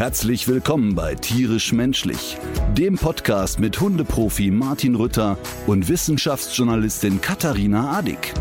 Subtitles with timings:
[0.00, 2.38] Herzlich willkommen bei Tierisch Menschlich,
[2.72, 5.36] dem Podcast mit Hundeprofi Martin Rütter
[5.66, 8.32] und Wissenschaftsjournalistin Katharina Adick.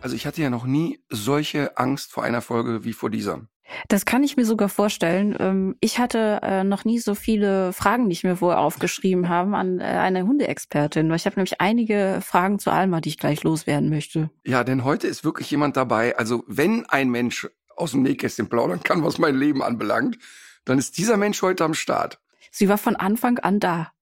[0.00, 3.42] Also ich hatte ja noch nie solche Angst vor einer Folge wie vor dieser.
[3.88, 5.36] Das kann ich mir sogar vorstellen.
[5.38, 9.56] Ähm, ich hatte äh, noch nie so viele Fragen, die ich mir vorher aufgeschrieben habe,
[9.56, 11.12] an äh, eine Hundeexpertin.
[11.12, 14.30] Ich habe nämlich einige Fragen zu Alma, die ich gleich loswerden möchte.
[14.44, 16.16] Ja, denn heute ist wirklich jemand dabei.
[16.16, 20.18] Also wenn ein Mensch aus dem Nähkästchen plaudern kann, was mein Leben anbelangt,
[20.64, 22.20] dann ist dieser Mensch heute am Start.
[22.50, 23.92] Sie war von Anfang an da.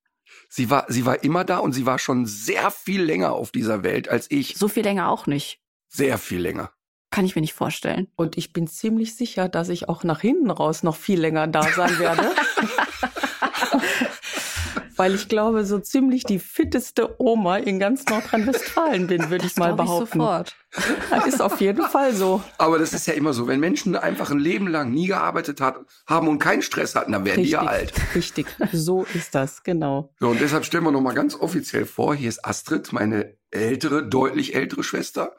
[0.49, 3.83] Sie war, sie war immer da und sie war schon sehr viel länger auf dieser
[3.83, 4.57] Welt als ich.
[4.57, 5.61] So viel länger auch nicht.
[5.89, 6.73] Sehr viel länger.
[7.11, 8.09] Kann ich mir nicht vorstellen.
[8.17, 11.63] Und ich bin ziemlich sicher, dass ich auch nach hinten raus noch viel länger da
[11.63, 12.31] sein werde.
[14.99, 19.75] Weil ich glaube, so ziemlich die fitteste Oma in ganz Nordrhein-Westfalen bin, würde ich mal
[19.75, 20.19] behaupten.
[20.19, 20.57] Ich sofort.
[21.09, 22.43] Das ist auf jeden Fall so.
[22.59, 25.77] Aber das ist ja immer so, wenn Menschen einfach ein Leben lang nie gearbeitet hat,
[26.09, 27.93] haben und keinen Stress hatten, dann werden Richtig, die ja alt.
[28.17, 30.13] Richtig, so ist das, genau.
[30.19, 34.57] So, und deshalb stellen wir nochmal ganz offiziell vor, hier ist Astrid, meine ältere, deutlich
[34.57, 35.37] ältere Schwester.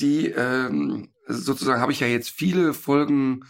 [0.00, 3.44] Die ähm, sozusagen habe ich ja jetzt viele Folgen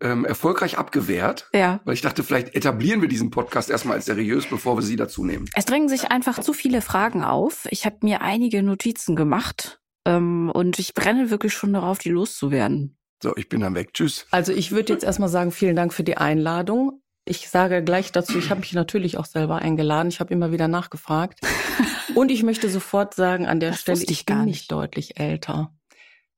[0.00, 1.48] ähm, erfolgreich abgewehrt.
[1.52, 1.80] Ja.
[1.84, 5.24] Weil ich dachte, vielleicht etablieren wir diesen Podcast erstmal als seriös, bevor wir sie dazu
[5.24, 5.48] nehmen.
[5.54, 7.66] Es drängen sich einfach zu viele Fragen auf.
[7.70, 12.96] Ich habe mir einige Notizen gemacht ähm, und ich brenne wirklich schon darauf, die loszuwerden.
[13.22, 13.94] So, ich bin dann weg.
[13.94, 14.26] Tschüss.
[14.30, 17.02] Also ich würde jetzt erstmal sagen, vielen Dank für die Einladung.
[17.24, 20.08] Ich sage gleich dazu, ich habe mich natürlich auch selber eingeladen.
[20.08, 21.40] Ich habe immer wieder nachgefragt.
[22.18, 24.72] Und ich möchte sofort sagen, an der Das Stelle, ich ich bin gar nicht nicht.
[24.72, 25.72] deutlich älter.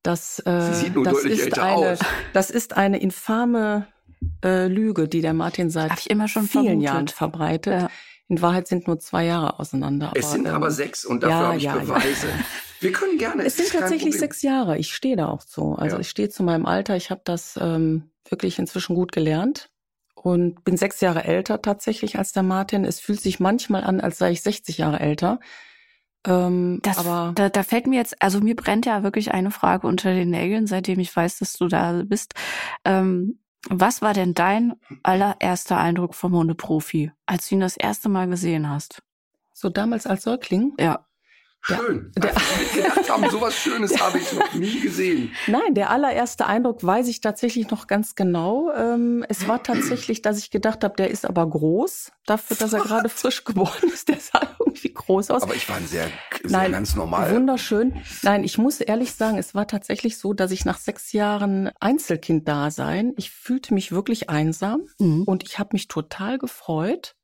[0.02, 1.98] Das, äh, Sie sieht nur das deutlich ist älter eine, aus.
[2.34, 3.86] Das ist eine infame
[4.44, 6.82] äh, Lüge, die der Martin seit vielen vermutet.
[6.82, 7.82] Jahren verbreitet.
[7.82, 7.90] Ja.
[8.28, 10.12] In Wahrheit sind nur zwei Jahre auseinander.
[10.14, 11.80] es sind ähm, aber sechs und dafür ja, habe ich ja, ja.
[11.82, 12.26] Beweise.
[12.80, 13.44] Wir können gerne.
[13.44, 14.78] Es sind ist kein tatsächlich sechs Jahre.
[14.78, 15.74] Ich stehe da auch zu.
[15.76, 16.00] Also Ja.
[16.00, 16.96] ich stehe zu meinem Alter.
[16.96, 19.70] Ich habe das ähm, wirklich inzwischen gut gelernt
[20.14, 22.84] und bin sechs Jahre älter tatsächlich als der Martin.
[22.84, 25.40] Es fühlt sich manchmal an, als sei ich 60 Jahre älter.
[26.26, 29.86] Ähm, Das, aber da, da fällt mir jetzt, also mir brennt ja wirklich eine Frage
[29.86, 32.34] unter den Nägeln, seitdem ich weiß, dass du da bist.
[32.84, 38.26] Ähm, was war denn dein allererster Eindruck vom Hundeprofi, als du ihn das erste Mal
[38.28, 39.02] gesehen hast?
[39.60, 40.72] so damals als Säugling.
[40.80, 41.06] Ja.
[41.62, 42.10] Schön.
[42.16, 42.42] Der- Als
[42.74, 45.32] wir mitgedacht haben, sowas Schönes habe ich noch nie gesehen.
[45.46, 48.72] Nein, der allererste Eindruck weiß ich tatsächlich noch ganz genau.
[48.72, 52.12] Ähm, es war tatsächlich, dass ich gedacht habe, der ist aber groß.
[52.26, 55.42] Dafür, dass er gerade frisch geboren ist, der sah irgendwie groß aus.
[55.42, 56.06] Aber ich war ein sehr,
[56.42, 57.34] sehr Nein, ganz normal.
[57.34, 57.94] Wunderschön.
[58.22, 63.12] Nein, ich muss ehrlich sagen, es war tatsächlich so, dass ich nach sechs Jahren Einzelkind-Dasein,
[63.16, 65.24] ich fühlte mich wirklich einsam Mhm.
[65.24, 67.16] und ich habe mich total gefreut,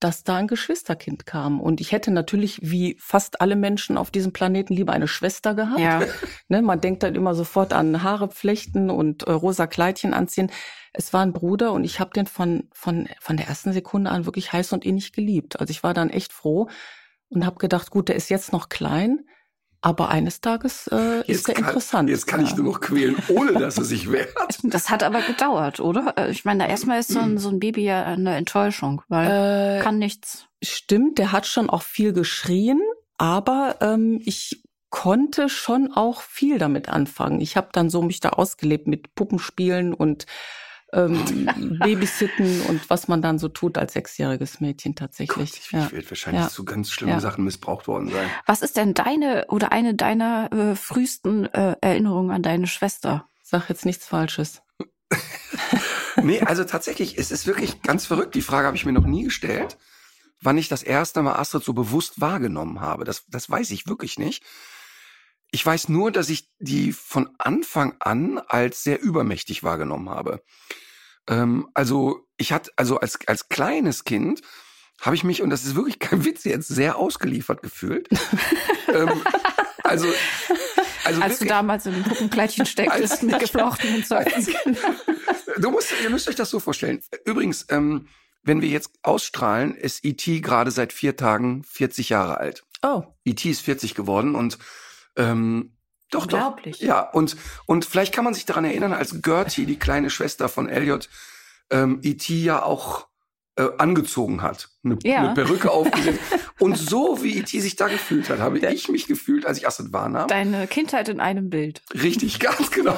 [0.00, 1.60] dass da ein Geschwisterkind kam.
[1.60, 5.80] Und ich hätte natürlich, wie fast alle Menschen auf diesem Planeten, lieber eine Schwester gehabt.
[5.80, 6.02] Ja.
[6.48, 10.50] Ne, man denkt dann immer sofort an Haare flechten und äh, rosa Kleidchen anziehen.
[10.92, 14.26] Es war ein Bruder und ich habe den von, von, von der ersten Sekunde an
[14.26, 15.58] wirklich heiß und innig geliebt.
[15.58, 16.68] Also ich war dann echt froh
[17.30, 19.24] und habe gedacht, gut, der ist jetzt noch klein,
[19.84, 22.08] aber eines Tages äh, ist der kann, interessant.
[22.08, 22.56] Jetzt kann ich Ja.
[22.56, 24.30] nur noch quälen, ohne dass er sich wehrt.
[24.62, 26.14] Das hat aber gedauert, oder?
[26.16, 29.78] Äh, Ich meine, da erstmal ist so ein, so ein Baby ja eine Enttäuschung, weil
[29.78, 30.46] Äh, kann nichts.
[30.62, 32.80] Stimmt, der hat schon auch viel geschrien,
[33.18, 37.40] aber ähm, ich konnte schon auch viel damit anfangen.
[37.42, 40.24] Ich habe dann so mich da ausgelebt mit Puppenspielen und
[40.94, 45.52] ähm, Babysitten und was man dann so tut als sechsjähriges Mädchen tatsächlich.
[45.58, 45.86] Ich, ja.
[45.86, 46.48] ich werde wahrscheinlich Ja.
[46.48, 47.20] zu ganz schlimmen Ja.
[47.20, 48.28] Sachen missbraucht worden sein.
[48.46, 53.28] Was ist denn deine oder eine deiner äh, frühesten äh, Erinnerungen an deine Schwester?
[53.42, 54.62] Sag jetzt nichts Falsches.
[56.22, 58.34] Nee, also tatsächlich, es ist wirklich ganz verrückt.
[58.34, 59.76] Die Frage habe ich mir noch nie gestellt,
[60.40, 63.04] wann ich das erste Mal Astrid so bewusst wahrgenommen habe.
[63.04, 64.42] Das, das weiß ich wirklich nicht.
[65.50, 70.42] Ich weiß nur, dass ich die von Anfang an als sehr übermächtig wahrgenommen habe.
[71.28, 74.40] Ähm, also ich hatte, also als, als kleines Kind
[75.00, 78.08] habe ich mich, und das ist wirklich kein Witz jetzt, sehr ausgeliefert gefühlt.
[78.88, 79.22] ähm,
[79.82, 80.06] also,
[81.04, 84.46] also Als du wirklich- damals in dem Puppenkleidchen stecktest mit geflochtenen Zeugen.
[85.58, 87.00] Du musst, ihr müsst euch das so vorstellen.
[87.24, 88.08] Übrigens, ähm,
[88.42, 90.40] wenn wir jetzt ausstrahlen, ist E.T.
[90.40, 92.64] gerade seit vier Tagen 40 Jahre alt.
[92.82, 93.48] Oh, E.T.
[93.50, 94.58] ist 40 geworden und
[95.16, 95.76] ähm,
[96.10, 96.38] doch, doch.
[96.38, 96.80] Unglaublich.
[96.80, 97.36] Ja, und,
[97.66, 101.08] und vielleicht kann man sich daran erinnern, als Gertie, die kleine Schwester von Elliot,
[101.70, 102.34] ähm, E.T.
[102.42, 103.08] ja auch
[103.56, 104.70] äh, angezogen hat.
[104.84, 105.18] Eine, Ja.
[105.18, 106.20] eine Perücke aufgesetzt.
[106.60, 107.58] Und so wie E.T.
[107.60, 110.28] sich da gefühlt hat, habe ich mich gefühlt, als ich Astrid wahrnahm.
[110.28, 111.82] Deine Kindheit in einem Bild.
[111.92, 112.96] Richtig, ganz genau.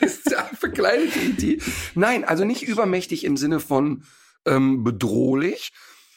[0.00, 1.58] ist ja verkleidete E.T.
[1.94, 4.04] Nein, also nicht übermächtig im Sinne von
[4.46, 5.72] ähm, bedrohlich,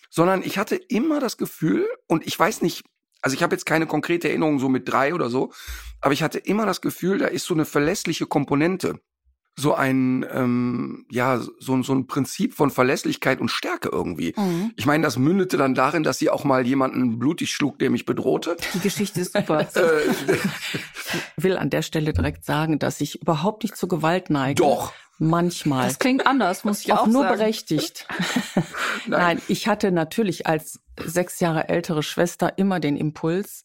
[0.09, 2.83] sondern ich hatte immer das Gefühl, und ich weiß nicht,
[3.21, 5.53] also ich habe jetzt keine konkrete Erinnerung so mit drei oder so,
[5.99, 8.99] aber ich hatte immer das Gefühl, da ist so eine verlässliche Komponente.
[9.57, 14.33] So ein, ähm, ja, so, so ein Prinzip von Verlässlichkeit und Stärke irgendwie.
[14.37, 14.71] Mhm.
[14.75, 18.05] Ich meine, das mündete dann darin, dass sie auch mal jemanden blutig schlug, der mich
[18.05, 18.55] bedrohte.
[18.73, 19.67] Die Geschichte ist super.
[19.81, 20.37] Äh,
[21.37, 24.61] will an der Stelle direkt sagen, dass ich überhaupt nicht zur Gewalt neige.
[24.61, 24.93] doch.
[25.23, 25.85] Manchmal.
[25.85, 27.37] Das klingt anders, muss ich auch, auch nur sagen.
[27.37, 28.07] berechtigt.
[29.05, 29.39] Nein.
[29.47, 33.63] ich hatte natürlich als sechs Jahre ältere Schwester immer den Impuls,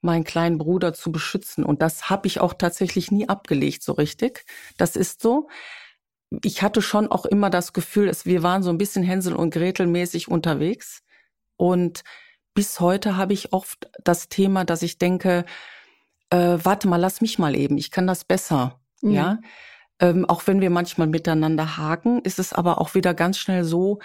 [0.00, 1.64] meinen kleinen Bruder zu beschützen.
[1.64, 4.44] Und das habe ich auch tatsächlich nie abgelegt, so richtig.
[4.76, 5.48] Das ist so.
[6.42, 9.50] Ich hatte schon auch immer das Gefühl, dass wir waren so ein bisschen Hänsel und
[9.50, 11.02] Gretel mäßig unterwegs.
[11.56, 12.04] Und
[12.54, 15.44] bis heute habe ich oft das Thema, dass ich denke,
[16.30, 18.80] äh, warte mal, lass mich mal eben, ich kann das besser.
[19.02, 19.12] Mhm.
[19.12, 19.38] Ja.
[19.98, 24.00] Ähm, auch wenn wir manchmal miteinander haken, ist es aber auch wieder ganz schnell so,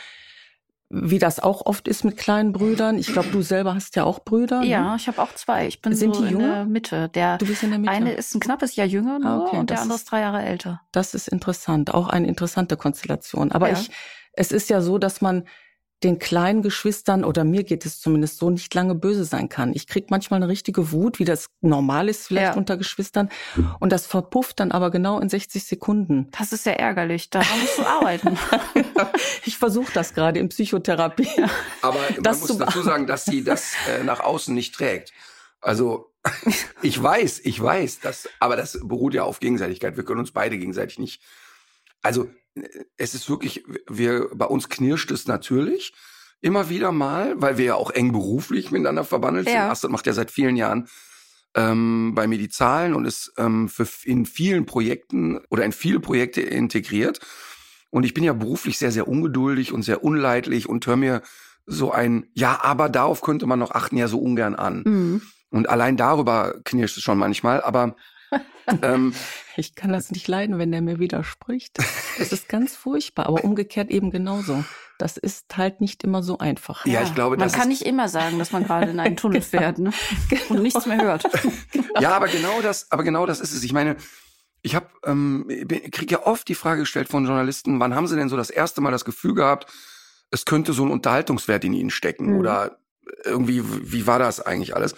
[0.94, 2.98] wie das auch oft ist mit kleinen Brüdern.
[3.00, 4.62] Ich glaube, du selber hast ja auch Brüder.
[4.64, 4.96] Ja, Ne?
[4.98, 5.66] ich habe auch zwei.
[5.68, 6.54] Ich bin Sind so die in jünger?
[6.56, 7.10] der Mitte.
[7.10, 7.94] Der Du bist in der Mitte.
[7.94, 10.12] eine ist ein knappes Jahr jünger nur Ah, okay, und der das andere ist- ist
[10.12, 10.82] drei Jahre älter.
[10.92, 13.52] Das ist interessant, auch eine interessante Konstellation.
[13.54, 13.78] Aber Ja.
[13.80, 13.90] ich,
[14.34, 15.46] es ist ja so, dass man
[16.04, 19.72] den kleinen Geschwistern oder mir geht es zumindest so nicht lange böse sein kann.
[19.74, 22.58] Ich krieg manchmal eine richtige Wut, wie das normal ist vielleicht Ja.
[22.58, 23.30] unter Geschwistern,
[23.80, 26.28] und das verpufft dann aber genau in 60 Sekunden.
[26.38, 27.30] Das ist sehr ärgerlich.
[27.30, 28.38] Da musst du arbeiten.
[29.46, 31.28] Ich versuche das gerade in Psychotherapie.
[31.82, 35.12] Aber man Das muss zu dazu sagen, dass sie das äh, nach außen nicht trägt.
[35.60, 36.12] Also
[36.82, 39.98] ich weiß, ich weiß, dass, aber das beruht ja auf Gegenseitigkeit.
[39.98, 41.22] Wir können uns beide gegenseitig nicht.
[42.02, 42.30] Also
[42.98, 45.94] es ist wirklich, wir bei uns knirscht es natürlich
[46.42, 49.56] immer wieder mal, weil wir ja auch eng beruflich miteinander verbandelt sind.
[49.56, 49.70] Ja.
[49.70, 50.88] Astrid macht ja seit vielen Jahren
[51.56, 56.00] ähm, bei mir die Zahlen und ist ähm, für in vielen Projekten oder in viele
[56.00, 57.20] Projekte integriert.
[57.90, 61.22] Und ich bin ja beruflich sehr, sehr ungeduldig und sehr unleidlich und höre mir
[61.66, 64.84] so ein, ja, aber darauf könnte man noch achten, ja so ungern an.
[64.86, 65.22] Mhm.
[65.52, 67.96] Und allein darüber knirscht es schon manchmal, aber
[68.82, 69.14] ähm,
[69.58, 71.78] Ich kann das nicht leiden, wenn der mir widerspricht.
[72.18, 74.64] Das ist ganz furchtbar, aber umgekehrt eben genauso.
[74.98, 76.86] Das ist halt nicht immer so einfach.
[76.86, 79.18] Ja, ich glaube, man das kann ist- nicht immer sagen, dass man gerade in einen
[79.18, 79.50] Tunnel Genau.
[79.62, 79.92] fährt ne?
[80.50, 81.24] und nichts mehr hört.
[82.00, 83.64] ja, aber genau das, aber genau das ist es.
[83.64, 83.98] Ich meine,
[84.62, 85.48] ich habe, ähm,
[85.92, 88.80] kriege ja oft die Frage gestellt von Journalisten, wann haben sie denn so das erste
[88.80, 89.66] Mal das Gefühl gehabt,
[90.30, 92.40] es könnte so ein Unterhaltungswert in ihnen stecken Mhm.
[92.40, 92.78] oder
[93.26, 94.96] irgendwie, wie war das eigentlich alles?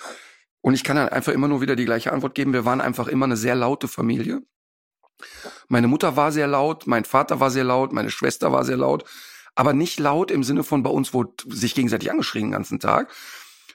[0.63, 2.53] Und ich kann dann einfach immer nur wieder die gleiche Antwort geben.
[2.53, 4.41] Wir waren einfach immer eine sehr laute Familie.
[5.67, 9.03] Meine Mutter war sehr laut, mein Vater war sehr laut, meine Schwester war sehr laut,
[9.55, 13.11] aber nicht laut im Sinne von bei uns wurde sich gegenseitig angeschrien den ganzen Tag,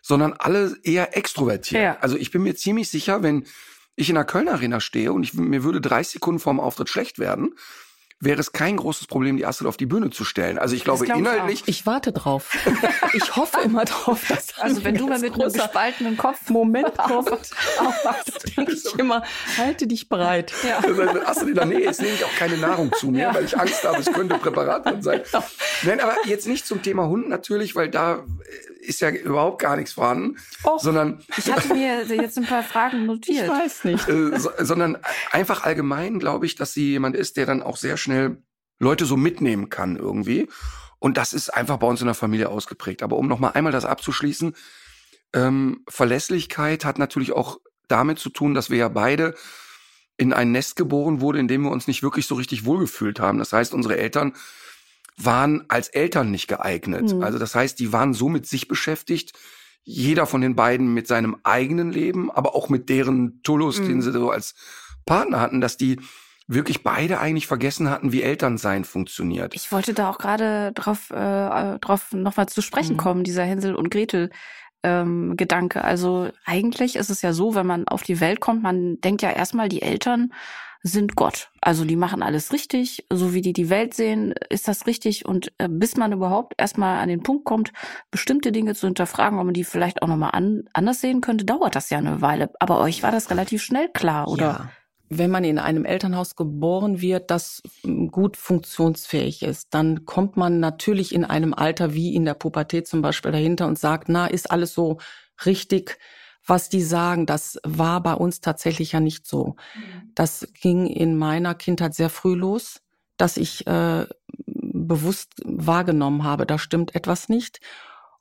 [0.01, 1.83] sondern alle eher extrovertiert.
[1.83, 1.99] Ja.
[2.01, 3.47] Also ich bin mir ziemlich sicher, wenn
[3.95, 7.19] ich in der Köln Arena stehe und ich, mir würde 30 Sekunden vorm Auftritt schlecht
[7.19, 7.55] werden,
[8.21, 10.59] wäre es kein großes Problem, die Astrid auf die Bühne zu stellen.
[10.59, 12.51] Also ich glaube, glaub ich inhaltlich, Ich warte drauf.
[13.15, 17.31] Ich hoffe immer drauf, dass Also wenn du mal mit einem gespaltenen Kopf Moment kommt,
[18.57, 19.23] denke ich immer,
[19.57, 20.53] halte dich bereit.
[20.67, 20.79] Ja.
[20.79, 23.35] Also, wenn Astrid in der Nähe ist, nehme ich auch keine Nahrung zu mir, Ja.
[23.35, 25.21] weil ich Angst habe, es könnte Präparat drin sein.
[25.85, 29.77] Nein, aber jetzt nicht zum Thema Hund natürlich, weil da äh, ist ja überhaupt gar
[29.77, 30.81] nichts vorhanden, Och.
[30.81, 33.49] sondern Ich hatte mir jetzt ein paar Fragen Ich notiert.
[33.49, 34.09] weiß nicht.
[34.09, 34.99] äh, so, sondern
[35.31, 38.43] einfach allgemein glaube ich, dass sie jemand ist, der dann auch sehr schnell
[38.79, 40.49] Leute so mitnehmen kann irgendwie.
[40.99, 43.03] Und das ist einfach bei uns in der Familie ausgeprägt.
[43.03, 44.55] Aber um noch mal einmal das abzuschließen,
[45.35, 49.35] ähm, Verlässlichkeit hat natürlich auch damit zu tun, dass wir ja beide
[50.17, 53.39] in ein Nest geboren wurden, in dem wir uns nicht wirklich so richtig wohlgefühlt haben.
[53.39, 54.35] Das heißt, unsere Eltern
[55.21, 57.13] waren als Eltern nicht geeignet.
[57.15, 57.23] Mhm.
[57.23, 59.33] Also das heißt, die waren so mit sich beschäftigt,
[59.83, 63.87] jeder von den beiden mit seinem eigenen Leben, aber auch mit deren Tullus, Mhm.
[63.89, 64.55] den sie so als
[65.07, 65.99] Partner hatten, dass die
[66.47, 69.55] wirklich beide eigentlich vergessen hatten, wie Elternsein funktioniert.
[69.55, 72.99] Ich wollte da auch gerade drauf, äh, drauf nochmal zu sprechen Mhm.
[72.99, 74.31] kommen, dieser Hänsel und Gretel.
[74.85, 75.83] Ähm, Gedanke.
[75.83, 79.31] Also eigentlich ist es ja so, wenn man auf die Welt kommt, man denkt ja
[79.31, 80.33] erstmal, die Eltern
[80.83, 81.51] sind Gott.
[81.61, 85.27] Also die machen alles richtig, so wie die die Welt sehen, ist das richtig.
[85.27, 87.73] Und äh, bis man überhaupt erstmal an den Punkt kommt,
[88.11, 91.75] bestimmte Dinge zu hinterfragen, ob man die vielleicht auch nochmal an, anders sehen könnte, dauert
[91.75, 92.51] das ja eine Weile.
[92.61, 94.45] Aber euch war das relativ schnell klar, oder?
[94.45, 94.71] Ja.
[95.11, 100.61] Wenn man in einem Elternhaus geboren wird, das mm, gut funktionsfähig ist, dann kommt man
[100.61, 104.51] natürlich in einem Alter wie in der Pubertät zum Beispiel dahinter und sagt, na, ist
[104.51, 104.99] alles so
[105.47, 105.99] richtig,
[106.49, 107.27] was die sagen.
[107.27, 109.57] Das war bei uns tatsächlich ja nicht so.
[110.15, 112.81] Das ging in meiner Kindheit sehr früh los,
[113.17, 114.07] dass ich äh,
[114.47, 117.61] bewusst wahrgenommen habe, da stimmt etwas nicht.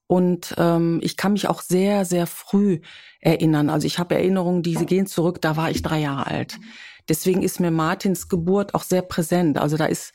[0.07, 2.79] Und ähm, ich kann mich auch sehr, sehr früh
[3.19, 3.69] erinnern.
[3.69, 6.60] Also ich habe Erinnerungen, die gehen zurück, da war ich drei Jahre alt.
[7.10, 9.57] Deswegen ist mir Martins Geburt auch sehr präsent.
[9.57, 10.13] Also da ist,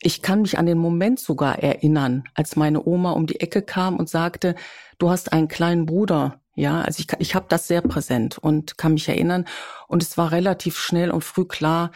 [0.00, 3.96] ich kann mich an den Moment sogar erinnern, als meine Oma um die Ecke kam
[3.96, 4.54] und sagte,
[4.98, 6.40] du hast einen kleinen Bruder.
[6.56, 9.44] Ja, also ich, ich habe das sehr präsent und kann mich erinnern.
[9.86, 11.92] Und es war relativ schnell und früh klar,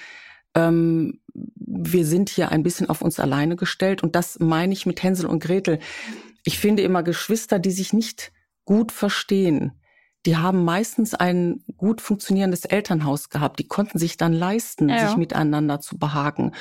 [0.54, 4.02] ähm, wir sind hier ein bisschen auf uns alleine gestellt.
[4.02, 5.80] Und das meine ich mit Hänsel und Gretel
[6.44, 8.32] ich finde immer Geschwister, die sich nicht
[8.64, 9.72] gut verstehen,
[10.26, 13.58] die haben meistens ein gut funktionierendes Elternhaus gehabt.
[13.58, 15.08] Die konnten sich dann leisten, ja.
[15.08, 16.52] sich miteinander zu behagen.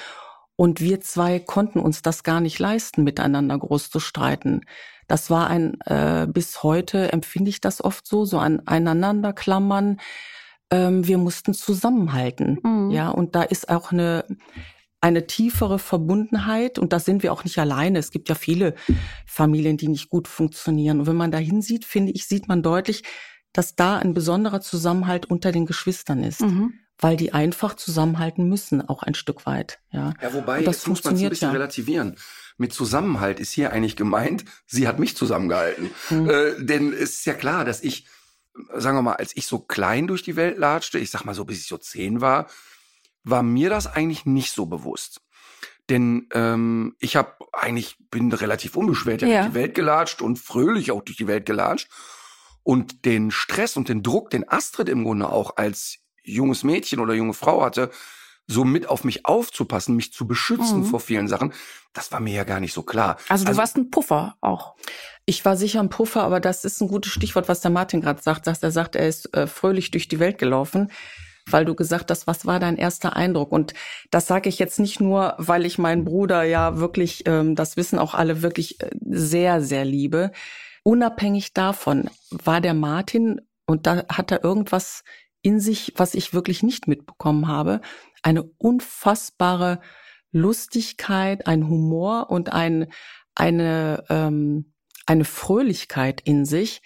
[0.59, 4.59] Und wir zwei konnten uns das gar nicht leisten, miteinander groß zu streiten.
[5.07, 10.01] Das war ein, äh, bis heute empfinde ich das oft so, so ein Einanderklammern.
[10.69, 12.59] Ähm, wir mussten zusammenhalten.
[12.61, 12.91] Mhm.
[12.91, 14.25] Ja, und da ist auch eine,
[14.99, 17.97] eine tiefere Verbundenheit und da sind wir auch nicht alleine.
[17.97, 18.75] Es gibt ja viele
[19.25, 20.99] Familien, die nicht gut funktionieren.
[20.99, 23.03] Und wenn man da hinsieht, finde ich, sieht man deutlich,
[23.53, 26.41] dass da ein besonderer Zusammenhalt unter den Geschwistern ist.
[26.41, 26.73] Mhm.
[27.01, 29.79] Weil die einfach zusammenhalten müssen, auch ein Stück weit.
[29.91, 31.53] Ja, ja wobei, das muss man ein bisschen ja.
[31.53, 32.17] relativieren.
[32.57, 35.91] Mit Zusammenhalt ist hier eigentlich gemeint, sie hat mich zusammengehalten.
[36.09, 36.29] Mhm.
[36.29, 38.05] Äh, denn es ist ja klar, dass ich,
[38.75, 41.45] sagen wir mal, als ich so klein durch die Welt latschte, ich sag mal so,
[41.45, 42.47] bis ich so zehn war,
[43.23, 45.21] war mir das eigentlich nicht so bewusst.
[45.89, 49.27] Denn ähm, ich habe eigentlich bin relativ unbeschwert ja.
[49.27, 51.89] durch die Welt gelatscht und fröhlich auch durch die Welt gelatscht.
[52.61, 55.99] Und den Stress und den Druck, den Astrid im Grunde auch als
[56.33, 57.91] junges Mädchen oder junge Frau hatte,
[58.47, 60.85] so mit auf mich aufzupassen, mich zu beschützen mhm.
[60.85, 61.53] vor vielen Sachen,
[61.93, 63.17] das war mir ja gar nicht so klar.
[63.29, 64.75] Also du also, warst ein Puffer auch.
[65.25, 68.21] Ich war sicher ein Puffer, aber das ist ein gutes Stichwort, was der Martin gerade
[68.21, 68.47] sagt.
[68.47, 70.91] Dass er sagt, er ist äh, fröhlich durch die Welt gelaufen
[71.51, 73.51] weil du gesagt hast, was war dein erster Eindruck?
[73.51, 73.73] Und
[74.11, 77.99] das sage ich jetzt nicht nur, weil ich meinen Bruder ja wirklich, ähm, das wissen
[77.99, 80.31] auch alle, wirklich äh, sehr, sehr liebe.
[80.83, 85.03] Unabhängig davon war der Martin, und da hat er irgendwas
[85.41, 87.81] in sich, was ich wirklich nicht mitbekommen habe,
[88.23, 89.79] eine unfassbare
[90.31, 92.91] Lustigkeit, ein Humor und ein,
[93.35, 94.73] eine, ähm,
[95.05, 96.81] eine Fröhlichkeit in sich.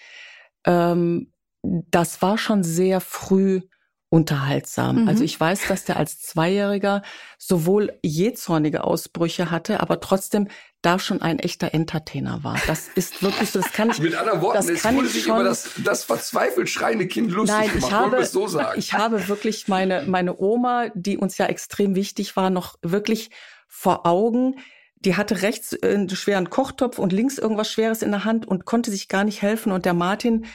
[0.64, 1.32] Ähm,
[1.62, 3.62] das war schon sehr früh
[4.08, 5.02] unterhaltsam.
[5.02, 5.08] Mhm.
[5.08, 7.02] Also ich weiß, dass der als Zweijähriger
[7.36, 10.48] sowohl jähzornige Ausbrüche hatte, aber trotzdem
[10.84, 12.56] da schon ein echter Entertainer war.
[12.66, 13.98] Das ist wirklich so, das kann ich.
[14.00, 17.66] Mit anderen Worten, es wurde sich schon, über das, das verzweifelt schreiende Kind lustig Nein,
[17.68, 17.92] ich gemacht.
[17.92, 18.78] Habe, so sagen.
[18.78, 23.30] ich habe wirklich meine, meine Oma, die uns ja extrem wichtig war, noch wirklich
[23.66, 24.56] vor Augen.
[24.96, 28.90] Die hatte rechts einen schweren Kochtopf und links irgendwas Schweres in der Hand und konnte
[28.90, 29.72] sich gar nicht helfen.
[29.72, 30.46] Und der Martin,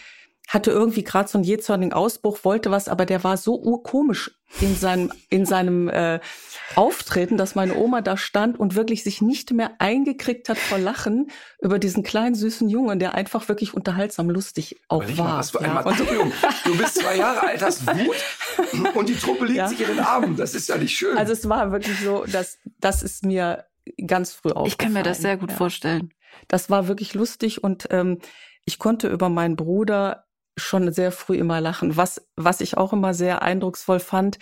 [0.50, 4.75] hatte irgendwie gerade so einen jähzornigen Ausbruch, wollte was, aber der war so urkomisch in
[4.75, 6.20] seinem, in seinem äh,
[6.75, 11.29] Auftreten, dass meine Oma da stand und wirklich sich nicht mehr eingekriegt hat vor Lachen
[11.62, 15.27] über diesen kleinen süßen Jungen, der einfach wirklich unterhaltsam lustig auch war.
[15.27, 15.82] Mal, was für ein ja.
[15.84, 16.32] Martyrium.
[16.65, 19.68] Du bist zwei Jahre alt, hast Wut und die Truppe liegt ja.
[19.68, 20.36] sich in den Armen.
[20.36, 21.15] Das ist ja nicht schön.
[21.15, 23.65] Also es war wirklich so, dass das ist mir
[24.08, 24.68] ganz früh aufgefallen.
[24.68, 25.58] Ich kann mir das sehr gut ja.
[25.58, 26.12] vorstellen.
[26.48, 28.18] Das war wirklich lustig und ähm,
[28.65, 30.25] ich konnte über meinen Bruder
[30.60, 31.98] schon sehr früh immer lachen.
[31.98, 34.39] Was, was ich auch immer sehr eindrucksvoll fand,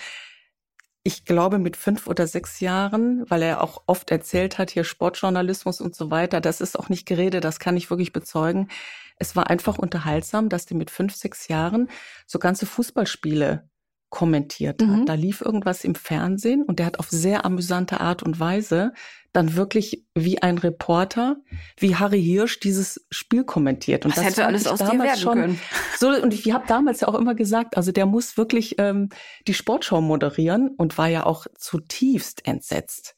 [1.03, 5.79] ich glaube mit fünf oder sechs Jahren, weil er auch oft erzählt hat, hier Sportjournalismus
[5.79, 8.67] und so weiter, das ist auch nicht Gerede, das kann ich wirklich bezeugen.
[9.15, 11.89] Es war einfach unterhaltsam, dass der mit fünf, sechs Jahren
[12.25, 13.69] so ganze Fußballspiele
[14.09, 14.89] kommentiert hat.
[14.89, 15.05] Mhm.
[15.05, 18.93] Da lief irgendwas im Fernsehen und der hat auf sehr amüsante Art und Weise
[19.37, 21.37] dann wirklich wie ein Reporter,
[21.77, 24.03] wie Harry Hirsch dieses Spiel kommentiert.
[24.03, 25.59] Und das, das hätte alles aus damals dir werden schon können.
[25.95, 29.09] So und ich habe damals ja auch immer gesagt, also der muss wirklich ähm,
[29.47, 33.15] die Sportschau moderieren und war ja auch zutiefst entsetzt,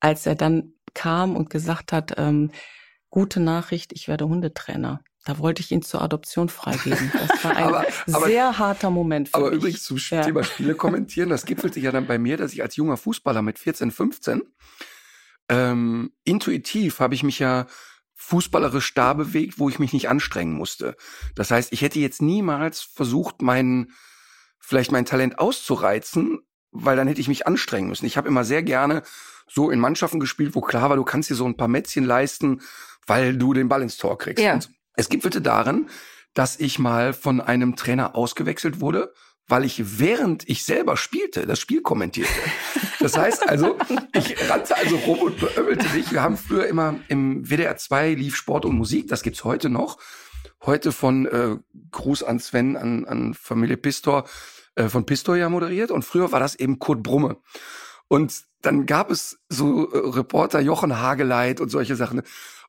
[0.00, 2.50] als er dann kam und gesagt hat, ähm,
[3.08, 5.00] gute Nachricht, ich werde Hundetrainer.
[5.24, 7.10] Da wollte ich ihn zur Adoption freigeben.
[7.10, 7.86] Das war ein aber,
[8.26, 9.52] sehr aber, harter Moment für aber mich.
[9.52, 10.20] Aber übrigens zum ja.
[10.20, 13.58] Thema Spiele kommentieren, das gipfelte ja dann bei mir, dass ich als junger Fußballer mit
[13.58, 14.42] 14, 15
[15.48, 17.66] ähm, intuitiv habe ich mich ja
[18.14, 20.96] fußballerisch da bewegt, wo ich mich nicht anstrengen musste.
[21.34, 23.92] Das heißt, ich hätte jetzt niemals versucht, mein
[24.58, 28.06] vielleicht mein Talent auszureizen, weil dann hätte ich mich anstrengen müssen.
[28.06, 29.02] Ich habe immer sehr gerne
[29.46, 32.62] so in Mannschaften gespielt, wo klar war, du kannst dir so ein paar Mätzchen leisten,
[33.06, 34.42] weil du den Ball ins Tor kriegst.
[34.42, 34.54] Ja.
[34.54, 35.88] Und es gipfelte darin,
[36.32, 39.12] dass ich mal von einem Trainer ausgewechselt wurde,
[39.46, 42.32] weil ich während ich selber spielte, das Spiel kommentierte.
[43.00, 43.76] Das heißt also,
[44.14, 46.10] ich rannte also rum und beömmelte mich.
[46.10, 49.98] Wir haben früher immer im WDR 2 lief Sport und Musik, das gibt's heute noch.
[50.64, 51.56] Heute von äh,
[51.90, 54.24] Gruß an Sven, an, an Familie Pistor,
[54.76, 55.90] äh, von Pistor ja moderiert.
[55.90, 57.36] Und früher war das eben Kurt Brumme.
[58.08, 62.22] Und dann gab es so äh, Reporter Jochen Hageleit und solche Sachen.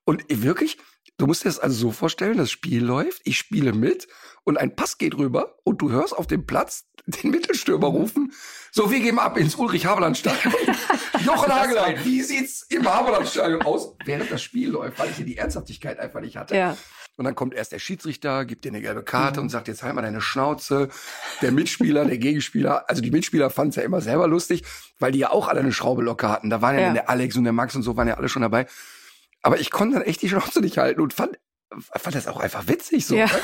[0.03, 0.77] Und wirklich,
[1.17, 4.07] du musst dir das also so vorstellen, das Spiel läuft, ich spiele mit
[4.45, 7.95] und ein Pass geht rüber und du hörst auf dem Platz den Mittelstürmer Mhm.
[7.97, 8.33] rufen,
[8.71, 10.53] so, wir gehen ab ins Ulrich-Haberland-Stadion.
[11.25, 15.37] Jochen Hageleit, wie sieht's im Haberland-Stadion aus, während das Spiel läuft, weil ich hier die
[15.37, 16.55] Ernsthaftigkeit einfach nicht hatte.
[16.55, 16.75] Ja.
[17.17, 19.45] Und dann kommt erst der Schiedsrichter, gibt dir eine gelbe Karte Mhm.
[19.45, 20.89] und sagt, jetzt halt mal deine Schnauze.
[21.41, 24.63] Der Mitspieler, der Gegenspieler, also die Mitspieler fanden es ja immer selber lustig,
[24.99, 26.49] weil die ja auch alle eine Schraube locker hatten.
[26.49, 26.93] Da waren ja, Ja.
[26.93, 28.65] der Alex und der Max und so waren ja alle schon dabei.
[29.41, 31.37] Aber ich konnte dann echt die Schnauze nicht halten und fand,
[31.95, 33.15] fand das auch einfach witzig so.
[33.15, 33.25] Ja.
[33.25, 33.39] ne?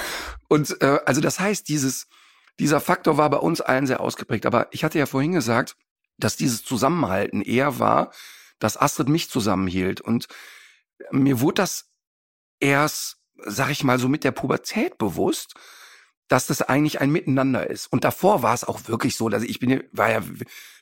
[0.48, 2.08] Und äh, also das heißt, dieses,
[2.60, 4.46] dieser Faktor war bei uns allen sehr ausgeprägt.
[4.46, 5.76] Aber ich hatte ja vorhin gesagt,
[6.18, 8.12] dass dieses Zusammenhalten eher war,
[8.60, 10.02] dass Astrid mich zusammenhielt.
[10.02, 10.28] Und
[11.12, 11.90] mir wurde das
[12.60, 15.56] erst, sag ich mal, so mit der Pubertät bewusst,
[16.28, 17.88] dass das eigentlich ein Miteinander ist.
[17.88, 20.22] Und davor war es auch wirklich so, dass ich bin, war ja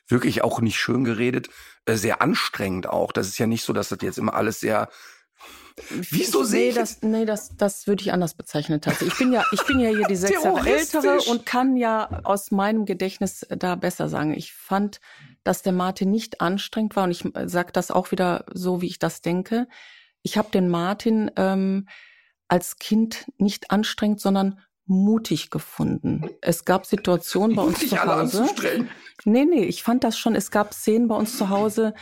[0.06, 1.48] wirklich auch nicht schön geredet,
[1.86, 3.10] äh, sehr anstrengend auch.
[3.12, 4.88] Das ist ja nicht so, dass das jetzt immer alles sehr,
[5.90, 8.80] wieso sehe nee, ich das, nee, das, das würde ich anders bezeichnen.
[8.80, 9.12] tatsächlich.
[9.12, 12.50] Ich bin ja, ich bin ja hier die sechs Jahre ältere und kann ja aus
[12.50, 14.34] meinem Gedächtnis da besser sagen.
[14.34, 15.00] Ich fand,
[15.44, 18.98] dass der Martin nicht anstrengend war und ich sage das auch wieder so, wie ich
[18.98, 19.68] das denke.
[20.22, 21.88] Ich habe den Martin ähm,
[22.48, 26.28] als Kind nicht anstrengend, sondern mutig gefunden.
[26.40, 28.40] Es gab Situationen bei uns mutig zu alle Hause.
[28.42, 28.90] anzustrengen?
[29.24, 30.34] Nee, nee, ich fand das schon.
[30.34, 31.94] Es gab Szenen bei uns zu Hause.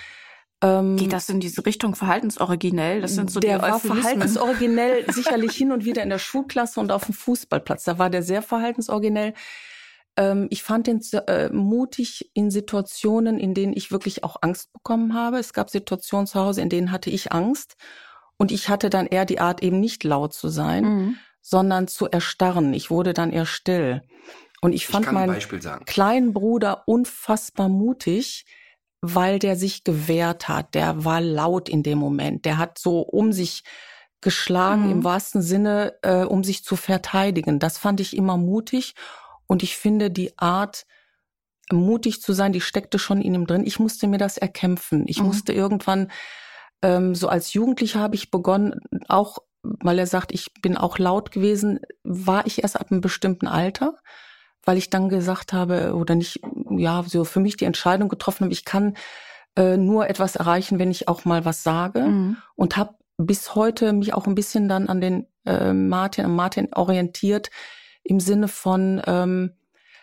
[0.60, 3.00] Ähm, Geht das in diese Richtung verhaltensoriginell?
[3.00, 4.02] Das sind so der die war Euphemismen.
[4.02, 7.84] verhaltensoriginell sicherlich hin und wieder in der Schulklasse und auf dem Fußballplatz.
[7.84, 9.34] Da war der sehr verhaltensoriginell.
[10.16, 15.14] Ähm, ich fand ihn äh, mutig in Situationen, in denen ich wirklich auch Angst bekommen
[15.14, 15.38] habe.
[15.38, 17.76] Es gab Situationen zu Hause, in denen hatte ich Angst.
[18.36, 21.16] Und ich hatte dann eher die Art, eben nicht laut zu sein, Mhm.
[21.40, 22.74] sondern zu erstarren.
[22.74, 24.02] Ich wurde dann eher still.
[24.60, 25.38] Und ich Ich fand ein meinen
[25.86, 28.44] kleinen Bruder unfassbar mutig,
[29.00, 30.74] weil der sich gewehrt hat.
[30.74, 32.44] Der war laut in dem Moment.
[32.44, 33.62] Der hat so um sich
[34.20, 34.90] geschlagen Mhm.
[34.90, 37.58] im wahrsten Sinne, äh, um sich zu verteidigen.
[37.60, 38.94] Das fand ich immer mutig.
[39.46, 40.84] Und ich finde die Art,
[41.70, 43.64] mutig zu sein, die steckte schon in ihm drin.
[43.66, 45.04] Ich musste mir das erkämpfen.
[45.06, 45.26] Ich Mhm.
[45.26, 46.10] musste irgendwann,
[46.82, 51.30] ähm, so als Jugendlicher habe ich begonnen, auch weil er sagt, ich bin auch laut
[51.30, 53.94] gewesen, war ich erst ab einem bestimmten Alter,
[54.68, 58.52] weil ich dann gesagt habe, oder nicht, ja, so für mich die Entscheidung getroffen habe,
[58.52, 58.98] ich kann
[59.56, 62.36] äh, nur etwas erreichen, wenn ich auch mal was sage Mhm.
[62.54, 66.68] und habe bis heute mich auch ein bisschen dann an den äh, Martin, an Martin
[66.74, 67.48] orientiert
[68.02, 69.54] im Sinne von ähm,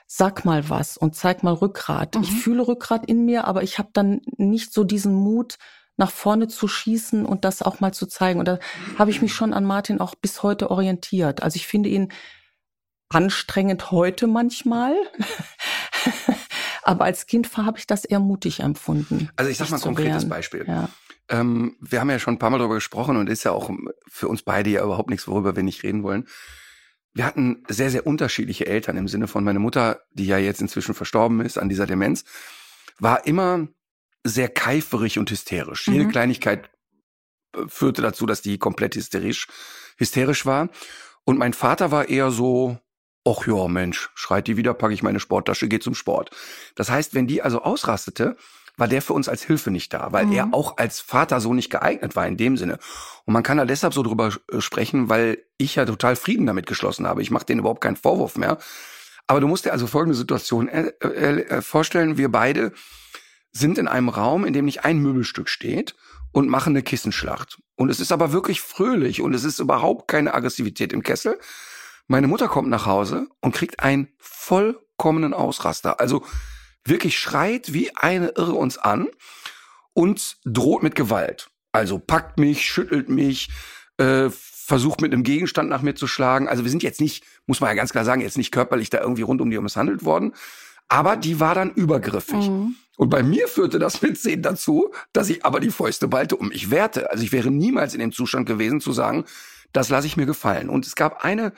[0.07, 2.15] sag mal was und zeig mal Rückgrat.
[2.15, 2.23] Mhm.
[2.23, 5.57] Ich fühle Rückgrat in mir, aber ich habe dann nicht so diesen Mut
[5.95, 8.39] nach vorne zu schießen und das auch mal zu zeigen.
[8.39, 8.57] Und da
[8.97, 11.43] habe ich mich schon an Martin auch bis heute orientiert.
[11.43, 12.11] Also ich finde ihn
[13.15, 14.93] anstrengend heute manchmal.
[16.83, 19.29] Aber als Kind habe ich das eher mutig empfunden.
[19.37, 20.29] Also ich sag mal ein konkretes wehren.
[20.29, 20.65] Beispiel.
[20.67, 20.89] Ja.
[21.29, 23.71] Ähm, wir haben ja schon ein paar Mal darüber gesprochen und ist ja auch
[24.07, 26.27] für uns beide ja überhaupt nichts, worüber wir nicht reden wollen.
[27.13, 30.93] Wir hatten sehr, sehr unterschiedliche Eltern im Sinne von meine Mutter, die ja jetzt inzwischen
[30.93, 32.25] verstorben ist an dieser Demenz,
[32.99, 33.67] war immer
[34.23, 35.87] sehr keiferig und hysterisch.
[35.87, 36.11] Jede Mhm.
[36.11, 36.69] Kleinigkeit
[37.55, 39.47] äh, führte dazu, dass die komplett hysterisch,
[39.97, 40.69] hysterisch war.
[41.23, 42.77] Und mein Vater war eher so,
[43.27, 46.29] ach ja, Mensch, schreit die wieder, packe ich meine Sporttasche, geh zum Sport.
[46.75, 48.37] Das heißt, wenn die also ausrastete,
[48.77, 50.33] war der für uns als Hilfe nicht da, weil Mhm.
[50.33, 52.77] er auch als Vater so nicht geeignet war in dem Sinne.
[53.25, 56.67] Und man kann da deshalb so drüber äh, sprechen, weil ich ja total Frieden damit
[56.67, 57.21] geschlossen habe.
[57.21, 58.57] Ich mache denen überhaupt keinen Vorwurf mehr.
[59.27, 62.17] Aber du musst dir also folgende Situation äh, äh, vorstellen.
[62.17, 62.73] Wir beide
[63.53, 65.95] sind in einem Raum, in dem nicht ein Möbelstück steht
[66.33, 67.57] und machen eine Kissenschlacht.
[67.75, 71.39] Und es ist aber wirklich fröhlich und es ist überhaupt keine Aggressivität im Kessel.
[72.07, 75.99] Meine Mutter kommt nach Hause und kriegt einen vollkommenen Ausraster.
[75.99, 76.23] Also
[76.83, 79.07] wirklich schreit wie eine Irre uns an
[79.93, 81.49] und droht mit Gewalt.
[81.71, 83.49] Also packt mich, schüttelt mich,
[83.97, 86.47] äh, versucht mit einem Gegenstand nach mir zu schlagen.
[86.47, 88.99] Also wir sind jetzt nicht, muss man ja ganz klar sagen, jetzt nicht körperlich da
[88.99, 90.33] irgendwie rund um die misshandelt worden.
[90.87, 92.49] Aber die war dann übergriffig.
[92.49, 92.75] Mhm.
[92.97, 96.49] Und bei mir führte das mit zehn dazu, dass ich aber die Fäuste ballte und
[96.49, 97.09] mich wehrte.
[97.11, 99.25] Also ich wäre niemals in dem Zustand gewesen zu sagen,
[99.73, 100.69] das lasse ich mir gefallen.
[100.69, 101.51] Und es gab eine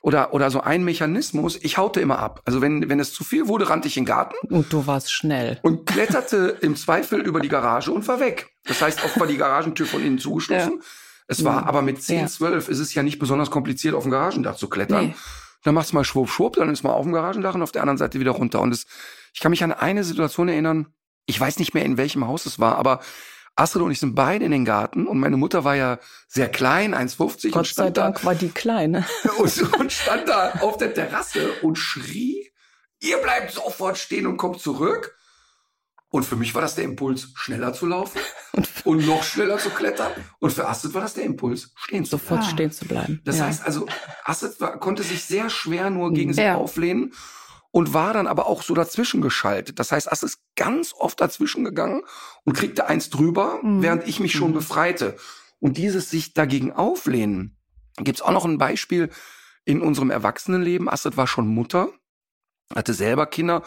[0.00, 1.56] oder oder so ein Mechanismus.
[1.62, 2.40] Ich haute immer ab.
[2.44, 5.12] Also wenn wenn es zu viel wurde, rannte ich in den Garten Und du warst
[5.12, 5.58] schnell.
[5.62, 8.50] und kletterte im Zweifel über die Garage und war weg.
[8.64, 10.82] Das heißt, oft war die Garagentür von innen zugeschlossen.
[11.26, 11.68] Es war Mhm.
[11.68, 12.26] aber mit 10, Ja.
[12.26, 15.08] 12 ist es ja nicht besonders kompliziert, auf dem Garagendach zu klettern.
[15.08, 15.14] Nee.
[15.62, 17.82] Dann machst du mal schwupp, schwupp, dann ist man auf dem Garagendach und auf der
[17.82, 18.60] anderen Seite wieder runter.
[18.62, 18.86] Und es,
[19.34, 20.86] ich kann mich an eine Situation erinnern,
[21.26, 23.00] ich weiß nicht mehr, in welchem Haus es war, aber
[23.60, 26.94] Astrid und ich sind beide in den Garten und meine Mutter war ja sehr klein,
[26.94, 29.06] 1,50 und Gott sei stand da Dank war die kleine.
[29.38, 32.50] und, und stand da auf der Terrasse und schrie,
[33.00, 35.16] ihr bleibt sofort stehen und kommt zurück.
[36.12, 38.20] Und für mich war das der Impuls, schneller zu laufen
[38.52, 40.10] und, und noch schneller zu klettern.
[40.40, 42.52] Und für Astrid war das der Impuls, stehen zu Sofort bleiben.
[42.54, 43.20] stehen zu bleiben.
[43.24, 43.44] Das ja.
[43.46, 43.86] heißt also,
[44.24, 46.34] Astrid war, konnte sich sehr schwer nur gegen Mhm.
[46.34, 46.56] sich Ja.
[46.56, 47.12] auflehnen
[47.72, 49.78] und war dann aber auch so dazwischen geschaltet.
[49.78, 52.02] Das heißt, Astrid ist ganz oft dazwischen gegangen
[52.44, 53.82] und kriegte eins drüber, Mhm.
[53.82, 54.54] während ich mich schon Mhm.
[54.54, 55.16] befreite.
[55.60, 57.56] Und dieses sich dagegen auflehnen,
[57.98, 59.10] gibt's auch noch ein Beispiel
[59.64, 60.88] in unserem Erwachsenenleben.
[60.88, 61.90] Astrid war schon Mutter,
[62.74, 63.62] hatte selber Kinder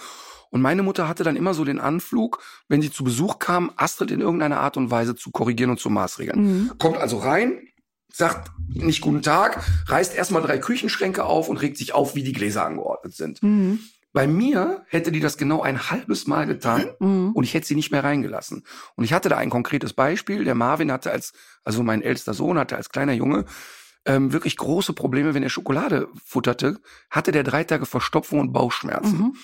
[0.50, 4.12] und meine Mutter hatte dann immer so den Anflug, wenn sie zu Besuch kam, Astrid
[4.12, 6.40] in irgendeiner Art und Weise zu korrigieren und zu maßregeln.
[6.66, 6.72] Mhm.
[6.78, 7.68] Kommt also rein,
[8.12, 12.34] sagt nicht guten Tag, reißt erstmal drei Küchenschränke auf und regt sich auf, wie die
[12.34, 13.42] Gläser angeordnet sind.
[13.44, 13.80] Mhm.
[14.14, 17.32] Bei mir hätte die das genau ein halbes Mal getan Mhm.
[17.34, 18.64] und ich hätte sie nicht mehr reingelassen.
[18.96, 20.46] Und ich hatte da ein konkretes Beispiel.
[20.46, 23.46] Der Marvin hatte als, also mein ältester Sohn hatte als kleiner Junge
[24.06, 29.18] ähm, wirklich große Probleme, wenn er Schokolade futterte, hatte der drei Tage Verstopfung und Bauchschmerzen.
[29.18, 29.36] Mhm.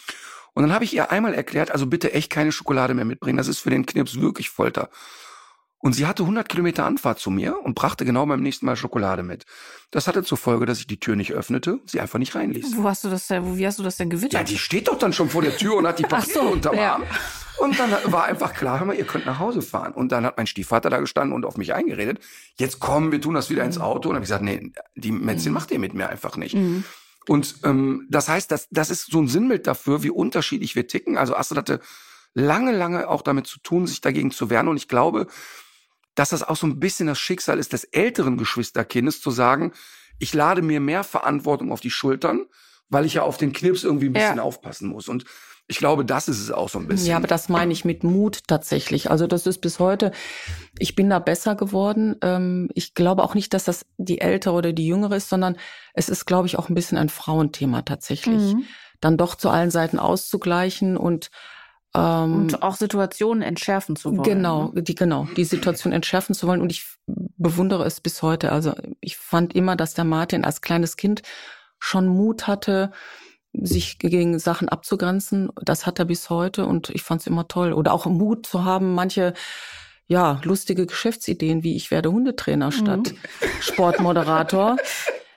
[0.54, 3.48] Und dann habe ich ihr einmal erklärt, also bitte echt keine Schokolade mehr mitbringen, das
[3.48, 4.90] ist für den Knips wirklich Folter.
[5.82, 9.24] Und sie hatte 100 Kilometer Anfahrt zu mir und brachte genau beim nächsten Mal Schokolade
[9.24, 9.46] mit.
[9.92, 12.76] Das hatte zur Folge, dass ich die Tür nicht öffnete und sie einfach nicht reinließ.
[12.76, 14.50] Wo hast du das denn, wo, wie hast du das denn Ja, gewittert?
[14.50, 16.96] die steht doch dann schon vor der Tür und hat die Papiere so, unterm ja.
[16.96, 17.04] Arm.
[17.60, 19.94] Und dann war einfach klar, hör mal, ihr könnt nach Hause fahren.
[19.94, 22.20] Und dann hat mein Stiefvater da gestanden und auf mich eingeredet.
[22.58, 24.10] Jetzt komm, wir tun das wieder ins Auto.
[24.10, 26.56] Und dann habe ich gesagt, nee, die Medizin macht ihr mit mir einfach nicht.
[26.56, 26.84] Mhm.
[27.28, 31.18] Und ähm, das heißt, das, das ist so ein Sinnbild dafür, wie unterschiedlich wir ticken.
[31.18, 31.80] Also Astrid hatte
[32.34, 34.68] lange, lange auch damit zu tun, sich dagegen zu wehren.
[34.70, 35.28] Und ich glaube,
[36.20, 39.72] dass das auch so ein bisschen das Schicksal ist des älteren Geschwisterkindes, zu sagen,
[40.20, 42.46] ich lade mir mehr Verantwortung auf die Schultern,
[42.90, 44.44] weil ich ja auf den Knips irgendwie ein bisschen Ja.
[44.44, 45.08] aufpassen muss.
[45.08, 45.24] Und
[45.68, 47.08] ich glaube, das ist es auch so ein bisschen.
[47.08, 49.10] Ja, aber das meine ich mit Mut tatsächlich.
[49.10, 50.12] Also das ist bis heute,
[50.78, 52.18] ich bin da besser geworden.
[52.22, 55.56] Ähm, ich glaube auch nicht, dass das die ältere oder die jüngere ist, sondern
[55.94, 58.56] es ist, glaube ich, auch ein bisschen ein Frauenthema tatsächlich.
[58.56, 58.66] Mhm.
[59.00, 61.30] Dann doch zu allen Seiten auszugleichen und
[61.96, 64.24] ähm, Und auch Situationen entschärfen zu wollen.
[64.24, 64.84] Genau, ne?
[64.84, 66.62] die, genau, die Situation entschärfen zu wollen.
[66.62, 68.52] Und ich bewundere es bis heute.
[68.52, 71.22] Also ich fand immer, dass der Martin als kleines Kind
[71.80, 72.92] schon Mut hatte,
[73.54, 75.50] sich gegen Sachen abzugrenzen.
[75.62, 77.74] Das hat er bis heute und ich fand es immer toll.
[77.74, 79.34] Oder auch Mut zu haben, manche
[80.06, 83.14] ja, lustige Geschäftsideen, wie ich werde Hundetrainer statt
[83.62, 84.78] Sportmoderator.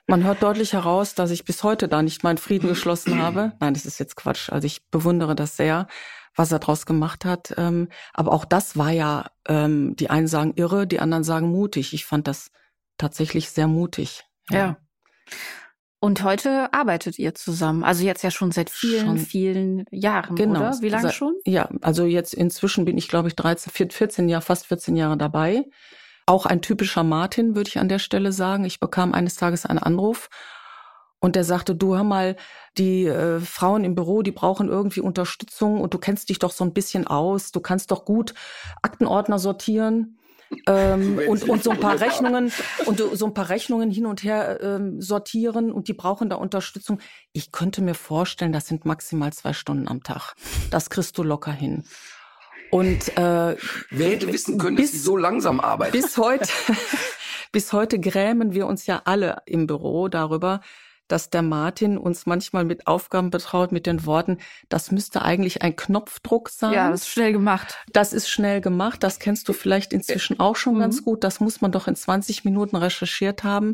[0.06, 3.52] Man hört deutlich heraus, dass ich bis heute da nicht meinen Frieden geschlossen habe.
[3.60, 4.50] Nein, das ist jetzt Quatsch.
[4.50, 5.86] Also ich bewundere das sehr,
[6.34, 7.54] was er daraus gemacht hat.
[7.56, 11.92] Ähm, aber auch das war ja, ähm, die einen sagen irre, die anderen sagen mutig.
[11.94, 12.50] Ich fand das
[12.98, 14.24] tatsächlich sehr mutig.
[14.50, 14.76] Ja.
[16.00, 17.84] Und heute arbeitet ihr zusammen.
[17.84, 19.18] Also jetzt ja schon seit vielen, Schon.
[19.18, 20.58] vielen Jahren, Genau.
[20.58, 20.78] oder?
[20.80, 21.34] Wie lange schon?
[21.46, 25.64] Ja, also jetzt inzwischen bin ich, glaube ich, 13, 14 Jahre, fast 14 Jahre dabei.
[26.26, 28.64] Auch ein typischer Martin, würde ich an der Stelle sagen.
[28.64, 30.28] Ich bekam eines Tages einen Anruf
[31.22, 32.34] und der sagte, du hör mal,
[32.78, 36.64] die äh, Frauen im Büro, die brauchen irgendwie Unterstützung und du kennst dich doch so
[36.64, 38.34] ein bisschen aus, du kannst doch gut
[38.82, 40.18] Aktenordner sortieren.
[40.66, 42.00] Ähm, und, Sie und so ein paar.
[42.00, 42.52] Rechnungen
[42.86, 46.98] und so ein paar Rechnungen hin und her ähm, sortieren und die brauchen da Unterstützung.
[47.32, 50.34] Ich könnte mir vorstellen, das sind maximal zwei Stunden am Tag.
[50.70, 51.84] Das kriegst du locker hin.
[52.72, 53.56] Und äh,
[53.90, 55.92] Wer hätte wissen können, dass bis- die so langsam arbeiten?
[55.92, 56.48] bis heute,
[57.52, 60.60] bis heute grämen wir uns ja alle im Büro darüber,
[61.12, 64.38] dass der Martin uns manchmal mit Aufgaben betraut mit den Worten,
[64.70, 66.72] das müsste eigentlich ein Knopfdruck sein.
[66.72, 67.76] Ja, das ist schnell gemacht.
[67.92, 69.02] Das ist schnell gemacht.
[69.02, 70.80] Das kennst du vielleicht inzwischen auch schon Mhm.
[70.80, 71.22] ganz gut.
[71.22, 73.72] Das muss man doch in 20 Minuten recherchiert haben.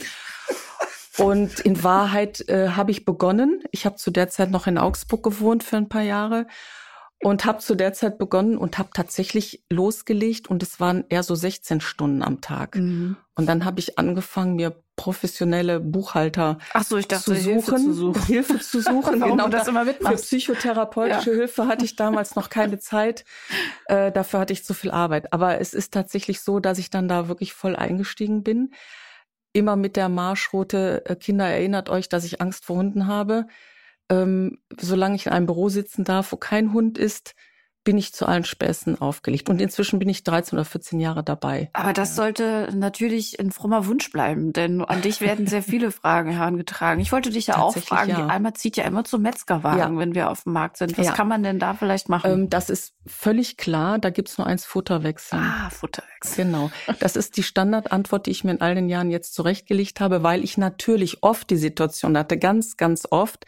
[1.16, 3.62] Und in Wahrheit äh, habe ich begonnen.
[3.70, 6.48] Ich habe zu der Zeit noch in Augsburg gewohnt für ein paar Jahre
[7.20, 11.34] und habe zu der Zeit begonnen und habe tatsächlich losgelegt und es waren eher so
[11.34, 12.76] 16 Stunden am Tag.
[12.76, 13.16] Mhm.
[13.34, 17.84] Und dann habe ich angefangen, mir professionelle Buchhalter Ach so, ich dachte, zu Hilfe suchen,
[17.84, 18.22] zu suchen.
[18.26, 19.20] Hilfe zu suchen.
[19.20, 20.24] Genau du das da- immer Für mitmachst.
[20.24, 23.24] psychotherapeutische Hilfe hatte ich damals noch keine Zeit.
[23.86, 25.32] Äh, dafür hatte ich zu viel Arbeit.
[25.32, 28.72] Aber es ist tatsächlich so, dass ich dann da wirklich voll eingestiegen bin.
[29.52, 33.46] Immer mit der Marschroute, äh, Kinder, erinnert euch, dass ich Angst vor Hunden habe.
[34.10, 37.34] Ähm, solange ich in einem Büro sitzen darf, wo kein Hund ist,
[37.84, 39.48] bin ich zu allen Späßen aufgelegt.
[39.48, 41.70] Und inzwischen bin ich 13 oder 14 Jahre dabei.
[41.72, 46.30] Aber das sollte natürlich ein frommer Wunsch bleiben, denn an dich werden sehr viele Fragen
[46.30, 47.00] herangetragen.
[47.00, 48.16] Ich wollte dich ja auch fragen, ja.
[48.16, 49.98] die Alma zieht ja immer zum Metzgerwagen, Ja.
[50.00, 50.98] wenn wir auf dem Markt sind.
[50.98, 51.12] Was Ja.
[51.12, 52.30] kann man denn da vielleicht machen?
[52.30, 53.98] Ähm, das ist völlig klar.
[53.98, 55.40] Da gibt's nur eins Futter wechseln.
[55.42, 56.44] ah, Futterwechsel.
[56.44, 56.70] Genau.
[57.00, 60.44] Das ist die Standardantwort, die ich mir in all den Jahren jetzt zurechtgelegt habe, weil
[60.44, 63.46] ich natürlich oft die Situation hatte, ganz, ganz oft,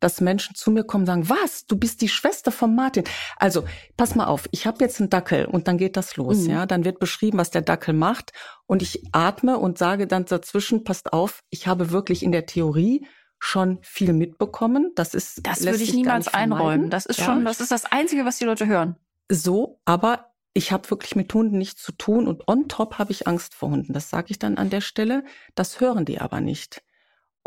[0.00, 3.04] dass Menschen zu mir kommen und sagen, was, du bist die Schwester von Martin.
[3.36, 3.64] Also,
[3.96, 6.50] pass mal auf, ich habe jetzt einen Dackel und dann geht das los, Mhm.
[6.50, 6.66] ja.
[6.66, 8.32] Dann wird beschrieben, was der Dackel macht
[8.66, 13.06] und ich atme und sage dann dazwischen, passt auf, ich habe wirklich in der Theorie
[13.40, 14.92] schon viel mitbekommen.
[14.96, 16.90] Das ist Das würde ich niemals einräumen.
[16.90, 17.26] Das ist Ja.
[17.26, 18.96] schon, das ist das Einzige, was die Leute hören.
[19.30, 23.28] So, aber ich habe wirklich mit Hunden nichts zu tun und on top habe ich
[23.28, 23.92] Angst vor Hunden.
[23.92, 25.22] Das sage ich dann an der Stelle.
[25.54, 26.82] Das hören die aber nicht.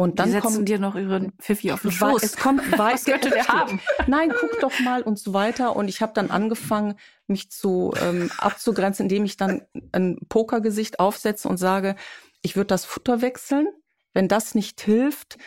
[0.02, 2.24] Und dann die setzen kommen dir noch ihren Pfiffi auf den Schoß.
[2.24, 3.80] Es kommt, weiß, Was könnte der haben?
[4.08, 5.76] Nein, guck doch mal und so weiter.
[5.76, 6.96] Und ich habe dann angefangen,
[7.28, 9.62] mich zu ähm, abzugrenzen, indem ich dann
[9.92, 11.96] ein Pokergesicht aufsetze und sage,
[12.42, 13.68] ich würde das Futter wechseln.
[14.13, 15.38] Wenn das nicht hilft,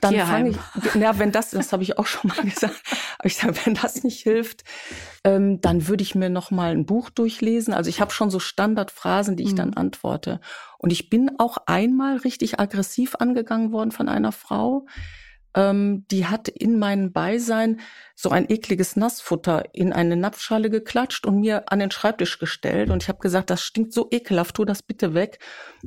[0.00, 0.94] dann fange ich.
[0.94, 2.80] Ja, wenn das, das habe ich auch schon mal gesagt.
[3.18, 4.64] Aber ich sage, wenn das nicht hilft,
[5.24, 7.74] ähm, dann würde ich mir noch mal ein Buch durchlesen.
[7.74, 9.76] Also ich habe schon so Standardphrasen, die ich dann Mhm.
[9.76, 10.40] antworte.
[10.78, 14.86] Und ich bin auch einmal richtig aggressiv angegangen worden von einer Frau.
[15.56, 17.80] Ähm, die hat in meinem Beisein
[18.14, 22.90] so ein ekliges Nassfutter in eine Napfschale geklatscht und mir an den Schreibtisch gestellt.
[22.90, 25.38] Und ich habe gesagt, das stinkt so ekelhaft, tu das bitte weg.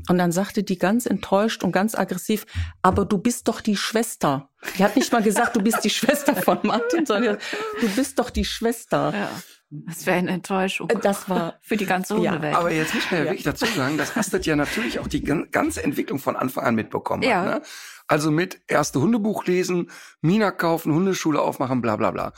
[0.10, 2.46] Und dann sagte die ganz enttäuscht und ganz aggressiv,
[2.82, 4.50] aber du bist doch die Schwester.
[4.78, 7.38] Die hat nicht mal gesagt, du bist die Schwester von Martin, sondern
[7.80, 9.14] du bist doch die Schwester.
[9.16, 9.30] Ja.
[9.72, 10.90] Das wäre eine Enttäuschung.
[10.90, 12.56] Äh, Das war für die ganze Ja, Hundewelt.
[12.56, 13.32] Aber jetzt muss man ja, Ja.
[13.32, 16.74] wirklich dazu sagen, dass Astrid ja natürlich auch die gan- ganze Entwicklung von Anfang an
[16.76, 17.44] mitbekommen Ja.
[17.44, 17.62] hat.
[17.62, 17.68] Ne?
[18.10, 22.34] Also mit erste Hundebuch lesen, Mina kaufen, Hundeschule aufmachen, bla bla bla.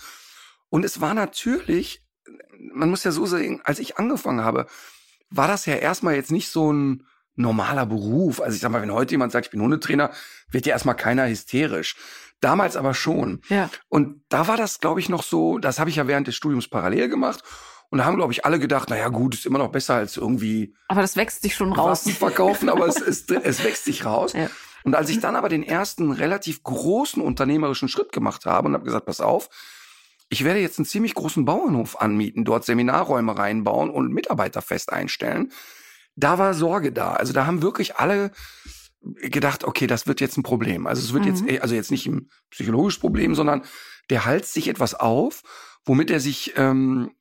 [0.69, 2.03] Und es war natürlich,
[2.73, 4.67] man muss ja so sagen, als ich angefangen habe,
[5.29, 7.07] war das ja erstmal jetzt nicht so ein
[7.37, 8.41] normaler Beruf.
[8.41, 10.11] Also ich sag mal, wenn heute jemand sagt, ich bin Hundetrainer,
[10.49, 11.95] wird ja erstmal keiner hysterisch.
[12.41, 13.39] Damals aber schon.
[13.47, 13.69] ja.
[13.87, 16.67] Und da war das, glaube ich, noch so, das habe ich ja während des Studiums
[16.67, 17.43] parallel gemacht.
[17.89, 20.17] Und da haben, glaube ich, alle gedacht, na ja, gut, ist immer noch besser als
[20.17, 22.09] irgendwie Aber das wächst sich schon raus.
[22.09, 24.33] Verkaufen, aber es, es, es wächst sich raus.
[24.33, 24.49] Ja.
[24.83, 28.85] Und als ich dann aber den ersten relativ großen unternehmerischen Schritt gemacht habe und habe
[28.85, 29.49] gesagt, pass auf,
[30.29, 35.51] ich werde jetzt einen ziemlich großen Bauernhof anmieten, dort Seminarräume reinbauen und Mitarbeiter fest einstellen.
[36.15, 37.13] Da war Sorge da.
[37.13, 38.31] Also da haben wirklich alle
[39.01, 40.87] gedacht, okay, das wird jetzt ein Problem.
[40.87, 41.29] Also es wird Mhm.
[41.31, 43.63] jetzt, eh- also jetzt nicht ein psychologisches Problem, sondern
[44.09, 45.41] der halst sich etwas auf,
[45.85, 47.11] womit er sich ähm,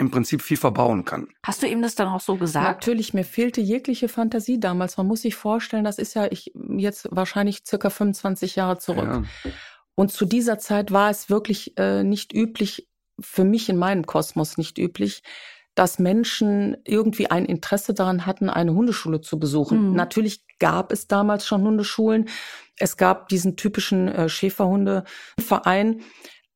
[0.00, 1.28] im Prinzip viel verbauen kann.
[1.44, 2.66] Hast du ihm das dann auch so gesagt?
[2.66, 4.96] Natürlich, mir fehlte jegliche Fantasie damals.
[4.96, 9.06] Man muss sich vorstellen, das ist ja ich jetzt wahrscheinlich circa 25 Jahre zurück.
[9.06, 9.22] Ja.
[9.94, 12.88] Und zu dieser Zeit war es wirklich äh, nicht üblich,
[13.20, 15.22] für mich in meinem Kosmos nicht üblich,
[15.74, 19.90] dass Menschen irgendwie ein Interesse daran hatten, eine Hundeschule zu besuchen.
[19.90, 19.96] Mhm.
[19.96, 22.28] Natürlich gab es damals schon Hundeschulen.
[22.78, 26.00] Es gab diesen typischen äh, Schäferhundeverein.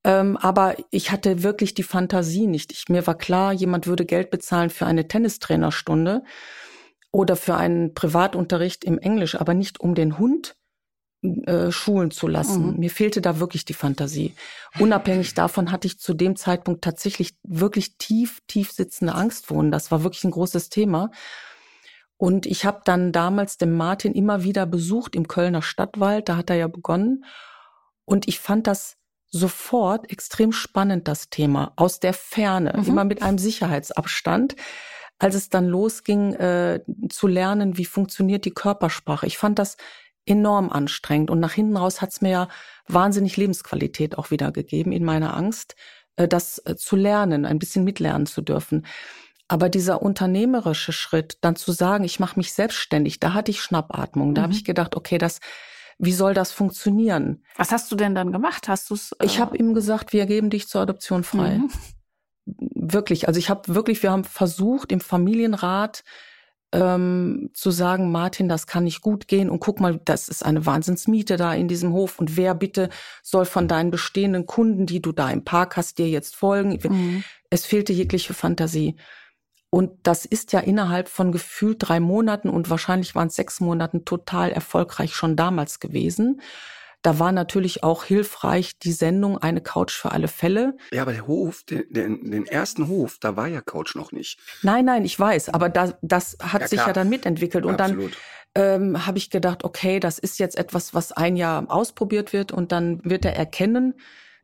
[0.05, 2.73] Ähm, aber ich hatte wirklich die Fantasie nicht.
[2.73, 6.23] Ich, mir war klar, jemand würde Geld bezahlen für eine Tennistrainerstunde
[7.11, 10.57] oder für einen Privatunterricht im Englisch, aber nicht um den Hund
[11.47, 12.73] äh, schulen zu lassen.
[12.73, 12.79] Mhm.
[12.81, 14.35] Mir fehlte da wirklich die Fantasie.
[14.79, 19.73] Unabhängig davon hatte ich zu dem Zeitpunkt tatsächlich wirklich tief, tief sitzende Angst vor Hunden.
[19.73, 21.11] Das war wirklich ein großes Thema.
[22.19, 26.29] Und ich habe dann damals den Martin immer wieder besucht im Kölner Stadtwald.
[26.29, 27.25] Da hat er ja begonnen.
[28.05, 28.99] Und ich fand das
[29.39, 31.73] sofort extrem spannend, das Thema.
[31.77, 32.85] Aus der Ferne, Mhm.
[32.89, 34.55] immer mit einem Sicherheitsabstand.
[35.19, 39.27] Als es dann losging, äh, zu lernen, wie funktioniert die Körpersprache.
[39.27, 39.77] Ich fand das
[40.27, 41.31] enorm anstrengend.
[41.31, 42.49] Und nach hinten raus hat es mir ja
[42.89, 45.75] wahnsinnig Lebensqualität auch wieder gegeben in meiner Angst,
[46.17, 48.87] äh, das äh, zu lernen, ein bisschen mitlernen zu dürfen.
[49.49, 54.35] Aber dieser unternehmerische Schritt, dann zu sagen, ich mache mich selbstständig, da hatte ich Schnappatmung.
[54.35, 54.59] Da habe Mhm.
[54.59, 55.41] ich gedacht, okay, das,
[55.99, 57.43] wie soll das funktionieren?
[57.57, 58.69] Was hast du denn dann gemacht?
[58.69, 59.15] Hast du es?
[59.23, 61.59] Ich habe ihm gesagt, wir geben dich zur Adoption frei.
[61.59, 61.71] Mhm.
[62.47, 63.27] Wirklich.
[63.29, 66.05] Also ich habe wirklich, wir haben versucht im Familienrat
[66.75, 70.67] ähm, zu sagen, Martin, das kann nicht gut gehen und guck mal, das ist eine
[70.67, 72.91] Wahnsinnsmiete da in diesem Hof und wer bitte
[73.23, 76.79] soll von deinen bestehenden Kunden, die du da im Park hast, dir jetzt folgen?
[76.83, 77.25] Mhm.
[77.49, 78.97] Es fehlte jegliche Fantasie.
[79.75, 84.05] Und das ist ja innerhalb von gefühlt drei Monaten und wahrscheinlich waren es sechs Monaten
[84.05, 86.41] total erfolgreich schon damals gewesen.
[87.03, 90.77] Da war natürlich auch hilfreich die Sendung Eine Couch für alle Fälle.
[90.93, 94.39] Ja, aber der Hof, den, den, den ersten Hof, da war ja Couch noch nicht.
[94.63, 97.65] Nein, nein, ich weiß, aber das, das hat Ja, sich ja dann mitentwickelt.
[97.67, 98.17] Und Absolut.
[98.55, 102.53] dann ähm, habe ich gedacht, okay, das ist jetzt etwas, was ein Jahr ausprobiert wird
[102.53, 103.95] und dann wird er erkennen,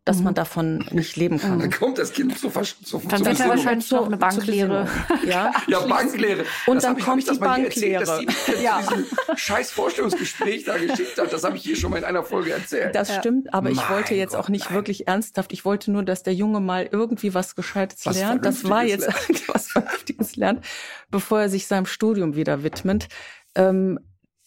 [0.06, 0.24] dass Mhm.
[0.24, 1.58] man davon nicht leben kann.
[1.58, 4.88] Dann kommt das Kind zu, zu, Dann wird er wahrscheinlich Zur- noch eine Banklehre.
[5.26, 5.52] Ja.
[5.68, 6.44] Ja, Banklehre.
[6.66, 8.62] Und Das dann ich, kommt ich das die mal hier erzählt, dass Banklehre.
[8.62, 8.80] ja.
[8.80, 8.80] Ja.
[8.96, 11.32] diesen scheiß Vorstellungsgespräch da geschickt hat.
[11.32, 12.94] Das habe ich hier schon mal in einer Folge erzählt.
[12.94, 14.74] Das stimmt, aber ich Mein wollte jetzt Gott, auch nicht nein.
[14.74, 15.52] wirklich ernsthaft.
[15.52, 18.44] Ich wollte nur, dass der Junge mal irgendwie was Gescheites Was lernt.
[18.46, 20.64] Das war jetzt Vernünftiges was Vernünftiges lernt,
[21.10, 23.08] bevor er sich seinem Studium wieder widmet.
[23.54, 24.00] Ähm,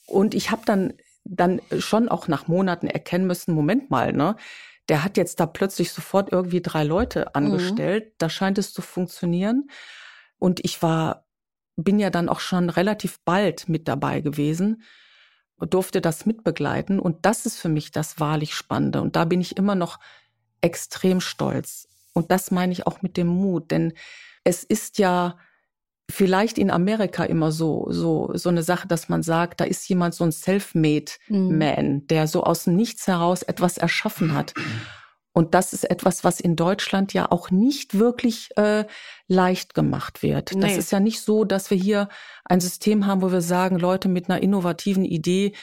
[0.08, 0.94] und ich habe dann
[1.26, 4.36] dann schon auch nach Monaten erkennen müssen, Moment mal, ne?
[4.90, 8.14] Der hat jetzt da plötzlich sofort irgendwie drei Leute angestellt.
[8.18, 9.70] Da scheint es zu funktionieren.
[10.38, 11.26] Und ich war,
[11.76, 14.84] bin ja dann auch schon relativ bald mit dabei gewesen
[15.56, 17.00] und durfte das mitbegleiten.
[17.00, 19.02] Und das ist für mich das wahrlich Spannende.
[19.02, 20.00] Und da bin ich immer noch
[20.62, 21.88] extrem stolz.
[22.14, 23.94] Und das meine ich auch mit dem Mut, denn
[24.44, 25.38] es ist ja
[26.10, 30.14] vielleicht in Amerika immer so, so, so eine Sache, dass man sagt, da ist jemand
[30.14, 31.58] so ein Self-Made Mhm.
[31.58, 34.54] Man, der so aus dem Nichts heraus etwas erschaffen hat.
[35.36, 38.86] Und das ist etwas, was in Deutschland ja auch nicht wirklich äh,
[39.28, 40.52] leicht gemacht wird.
[40.52, 40.78] Das Nee.
[40.78, 42.08] ist ja nicht so, dass wir hier
[42.46, 45.54] ein System haben, wo wir sagen, Leute mit einer innovativen Idee,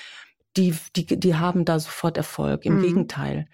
[0.56, 2.64] die, die, die haben da sofort Erfolg.
[2.64, 2.82] Im Mhm.
[2.82, 3.46] Gegenteil.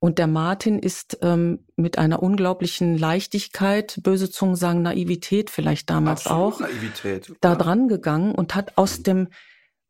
[0.00, 6.26] Und der Martin ist ähm, mit einer unglaublichen Leichtigkeit, böse Zungen sagen Naivität vielleicht damals
[6.26, 7.32] auch, Naivität.
[7.40, 9.28] da dran gegangen und hat aus dem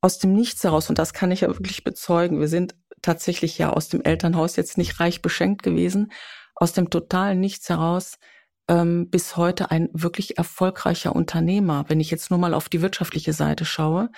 [0.01, 2.39] aus dem Nichts heraus und das kann ich ja wirklich bezeugen.
[2.39, 6.13] Wir sind tatsächlich ja aus dem Elternhaus jetzt nicht reich beschenkt gewesen,
[6.55, 8.19] aus dem totalen Nichts heraus
[8.69, 13.33] ähm, bis heute ein wirklich erfolgreicher Unternehmer, wenn ich jetzt nur mal auf die wirtschaftliche
[13.33, 14.11] Seite schaue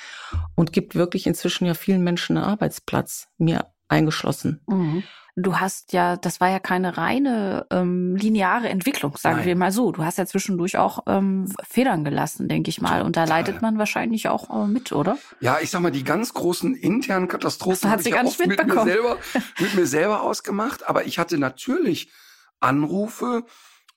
[0.55, 4.61] und gibt wirklich inzwischen ja vielen Menschen einen Arbeitsplatz, mir eingeschlossen.
[4.67, 5.03] Mhm.
[5.37, 9.47] Du hast ja, das war ja keine reine ähm, lineare Entwicklung, sagen Nein.
[9.47, 9.93] wir mal so.
[9.93, 13.03] Du hast ja zwischendurch auch ähm, Federn gelassen, denke ich mal.
[13.03, 15.19] Und da leidet man wahrscheinlich auch äh, mit, oder?
[15.39, 18.49] Ja, ich sag mal, die ganz großen internen Katastrophen habe ich ja gar nicht oft
[18.49, 19.19] mit mir selber,
[19.61, 20.89] mit mir selber ausgemacht.
[20.89, 22.11] Aber ich hatte natürlich
[22.59, 23.45] Anrufe,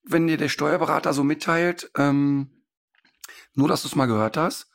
[0.03, 2.63] wenn dir der Steuerberater so mitteilt, ähm,
[3.55, 4.67] nur dass du es mal gehört hast,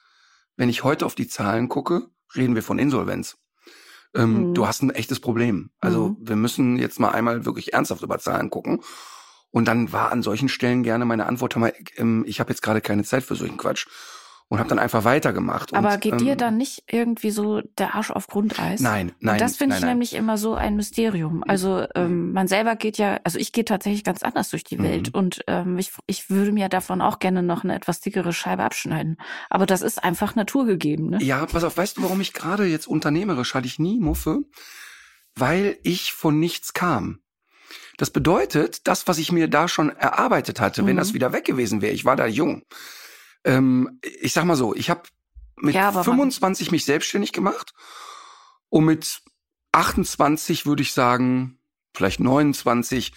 [0.56, 3.38] wenn ich heute auf die Zahlen gucke, reden wir von Insolvenz.
[4.14, 4.54] Ähm, Mhm.
[4.54, 5.70] Du hast ein echtes Problem.
[5.80, 6.16] Also Mhm.
[6.20, 8.80] wir müssen jetzt mal einmal wirklich ernsthaft über Zahlen gucken.
[9.50, 12.80] Und dann war an solchen Stellen gerne meine Antwort, mal, ähm, ich habe jetzt gerade
[12.80, 13.86] keine Zeit für solchen Quatsch.
[14.50, 15.74] Und habe dann einfach weitergemacht.
[15.74, 18.80] Aber und, geht dir ähm, dann nicht irgendwie so der Arsch auf Grundeis?
[18.80, 19.34] Nein, nein.
[19.34, 19.90] Und das finde ich nein.
[19.90, 21.44] nämlich immer so ein Mysterium.
[21.46, 24.82] Also ähm, man selber geht ja, also ich gehe tatsächlich ganz anders durch die Mhm.
[24.84, 28.62] Welt und ähm, ich, ich würde mir davon auch gerne noch eine etwas dickere Scheibe
[28.62, 29.18] abschneiden.
[29.50, 31.10] Aber das ist einfach naturgegeben.
[31.10, 31.18] Ne?
[31.20, 34.44] Ja, pass auf, weißt du, warum ich gerade jetzt unternehmerisch hatte ich nie Muffe?
[35.36, 37.20] Weil ich von nichts kam.
[37.98, 41.00] Das bedeutet, das, was ich mir da schon erarbeitet hatte, wenn Mhm.
[41.00, 42.62] das wieder weg gewesen wäre, ich war da jung.
[43.48, 45.02] Ähm, ich sag mal so, ich habe
[45.56, 47.72] mit Ja, aber man- 25 mich selbstständig gemacht
[48.68, 49.22] und mit
[49.72, 51.58] 28 würde ich sagen,
[51.94, 53.12] vielleicht 29,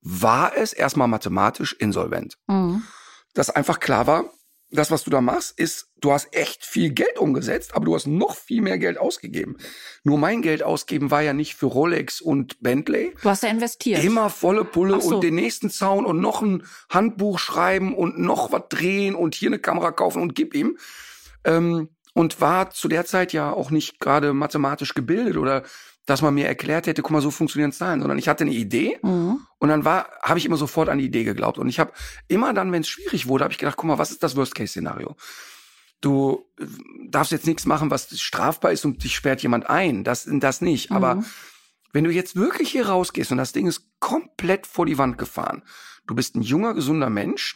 [0.00, 2.82] war es erstmal mathematisch insolvent Mhm.
[3.34, 4.24] dass einfach klar war,
[4.72, 8.06] das, was du da machst, ist, du hast echt viel Geld umgesetzt, aber du hast
[8.06, 9.56] noch viel mehr Geld ausgegeben.
[10.02, 13.14] Nur mein Geld ausgeben war ja nicht für Rolex und Bentley.
[13.22, 14.02] Du hast ja investiert.
[14.02, 15.16] Immer volle Pulle so.
[15.16, 19.50] und den nächsten Zaun und noch ein Handbuch schreiben und noch was drehen und hier
[19.50, 20.78] eine Kamera kaufen und gib ihm.
[21.44, 25.62] Ähm, und war zu der Zeit ja auch nicht gerade mathematisch gebildet oder
[26.04, 28.98] dass man mir erklärt hätte, guck mal, so funktionieren Zahlen, sondern ich hatte eine Idee
[29.02, 29.40] Mhm.
[29.62, 31.56] Und dann war, habe ich immer sofort an die Idee geglaubt.
[31.56, 31.92] Und ich habe
[32.26, 35.14] immer dann, wenn es schwierig wurde, habe ich gedacht, guck mal, was ist das Worst-Case-Szenario?
[36.00, 36.64] Du äh,
[37.08, 40.02] darfst jetzt nichts machen, was strafbar ist und dich sperrt jemand ein.
[40.02, 40.90] Das, das nicht.
[40.90, 41.26] Aber Mhm.
[41.92, 45.62] wenn du jetzt wirklich hier rausgehst und das Ding ist komplett vor die Wand gefahren,
[46.08, 47.54] du bist ein junger, gesunder Mensch,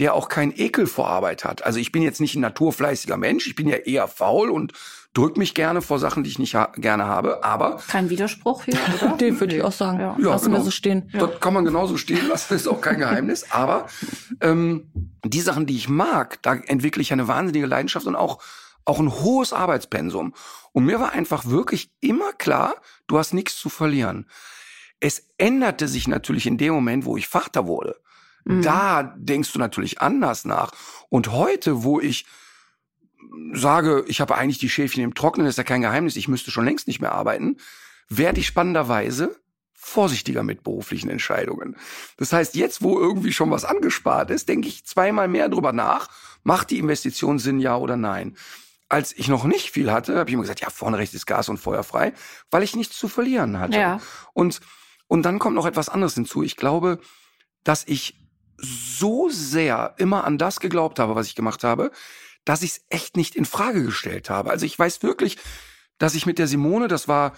[0.00, 1.64] der auch keinen Ekel vor Arbeit hat.
[1.64, 4.72] Also ich bin jetzt nicht ein naturfleißiger Mensch, ich bin ja eher faul und
[5.14, 8.78] drück mich gerne vor Sachen, die ich nicht ha gerne habe, aber Kein Widerspruch hier,
[9.02, 9.16] oder?
[9.16, 10.00] Den würde ich auch sagen.
[10.00, 10.16] Ja.
[10.18, 10.64] Ja, Lassen wir genau.
[10.64, 11.08] so stehen.
[11.12, 13.50] Das kann man genauso stehen lassen, ist auch kein Geheimnis.
[13.50, 13.86] Aber
[14.40, 14.90] ähm,
[15.24, 18.42] die Sachen, die ich mag, da entwickle ich eine wahnsinnige Leidenschaft und auch,
[18.84, 20.34] auch ein hohes Arbeitspensum.
[20.72, 22.74] Und mir war einfach wirklich immer klar,
[23.06, 24.26] du hast nichts zu verlieren.
[24.98, 27.96] Es änderte sich natürlich in dem Moment, wo ich Vater wurde.
[28.44, 28.62] Mhm.
[28.62, 30.72] Da denkst du natürlich anders nach.
[31.08, 32.26] Und heute, wo ich
[33.52, 36.64] sage, ich habe eigentlich die Schäfchen im Trocknen, ist ja kein Geheimnis, ich müsste schon
[36.64, 37.56] längst nicht mehr arbeiten,
[38.08, 39.36] werde ich spannenderweise
[39.72, 41.76] vorsichtiger mit beruflichen Entscheidungen.
[42.16, 46.08] Das heißt, jetzt, wo irgendwie schon was angespart ist, denke ich zweimal mehr drüber nach,
[46.42, 48.36] macht die Investition Sinn, ja oder nein.
[48.88, 51.48] Als ich noch nicht viel hatte, habe ich immer gesagt, ja, vorne rechts ist Gas
[51.48, 52.14] und Feuer frei,
[52.50, 53.78] weil ich nichts zu verlieren hatte.
[53.78, 54.00] Ja.
[54.32, 54.60] Und,
[55.06, 56.42] und dann kommt noch etwas anderes hinzu.
[56.42, 56.98] Ich glaube,
[57.62, 58.23] dass ich
[58.64, 61.90] so sehr immer an das geglaubt habe, was ich gemacht habe,
[62.44, 64.50] dass ich es echt nicht in Frage gestellt habe.
[64.50, 65.38] Also ich weiß wirklich,
[65.98, 67.32] dass ich mit der Simone, das war,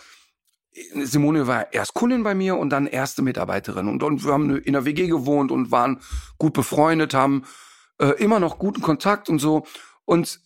[0.95, 3.89] Simone war erst Kundin bei mir und dann erste Mitarbeiterin.
[3.89, 6.01] Und, und wir haben in der WG gewohnt und waren
[6.39, 7.45] gut befreundet, haben
[7.99, 9.67] äh, immer noch guten Kontakt und so.
[10.05, 10.41] Und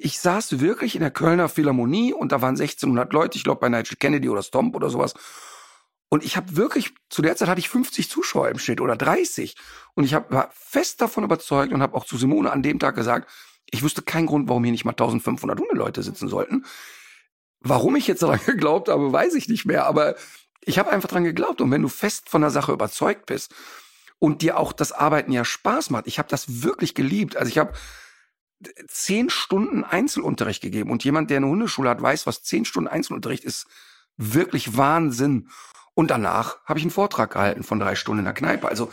[0.00, 3.68] ich saß wirklich in der Kölner Philharmonie und da waren 1600 Leute, ich glaube bei
[3.68, 5.14] Nigel Kennedy oder Stomp oder sowas.
[6.08, 9.56] Und ich habe wirklich, zu der Zeit hatte ich 50 Zuschauer im Schnitt oder 30.
[9.94, 12.94] Und ich hab, war fest davon überzeugt und habe auch zu Simone an dem Tag
[12.94, 13.30] gesagt,
[13.70, 16.64] ich wüsste keinen Grund, warum hier nicht mal 1500 Hundeleute sitzen sollten.
[17.60, 19.86] Warum ich jetzt daran geglaubt habe, weiß ich nicht mehr.
[19.86, 20.16] Aber
[20.62, 21.60] ich habe einfach daran geglaubt.
[21.60, 23.54] Und wenn du fest von der Sache überzeugt bist
[24.18, 27.36] und dir auch das Arbeiten ja Spaß macht, ich habe das wirklich geliebt.
[27.36, 27.74] Also ich habe
[28.88, 30.90] zehn Stunden Einzelunterricht gegeben.
[30.90, 33.66] Und jemand, der eine Hundeschule hat, weiß, was zehn Stunden Einzelunterricht ist,
[34.16, 35.48] wirklich Wahnsinn.
[35.98, 38.68] Und danach habe ich einen Vortrag gehalten von drei Stunden in der Kneipe.
[38.68, 38.92] Also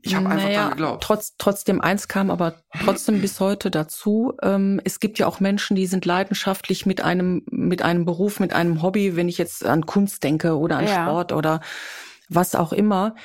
[0.00, 1.02] ich habe einfach Naja, dran geglaubt.
[1.02, 4.32] Trotz, trotzdem eins kam aber trotzdem bis heute dazu.
[4.44, 8.52] Ähm, es gibt ja auch Menschen, die sind leidenschaftlich mit einem, mit einem Beruf, mit
[8.52, 11.02] einem Hobby, wenn ich jetzt an Kunst denke oder an Ja.
[11.02, 11.62] Sport oder
[12.28, 13.16] was auch immer.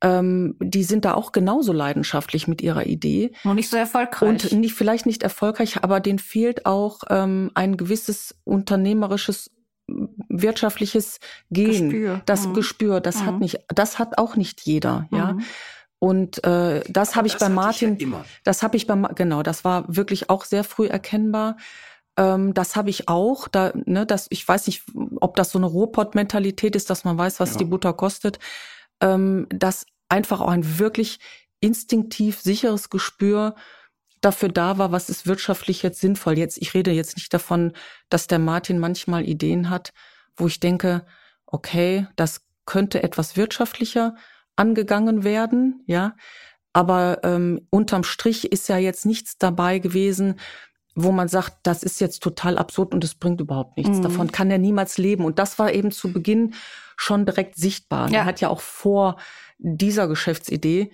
[0.00, 3.32] Ähm, die sind da auch genauso leidenschaftlich mit ihrer Idee.
[3.44, 4.26] Nur nicht so erfolgreich.
[4.26, 9.50] Und nicht, vielleicht nicht erfolgreich, aber denen fehlt auch ähm, ein gewisses unternehmerisches,
[10.30, 11.18] wirtschaftliches
[11.50, 11.90] Gen.
[11.90, 12.22] Gespür.
[12.26, 12.54] Das Mhm.
[12.54, 13.40] Gespür, das hat Mhm.
[13.40, 15.34] nicht, das hat auch nicht jeder, ja.
[15.34, 15.44] Mhm.
[15.98, 18.24] Und äh, das habe ich Das bei Martin, ja immer.
[18.44, 21.58] das habe ich bei genau, das war wirklich auch sehr früh erkennbar.
[22.16, 23.48] Ähm, das habe ich auch.
[23.48, 24.82] Da, ne, das, ich weiß nicht,
[25.20, 27.58] ob das so eine Ruhrpott-Mentalität ist, dass man weiß, was Ja.
[27.58, 28.38] die Butter kostet.
[29.02, 31.18] Ähm, dass einfach auch ein wirklich
[31.60, 33.54] instinktiv sicheres Gespür
[34.22, 36.36] dafür da war, was ist wirtschaftlich jetzt sinnvoll.
[36.38, 37.72] Jetzt, ich rede jetzt nicht davon,
[38.08, 39.92] dass der Martin manchmal Ideen hat,
[40.40, 41.04] wo ich denke,
[41.46, 44.14] okay, das könnte etwas wirtschaftlicher
[44.56, 46.14] angegangen werden, ja.
[46.72, 50.36] Aber ähm, unterm Strich ist ja jetzt nichts dabei gewesen,
[50.94, 53.98] wo man sagt, das ist jetzt total absurd und es bringt überhaupt nichts.
[53.98, 54.02] Mhm.
[54.02, 55.24] Davon kann er niemals leben.
[55.24, 56.54] Und das war eben zu Beginn
[56.96, 58.08] schon direkt sichtbar.
[58.10, 58.20] Ja.
[58.20, 59.16] Er hat ja auch vor
[59.58, 60.90] dieser Geschäftsidee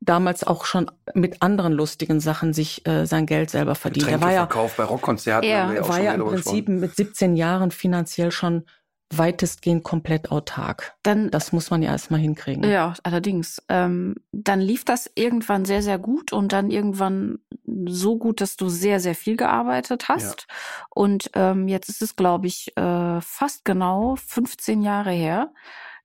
[0.00, 4.08] damals auch schon mit anderen lustigen Sachen sich äh, sein Geld selber verdient.
[4.08, 5.48] Er war ja, bei Rockkonzerten.
[5.48, 6.80] Ja, haben wir ja auch war schon ja im Prinzip gesprochen.
[6.80, 8.64] mit 17 Jahren finanziell schon
[9.10, 10.94] weitestgehend komplett autark.
[11.02, 12.64] Dann, Das muss man ja erstmal hinkriegen.
[12.64, 13.62] ja, allerdings.
[13.68, 17.38] Ähm, dann lief das irgendwann sehr, sehr gut und dann irgendwann
[17.86, 20.46] so gut, dass du sehr, sehr viel gearbeitet hast.
[20.94, 25.52] Und ähm, jetzt ist es, glaube ich, äh, fast genau 15 Jahre her,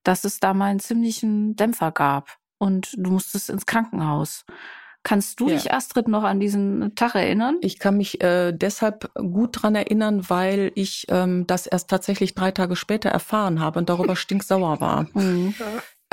[0.03, 4.45] dass es da mal einen ziemlichen Dämpfer gab und du musstest ins Krankenhaus.
[5.03, 5.55] Kannst du Ja.
[5.55, 7.57] dich, Astrid, noch an diesen Tag erinnern?
[7.61, 12.51] Ich kann mich äh, deshalb gut dran erinnern, weil ich ähm, das erst tatsächlich drei
[12.51, 15.07] Tage später erfahren habe und darüber stinksauer war.
[15.13, 15.53] Mhm.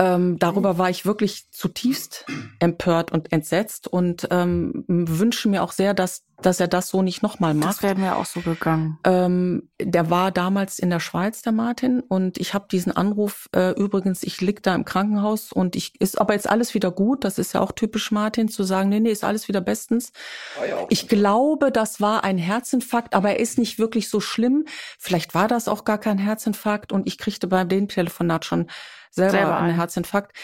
[0.00, 2.24] Ähm, darüber war ich wirklich zutiefst
[2.58, 7.22] empört und entsetzt und ähm, wünsche mir auch sehr, dass, dass er das so nicht
[7.22, 7.82] nochmal Das macht.
[7.82, 8.98] wäre mir auch so gegangen.
[9.04, 13.72] Ähm, der war damals in der Schweiz, der Martin, und ich habe diesen Anruf, äh,
[13.72, 17.22] übrigens, ich lieg da im Krankenhaus und ich ist aber jetzt alles wieder gut.
[17.24, 20.12] Das ist ja auch typisch Martin, zu sagen, nee, nee, ist alles wieder bestens.
[20.56, 24.20] War ja auch Ich glaube, das war ein Herzinfarkt, aber er ist nicht wirklich so
[24.20, 24.64] schlimm.
[24.98, 28.66] Vielleicht war das auch gar kein Herzinfarkt und ich kriegte bei dem Telefonat schon
[29.10, 29.74] selber, Selber einen.
[29.74, 30.36] Herzinfarkt.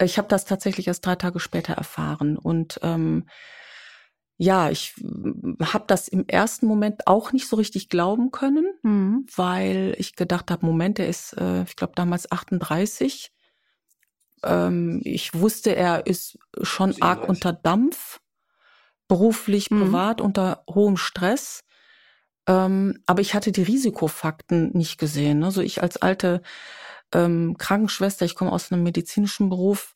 [0.00, 3.28] Ich habe das tatsächlich erst drei Tage später erfahren und ähm,
[4.38, 4.94] ja, ich
[5.62, 9.26] habe das im ersten Moment auch nicht so richtig glauben können, Mhm.
[9.36, 13.30] weil ich gedacht habe, Moment, er ist, äh, ich glaube damals 38.
[14.42, 17.28] Ähm, ich wusste, er ist schon arg 37.
[17.28, 18.20] unter Dampf,
[19.06, 19.80] beruflich, Mhm.
[19.80, 21.62] privat, unter hohem Stress.
[22.48, 25.44] Ähm, aber ich hatte die Risikofakten nicht gesehen.
[25.44, 26.42] Also ich als alte
[27.12, 29.94] ähm, Krankenschwester, ich komme aus einem medizinischen Beruf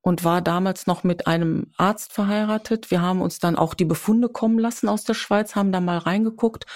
[0.00, 2.90] und war damals noch mit einem Arzt verheiratet.
[2.90, 5.98] Wir haben uns dann auch die Befunde kommen lassen aus der Schweiz, haben da mal
[5.98, 6.66] reingeguckt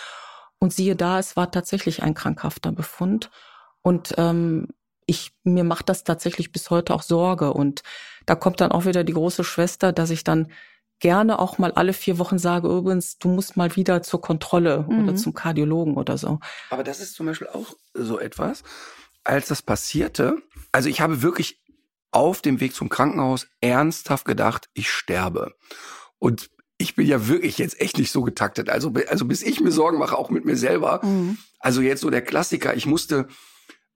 [0.59, 3.31] und siehe da, es war tatsächlich ein krankhafter Befund.
[3.83, 4.69] Und ähm,
[5.07, 7.53] ich, mir macht das tatsächlich bis heute auch Sorge.
[7.53, 7.83] Und
[8.27, 10.49] da kommt dann auch wieder die große Schwester, dass ich dann
[11.01, 15.13] gerne auch mal alle vier Wochen sage, übrigens, du musst mal wieder zur Kontrolle oder
[15.13, 15.17] Mhm.
[15.17, 16.39] zum Kardiologen oder so.
[16.71, 18.63] Aber das ist zum Beispiel auch so etwas,
[19.25, 20.43] als das passierte.
[20.73, 21.61] Also ich habe wirklich
[22.11, 25.55] auf dem Weg zum Krankenhaus ernsthaft gedacht, ich sterbe.
[26.19, 28.69] Und ich bin ja wirklich jetzt echt nicht so getaktet.
[28.69, 31.01] Also, also bis ich mir Sorgen mache, auch mit mir selber.
[31.05, 31.39] Mhm.
[31.61, 32.75] Also jetzt so der Klassiker.
[32.77, 33.29] Ich musste,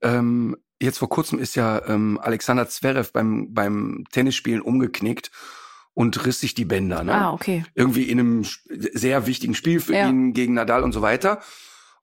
[0.01, 5.31] ähm, jetzt vor kurzem ist ja ähm, Alexander Zverev beim, beim Tennisspielen umgeknickt
[5.93, 7.03] und riss sich die Bänder.
[7.03, 7.13] Ne?
[7.13, 7.65] Ah, okay.
[7.75, 10.07] irgendwie in einem sehr wichtigen Spiel für Ja.
[10.07, 11.41] ihn gegen Nadal und so weiter.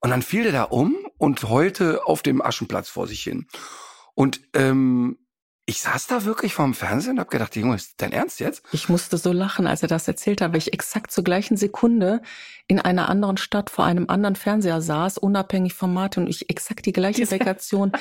[0.04, 3.46] Und dann fiel der da um und heulte auf dem Aschenplatz vor sich hin.
[4.12, 5.16] Und ähm,
[5.66, 8.62] ich saß da wirklich vorm Fernsehen und habe gedacht, Junge, ist dein Ernst jetzt?
[8.72, 12.20] Ich musste so lachen, als er das erzählt hat, weil ich exakt zur gleichen Sekunde
[12.66, 16.84] in einer anderen Stadt vor einem anderen Fernseher saß, unabhängig von Martin und ich exakt
[16.86, 17.92] die gleiche Reaktion,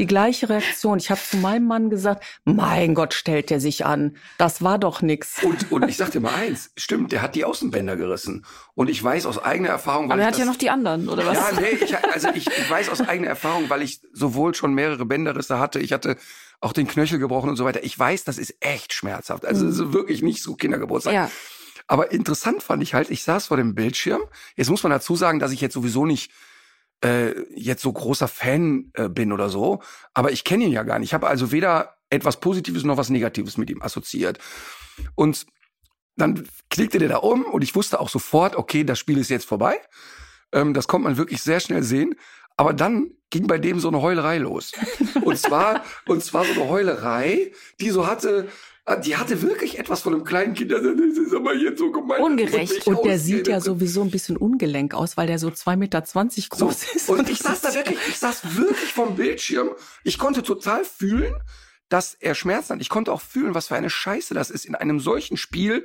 [0.00, 0.98] die gleiche Reaktion.
[0.98, 4.16] Ich habe zu meinem Mann gesagt, mein Gott, stellt der sich an.
[4.38, 5.42] Das war doch nix.
[5.44, 8.44] Und, und ich sagte mal eins, stimmt, der hat die Außenbänder gerissen.
[8.74, 10.70] Und ich weiß aus eigener Erfahrung, weil Aber er ich hat ja das- noch die
[10.70, 11.36] anderen, oder was?
[11.38, 15.04] Ja, nee, ich, also ich, ich weiß aus eigener Erfahrung, weil ich sowohl schon mehrere
[15.04, 16.16] Bänderrisse hatte, ich hatte
[16.62, 17.82] auch den Knöchel gebrochen und so weiter.
[17.82, 19.44] Ich weiß, das ist echt schmerzhaft.
[19.44, 21.12] Also es ist wirklich nicht so Kindergeburtstag.
[21.12, 21.30] Ja.
[21.88, 24.22] Aber interessant fand ich halt, ich saß vor dem Bildschirm.
[24.56, 26.30] Jetzt muss man dazu sagen, dass ich jetzt sowieso nicht
[27.04, 29.82] äh, jetzt so großer Fan äh, bin oder so.
[30.14, 31.08] Aber ich kenne ihn ja gar nicht.
[31.08, 34.38] Ich habe also weder etwas Positives noch was Negatives mit ihm assoziiert.
[35.16, 35.46] Und
[36.16, 39.46] dann klickte der da um und ich wusste auch sofort, okay, das Spiel ist jetzt
[39.46, 39.80] vorbei.
[40.52, 42.14] Ähm, das konnte man wirklich sehr schnell sehen.
[42.56, 44.72] Aber dann ging bei dem so eine Heulerei los.
[45.22, 48.48] Und zwar, und zwar so eine Heulerei, die so hatte,
[48.84, 50.72] Ah, die hatte wirklich etwas von einem kleinen Kind.
[50.72, 52.20] Das ist aber jetzt so gemein.
[52.20, 52.84] Ungerecht.
[52.88, 56.58] Und der sieht ja sowieso ein bisschen ungelenk aus, weil der so 2,20 Meter groß
[56.58, 56.96] so.
[56.96, 57.08] ist.
[57.08, 59.70] Und ich saß da wirklich, ich saß wirklich vom Bildschirm.
[60.02, 61.32] Ich konnte total fühlen,
[61.88, 62.80] dass er Schmerzen hat.
[62.80, 65.84] Ich konnte auch fühlen, was für eine Scheiße das ist, in einem solchen Spiel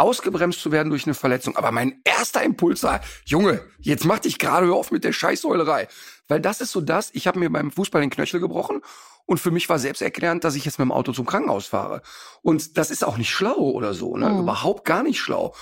[0.00, 1.56] ausgebremst zu werden durch eine Verletzung.
[1.56, 5.88] Aber mein erster Impuls war, Junge, jetzt mach dich gerade auf mit der Scheißsäulerei.
[6.28, 8.82] Weil das ist so das, ich habe mir beim Fußball den Knöchel gebrochen
[9.26, 12.02] und für mich war selbst erklärend, dass ich jetzt mit dem Auto zum Krankenhaus fahre.
[12.42, 14.30] Und das ist auch nicht schlau oder so, ne?
[14.30, 14.40] Mhm.
[14.40, 15.54] Überhaupt gar nicht schlau.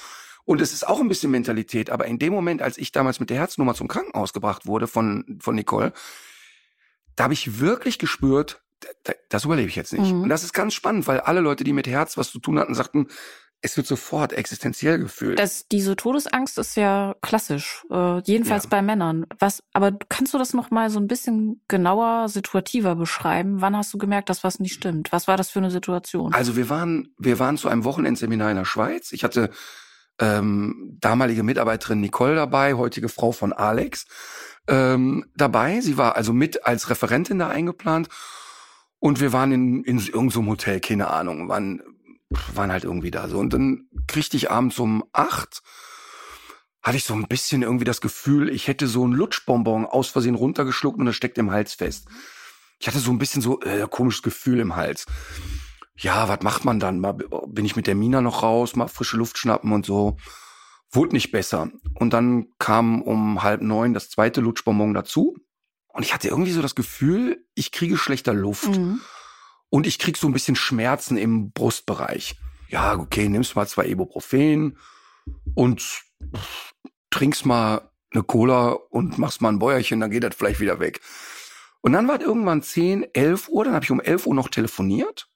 [0.44, 1.90] Und es ist auch ein bisschen Mentalität.
[1.90, 5.38] Aber in dem Moment, als ich damals mit der Herznummer zum Krankenhaus gebracht wurde von,
[5.40, 5.92] von Nicole,
[7.16, 8.62] da habe ich wirklich gespürt,
[9.28, 10.12] das überlebe ich jetzt nicht.
[10.12, 10.22] Mhm.
[10.22, 12.74] Und das ist ganz spannend, weil alle Leute, die mit Herz was zu tun hatten,
[12.74, 13.08] sagten,
[13.60, 15.38] es wird sofort existenziell gefühlt.
[15.38, 18.70] Das, diese Todesangst ist ja klassisch, äh, jedenfalls ja.
[18.70, 19.26] bei Männern.
[19.38, 23.60] Was, aber kannst du das noch mal so ein bisschen genauer, situativer beschreiben?
[23.60, 25.10] Wann hast du gemerkt, dass was nicht stimmt?
[25.10, 26.32] Was war das für eine Situation?
[26.34, 29.10] Also wir waren, wir waren zu einem Wochenendseminar in der Schweiz.
[29.12, 29.50] Ich hatte
[30.20, 34.06] ähm, damalige Mitarbeiterin Nicole dabei, heutige Frau von Alex
[34.68, 35.80] ähm, dabei.
[35.80, 38.08] Sie war also mit als Referentin da eingeplant.
[39.00, 41.82] Und wir waren in, in irgendeinem Hotel, keine Ahnung, waren
[42.30, 43.38] waren halt irgendwie da so.
[43.38, 45.62] Und dann kriegte ich abends um acht,
[46.82, 50.34] hatte ich so ein bisschen irgendwie das Gefühl, ich hätte so ein Lutschbonbon aus Versehen
[50.34, 52.06] runtergeschluckt und das steckt im Hals fest.
[52.78, 55.06] Ich hatte so ein bisschen so äh, komisches Gefühl im Hals.
[55.96, 57.00] Ja, was macht man dann?
[57.00, 60.16] Mal, bin ich mit der Mina noch raus, mal frische Luft schnappen und so.
[60.90, 61.70] Wurde nicht besser.
[61.94, 65.36] Und dann kam um halb neun das zweite Lutschbonbon dazu.
[65.88, 68.68] Und ich hatte irgendwie so das Gefühl, ich kriege schlechter Luft.
[68.68, 69.00] Mhm.
[69.70, 72.36] Und ich krieg so ein bisschen Schmerzen im Brustbereich.
[72.68, 74.78] Ja, okay, nimmst mal zwei Ibuprofen
[75.54, 76.02] und
[77.10, 81.00] trinkst mal eine Cola und machst mal ein Bäuerchen, dann geht das vielleicht wieder weg.
[81.80, 84.48] Und dann war es irgendwann 10, 11 Uhr, dann habe ich um 11 Uhr noch
[84.48, 85.28] telefoniert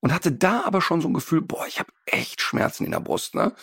[0.00, 3.00] und hatte da aber schon so ein Gefühl, boah, ich habe echt Schmerzen in der
[3.00, 3.54] Brust, ne?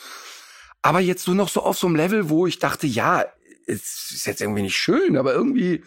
[0.82, 3.26] Aber jetzt so noch so auf so einem Level, wo ich dachte, ja,
[3.68, 5.84] es ist jetzt irgendwie nicht schön, aber irgendwie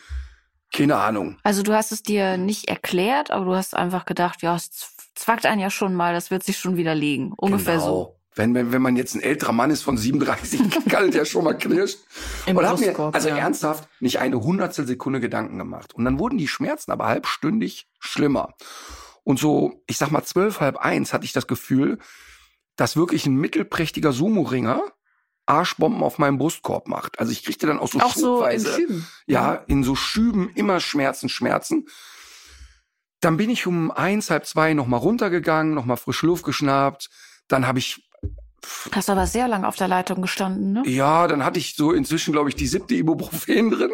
[0.75, 1.39] keine Ahnung.
[1.45, 4.71] Also du hast es dir nicht erklärt, aber du hast einfach gedacht, ja, es
[5.15, 7.33] zwackt einen ja schon mal, das wird sich schon wieder legen.
[7.37, 7.87] Ungefähr genau.
[7.87, 8.21] so.
[8.37, 11.45] Wenn, wenn, wenn man jetzt ein älterer Mann ist von 37, kann es ja schon
[11.45, 12.01] mal knirschen.
[12.47, 13.37] Im und hab mir also ja.
[13.37, 15.95] ernsthaft nicht eine Hundertstel Sekunde Gedanken gemacht.
[15.95, 18.55] Und dann wurden die Schmerzen aber halbstündig schlimmer.
[19.23, 21.99] Und so, ich sag mal zwölf, halb eins hatte ich das Gefühl,
[22.75, 24.83] dass wirklich ein mittelprächtiger Sumo-Ringer
[25.47, 27.19] Arschbomben auf meinem Brustkorb macht.
[27.19, 29.09] Also ich kriegte dann auch so auch schubweise, so in Schüben.
[29.27, 31.87] ja, in so Schüben immer Schmerzen, Schmerzen.
[33.21, 37.11] Dann bin ich um eins, halb zwei nochmal runtergegangen, nochmal frische Luft geschnappt.
[37.49, 38.03] Dann habe ich
[38.93, 40.83] Hast aber sehr lang auf der Leitung gestanden, ne?
[40.87, 43.93] Ja, dann hatte ich so inzwischen, glaube ich, die siebte Ibuprofen drin.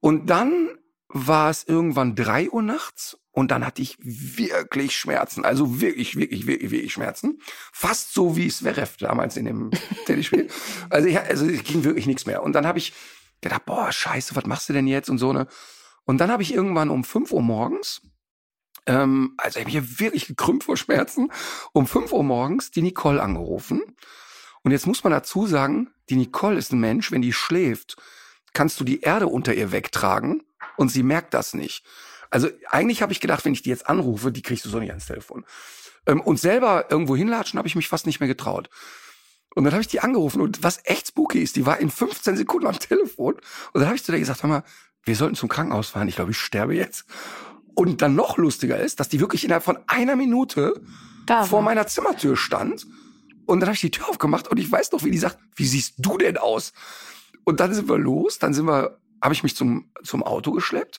[0.00, 0.68] Und dann
[1.12, 6.46] war es irgendwann drei Uhr nachts und dann hatte ich wirklich Schmerzen, also wirklich, wirklich,
[6.46, 7.40] wirklich, wirklich Schmerzen.
[7.72, 9.70] Fast so wie Zverev damals in dem
[10.06, 10.48] Tennisspiel.
[10.90, 12.42] Also, ich, also es ging wirklich nichts mehr.
[12.42, 12.92] Und dann habe ich
[13.40, 15.46] gedacht, boah, scheiße, was machst du denn jetzt und so ne?
[16.04, 18.02] Und dann habe ich irgendwann um fünf Uhr morgens,
[18.86, 21.30] ähm, also ich habe hier wirklich gekrümmt vor Schmerzen,
[21.72, 23.82] um fünf Uhr morgens die Nicole angerufen.
[24.62, 27.96] Und jetzt muss man dazu sagen, die Nicole ist ein Mensch, wenn die schläft,
[28.52, 30.42] kannst du die Erde unter ihr wegtragen
[30.76, 31.84] und sie merkt das nicht.
[32.30, 34.90] Also eigentlich habe ich gedacht, wenn ich die jetzt anrufe, die kriegst du so nicht
[34.90, 35.44] ans Telefon.
[36.06, 38.70] Ähm, und selber irgendwo hinlatschen habe ich mich fast nicht mehr getraut.
[39.54, 42.36] Und dann habe ich die angerufen und was echt spooky ist, die war in 15
[42.36, 43.34] Sekunden am Telefon.
[43.34, 44.64] Und dann habe ich zu der gesagt, hör mal,
[45.04, 46.08] wir sollten zum Krankenhaus fahren.
[46.08, 47.04] Ich glaube, ich sterbe jetzt.
[47.74, 50.80] Und dann noch lustiger ist, dass die wirklich innerhalb von einer Minute
[51.26, 52.86] da vor meiner Zimmertür stand.
[53.46, 55.66] Und dann habe ich die Tür aufgemacht und ich weiß noch, wie die sagt, wie
[55.66, 56.72] siehst du denn aus?
[57.44, 60.98] Und dann sind wir los, dann sind wir, habe ich mich zum, zum Auto geschleppt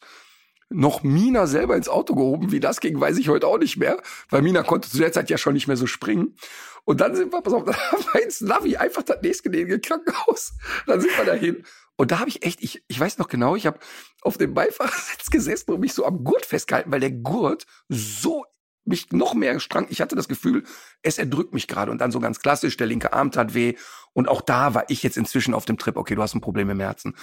[0.73, 2.51] noch Mina selber ins Auto gehoben.
[2.51, 5.29] Wie das ging, weiß ich heute auch nicht mehr, weil Mina konnte zu der Zeit
[5.29, 6.35] ja schon nicht mehr so springen.
[6.83, 10.53] Und dann sind wir, pass auf, dann haben wir ins Navi einfach das nächstgelegene Krankenhaus.
[10.87, 11.63] Dann sind wir dahin.
[11.95, 13.79] Und da habe ich echt, ich, ich weiß noch genau, ich habe
[14.21, 18.45] auf dem Beifahrersitz gesessen und mich so am Gurt festgehalten, weil der Gurt so
[18.85, 19.87] mich noch mehr strang.
[19.89, 20.63] Ich hatte das Gefühl,
[21.01, 21.91] es erdrückt mich gerade.
[21.91, 23.75] Und dann so ganz klassisch, der linke Arm tat weh.
[24.13, 26.69] Und auch da war ich jetzt inzwischen auf dem Trip, okay, du hast ein Problem
[26.69, 27.15] im Herzen.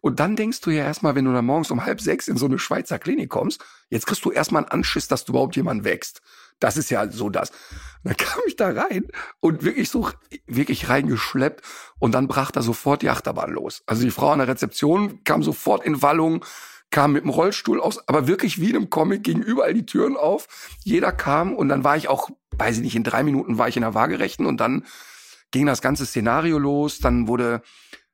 [0.00, 2.46] Und dann denkst du ja erstmal, wenn du dann morgens um halb sechs in so
[2.46, 6.22] eine Schweizer Klinik kommst, jetzt kriegst du erstmal einen Anschiss, dass du überhaupt jemand wächst.
[6.60, 7.50] Das ist ja so das.
[8.04, 9.08] Dann kam ich da rein
[9.40, 10.10] und wirklich so,
[10.46, 11.62] wirklich reingeschleppt
[11.98, 13.82] und dann brach da sofort die Achterbahn los.
[13.86, 16.44] Also die Frau an der Rezeption kam sofort in Wallung,
[16.90, 20.16] kam mit dem Rollstuhl aus, aber wirklich wie in einem Comic gingen überall die Türen
[20.16, 20.48] auf.
[20.84, 23.76] Jeder kam und dann war ich auch, weiß ich nicht, in drei Minuten war ich
[23.76, 24.84] in der Waagerechten und dann
[25.50, 26.98] ging das ganze Szenario los.
[26.98, 27.62] Dann wurde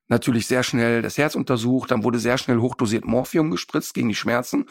[0.09, 4.15] natürlich sehr schnell das Herz untersucht, dann wurde sehr schnell hochdosiert Morphium gespritzt gegen die
[4.15, 4.67] Schmerzen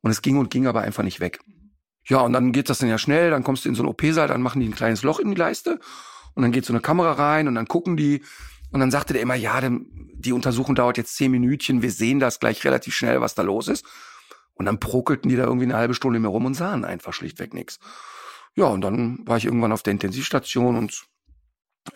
[0.00, 1.40] und es ging und ging aber einfach nicht weg.
[2.06, 4.28] Ja, und dann geht das dann ja schnell, dann kommst du in so einen OP-Saal,
[4.28, 5.80] dann machen die ein kleines Loch in die Leiste
[6.34, 8.22] und dann geht so eine Kamera rein und dann gucken die
[8.74, 12.40] und dann sagte der immer, ja, die Untersuchung dauert jetzt zehn Minütchen, wir sehen das
[12.40, 13.86] gleich relativ schnell, was da los ist.
[14.54, 17.54] Und dann prokelten die da irgendwie eine halbe Stunde mehr rum und sahen einfach schlichtweg
[17.54, 17.78] nichts.
[18.56, 21.04] Ja, und dann war ich irgendwann auf der Intensivstation und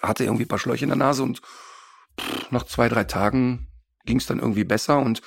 [0.01, 1.41] hatte irgendwie ein paar Schläuche in der Nase und
[2.21, 3.67] pff, nach zwei, drei Tagen
[4.05, 5.21] ging es dann irgendwie besser und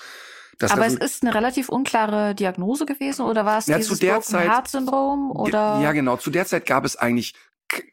[0.57, 4.05] das Aber es ist eine relativ unklare Diagnose gewesen oder war es ja, dieses zu
[4.05, 5.81] der Broken Zeit, Heart Syndrom oder?
[5.81, 6.15] Ja, genau.
[6.15, 7.33] Zu der Zeit gab es eigentlich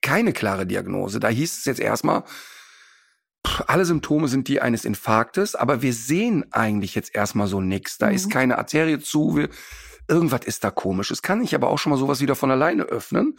[0.00, 1.18] keine klare Diagnose.
[1.18, 2.22] Da hieß es jetzt erstmal,
[3.66, 7.98] alle Symptome sind die eines Infarktes, aber wir sehen eigentlich jetzt erstmal so nix.
[7.98, 8.14] Da mhm.
[8.14, 9.48] ist keine Arterie zu, wir,
[10.08, 11.10] irgendwas ist da komisch.
[11.10, 13.38] Es kann sich aber auch schon mal sowas wieder von alleine öffnen.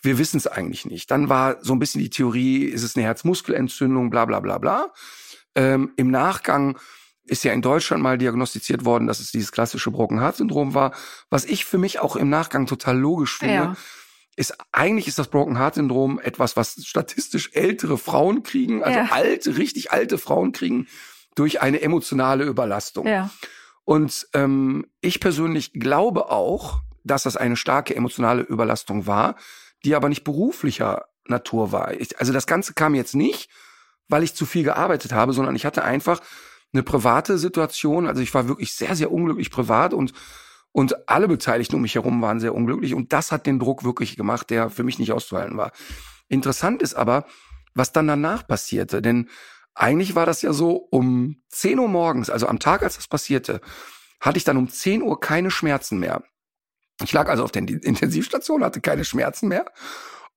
[0.00, 1.10] Wir wissen es eigentlich nicht.
[1.10, 4.92] Dann war so ein bisschen die Theorie, ist es eine Herzmuskelentzündung, bla bla bla bla.
[5.54, 6.78] Ähm, Im Nachgang
[7.24, 10.94] ist ja in Deutschland mal diagnostiziert worden, dass es dieses klassische Broken Heart Syndrom war,
[11.30, 13.54] was ich für mich auch im Nachgang total logisch finde.
[13.54, 13.76] Ja.
[14.38, 19.08] Ist eigentlich ist das Broken Heart Syndrom etwas, was statistisch ältere Frauen kriegen, also ja.
[19.10, 20.86] alte, richtig alte Frauen kriegen
[21.34, 23.08] durch eine emotionale Überlastung.
[23.08, 23.30] Ja.
[23.84, 29.34] Und ähm, ich persönlich glaube auch, dass das eine starke emotionale Überlastung war,
[29.84, 31.92] die aber nicht beruflicher Natur war.
[31.94, 33.50] Ich, also das Ganze kam jetzt nicht,
[34.06, 36.20] weil ich zu viel gearbeitet habe, sondern ich hatte einfach
[36.72, 38.06] eine private Situation.
[38.06, 40.12] Also ich war wirklich sehr, sehr unglücklich privat und
[40.72, 42.94] und alle Beteiligten um mich herum waren sehr unglücklich.
[42.94, 45.72] Und das hat den Druck wirklich gemacht, der für mich nicht auszuhalten war.
[46.28, 47.26] Interessant ist aber,
[47.74, 49.02] was dann danach passierte.
[49.02, 49.28] Denn
[49.74, 53.60] eigentlich war das ja so, um 10 Uhr morgens, also am Tag, als das passierte,
[54.20, 56.22] hatte ich dann um 10 Uhr keine Schmerzen mehr.
[57.02, 59.66] Ich lag also auf der Intensivstation, hatte keine Schmerzen mehr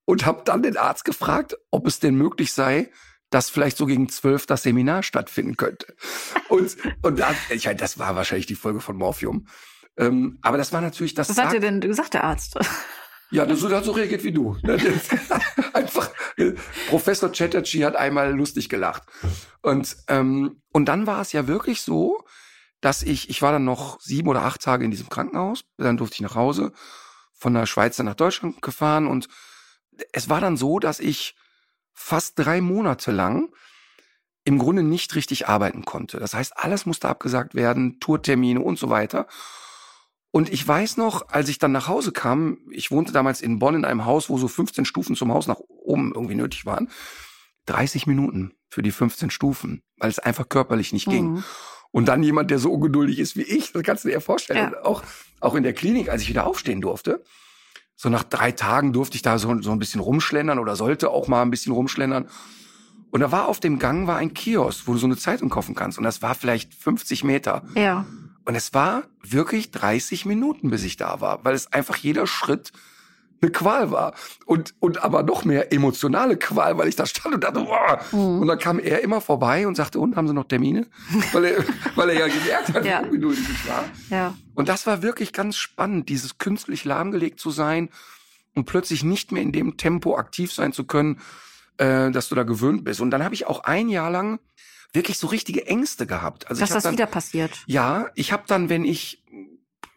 [0.06, 2.92] und habe dann den Arzt gefragt, ob es denn möglich sei,
[3.32, 5.96] dass vielleicht so gegen zwölf das Seminar stattfinden könnte.
[6.50, 9.48] Und, und das, ich das war wahrscheinlich die Folge von Morphium.
[9.98, 11.30] Ähm, aber das war natürlich das.
[11.30, 12.58] Was hat dir denn gesagt, der Arzt?
[13.34, 14.58] Ja, das hat so reagiert wie du.
[14.62, 14.74] Ne?
[15.74, 16.10] Einfach,
[16.90, 19.04] Professor Chatterjee hat einmal lustig gelacht.
[19.62, 22.26] Und, ähm, und dann war es ja wirklich so,
[22.82, 26.16] dass ich, ich war dann noch sieben oder acht Tage in diesem Krankenhaus, dann durfte
[26.16, 26.74] ich nach Hause,
[27.32, 29.30] von der Schweiz nach Deutschland gefahren und
[30.12, 31.36] es war dann so, dass ich
[31.94, 33.54] fast drei Monate lang
[34.44, 36.20] im Grunde nicht richtig arbeiten konnte.
[36.20, 39.28] Das heißt, alles musste abgesagt werden, Tourtermine und so weiter.
[40.32, 43.76] Und ich weiß noch, als ich dann nach Hause kam, ich wohnte damals in Bonn
[43.76, 46.90] in einem Haus, wo so 15 Stufen zum Haus nach oben irgendwie nötig waren.
[47.66, 51.34] 30 Minuten für die 15 Stufen, weil es einfach körperlich nicht ging.
[51.34, 51.44] Mhm.
[51.92, 54.72] Und dann jemand, der so ungeduldig ist wie ich, das kannst du dir vorstellen.
[54.72, 54.86] Ja.
[54.86, 55.04] Auch,
[55.42, 57.24] auch in der Klinik, als ich wieder aufstehen durfte,
[57.98, 61.28] so nach drei Tagen durfte ich da so, so ein bisschen rumschlendern oder sollte auch
[61.28, 62.30] mal ein bisschen rumschlendern.
[63.12, 65.76] Und da war auf dem Gang war ein Kiosk, wo du so eine Zeitung kaufen
[65.76, 65.98] kannst.
[65.98, 67.64] Und das war vielleicht 50 Meter.
[67.76, 68.06] Ja.
[68.46, 72.72] Und es war wirklich 30 Minuten, bis ich da war, weil es einfach jeder Schritt
[73.42, 74.14] eine Qual war.
[74.46, 78.00] Und, und aber noch mehr emotionale Qual, weil ich da stand und dachte, boah.
[78.12, 78.42] Mhm.
[78.42, 80.88] Und dann kam er immer vorbei und sagte, und haben Sie noch Termine?
[81.34, 81.64] weil, er,
[81.96, 83.02] weil er ja gemerkt hat, ja.
[83.02, 83.84] wie ungeduldig ich war.
[84.10, 84.36] Ja.
[84.54, 87.90] Und das war wirklich ganz spannend, dieses künstlich lahmgelegt zu sein
[88.54, 91.20] und plötzlich nicht mehr in dem Tempo aktiv sein zu können,
[91.78, 93.02] äh, dass du da gewöhnt bist.
[93.02, 94.40] Und dann habe ich auch ein Jahr lang
[94.94, 96.48] wirklich so richtige Ängste gehabt.
[96.50, 97.52] Also dass das dann, wieder passiert.
[97.66, 99.24] Ja, ich habe dann, wenn ich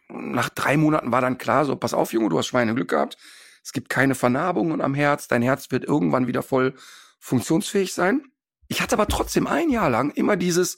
[0.09, 3.17] nach drei Monaten war dann klar, so pass auf, Junge, du hast Schweineglück gehabt.
[3.63, 5.27] Es gibt keine Vernarbungen am Herz.
[5.27, 6.75] Dein Herz wird irgendwann wieder voll
[7.19, 8.23] funktionsfähig sein.
[8.67, 10.77] Ich hatte aber trotzdem ein Jahr lang immer dieses,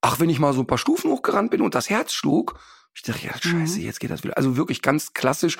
[0.00, 2.58] ach, wenn ich mal so ein paar Stufen hochgerannt bin und das Herz schlug,
[2.94, 3.84] ich dachte, ja, scheiße, mhm.
[3.84, 4.36] jetzt geht das wieder.
[4.36, 5.58] Also wirklich ganz klassisch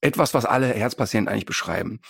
[0.00, 2.00] etwas, was alle Herzpatienten eigentlich beschreiben.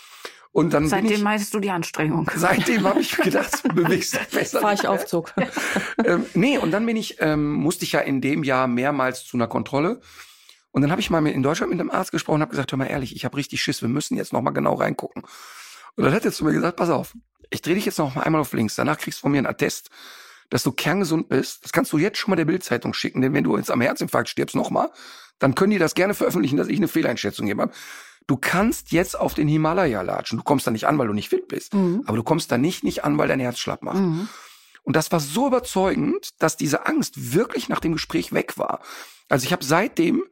[0.58, 2.28] Und dann seitdem ich, meinst du die Anstrengung.
[2.34, 4.60] Seitdem habe ich gedacht, du bewegst dich besser.
[4.60, 5.32] Fahr ich Aufzug.
[6.04, 9.36] ähm, nee, und dann bin ich, ähm, musste ich ja in dem Jahr mehrmals zu
[9.36, 10.00] einer Kontrolle.
[10.72, 12.76] Und dann habe ich mal in Deutschland mit einem Arzt gesprochen und habe gesagt, hör
[12.76, 15.22] mal ehrlich, ich habe richtig Schiss, wir müssen jetzt noch mal genau reingucken.
[15.94, 17.14] Und dann hat er zu mir gesagt, pass auf,
[17.50, 19.46] ich drehe dich jetzt noch mal einmal auf links, danach kriegst du von mir einen
[19.46, 19.90] Attest,
[20.50, 21.64] dass du kerngesund bist.
[21.64, 24.28] Das kannst du jetzt schon mal der Bildzeitung schicken, denn wenn du jetzt am Herzinfarkt
[24.28, 24.90] stirbst noch mal,
[25.38, 27.72] dann können die das gerne veröffentlichen, dass ich eine Fehleinschätzung gegeben habe.
[28.28, 30.38] Du kannst jetzt auf den Himalaya latschen.
[30.38, 31.74] Du kommst da nicht an, weil du nicht fit bist.
[31.74, 32.04] Mhm.
[32.06, 33.96] Aber du kommst da nicht, nicht an, weil dein Herz schlapp macht.
[33.96, 34.28] Mhm.
[34.82, 38.80] Und das war so überzeugend, dass diese Angst wirklich nach dem Gespräch weg war.
[39.30, 40.24] Also ich habe seitdem,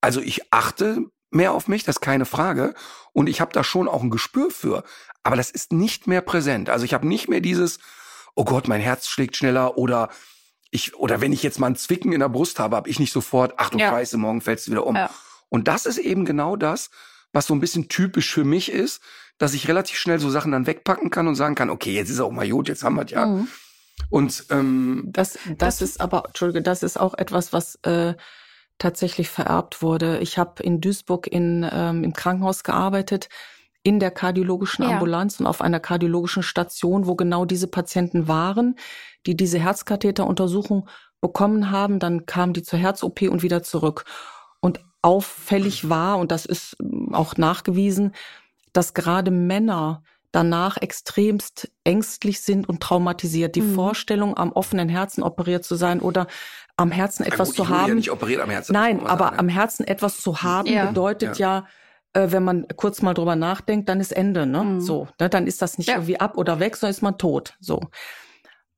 [0.00, 2.74] also ich achte mehr auf mich, das ist keine Frage.
[3.12, 4.82] Und ich habe da schon auch ein Gespür für.
[5.22, 6.70] Aber das ist nicht mehr präsent.
[6.70, 7.78] Also ich habe nicht mehr dieses,
[8.34, 10.08] oh Gott, mein Herz schlägt schneller oder
[10.70, 13.12] ich, oder wenn ich jetzt mal ein Zwicken in der Brust habe, habe ich nicht
[13.12, 13.90] sofort, ach du ja.
[13.90, 14.96] Scheiße, morgen fällst du wieder um.
[14.96, 15.10] Ja.
[15.50, 16.90] Und das ist eben genau das,
[17.36, 19.02] was so ein bisschen typisch für mich ist,
[19.36, 22.18] dass ich relativ schnell so Sachen dann wegpacken kann und sagen kann, okay, jetzt ist
[22.18, 23.26] auch mal gut, jetzt haben wir es ja.
[23.26, 23.48] Mhm.
[24.08, 28.14] Und ähm, das, das, das ist aber, Entschuldige, das ist auch etwas, was äh,
[28.78, 30.18] tatsächlich vererbt wurde.
[30.20, 33.28] Ich habe in Duisburg in, ähm, im Krankenhaus gearbeitet,
[33.82, 34.92] in der kardiologischen Ja.
[34.92, 38.76] Ambulanz und auf einer kardiologischen Station, wo genau diese Patienten waren,
[39.26, 40.88] die diese Herzkatheteruntersuchung
[41.20, 41.98] bekommen haben.
[41.98, 44.06] Dann kamen die zur Herz-OP und wieder zurück.
[44.60, 48.12] Und auffällig war, und das ist ähm, auch nachgewiesen,
[48.72, 50.02] dass gerade Männer
[50.32, 53.54] danach extremst ängstlich sind und traumatisiert.
[53.54, 53.74] Die Mhm.
[53.74, 56.26] Vorstellung, am offenen Herzen operiert zu sein oder
[56.76, 57.94] am Herzen etwas gut, zu ja haben.
[57.94, 58.72] nicht operiert am Herzen.
[58.72, 59.52] Nein, aber am ne?
[59.52, 60.86] Herzen etwas zu haben Ja.
[60.86, 61.66] bedeutet ja,
[62.12, 64.64] äh, wenn man kurz mal drüber nachdenkt, dann ist Ende, ne?
[64.64, 64.80] Mhm.
[64.80, 65.28] So, ne?
[65.30, 65.94] dann ist das nicht Ja.
[65.94, 67.54] irgendwie ab oder weg, sondern ist man tot.
[67.60, 67.80] So.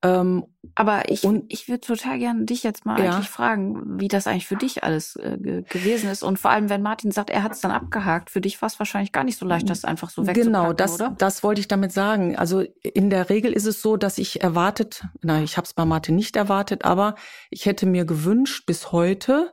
[0.03, 0.45] Ähm,
[0.77, 3.15] Aber ich, Und- ich würde total gerne dich jetzt mal Ja.
[3.17, 6.23] eigentlich fragen, wie das eigentlich für dich alles äh, ge gewesen ist.
[6.23, 8.79] Und vor allem, wenn Martin sagt, er hat es dann abgehakt, für dich war es
[8.79, 11.15] wahrscheinlich gar nicht so leicht, das einfach so wegzupacken, genau, das, oder?
[11.19, 12.37] das wollte ich damit sagen.
[12.37, 15.85] Also in der Regel ist es so, dass ich erwartet, na, ich habe es bei
[15.85, 17.17] Martin nicht erwartet, aber
[17.51, 19.53] ich hätte mir gewünscht bis heute,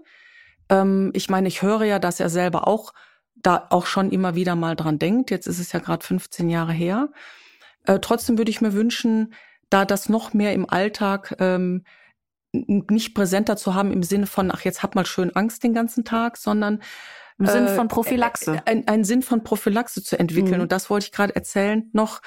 [0.70, 2.93] ähm, ich meine, ich höre ja, dass er selber auch
[3.36, 5.32] da auch schon immer wieder mal dran denkt.
[5.32, 7.10] Jetzt ist es ja gerade 15 Jahre her.
[7.86, 9.34] Äh, trotzdem würde ich mir wünschen,
[9.76, 11.84] da das noch mehr im Alltag ähm,
[12.54, 16.06] nicht präsenter zu haben im Sinne von, ach, jetzt hab mal schön Angst den ganzen
[16.06, 16.82] Tag, sondern
[17.38, 18.62] Im Sinn äh, von Prophylaxe.
[18.66, 20.56] ein, einen Sinn von Prophylaxe zu entwickeln.
[20.56, 20.62] Mhm.
[20.62, 22.22] Und das wollte ich gerade erzählen noch.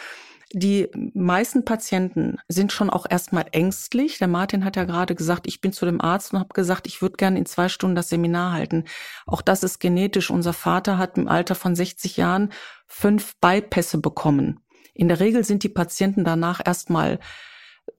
[0.52, 4.18] Die meisten Patienten sind schon auch erstmal ängstlich.
[4.18, 7.00] Der Martin hat ja gerade gesagt, ich bin zu dem Arzt und habe gesagt, ich
[7.00, 8.84] würde gerne in zwei Stunden das Seminar halten.
[9.26, 10.30] Auch das ist genetisch.
[10.30, 12.52] Unser Vater hat im Alter von 60 Jahren
[12.86, 14.60] fünf Bypässe bekommen.
[14.98, 17.20] In der Regel sind die Patienten danach erstmal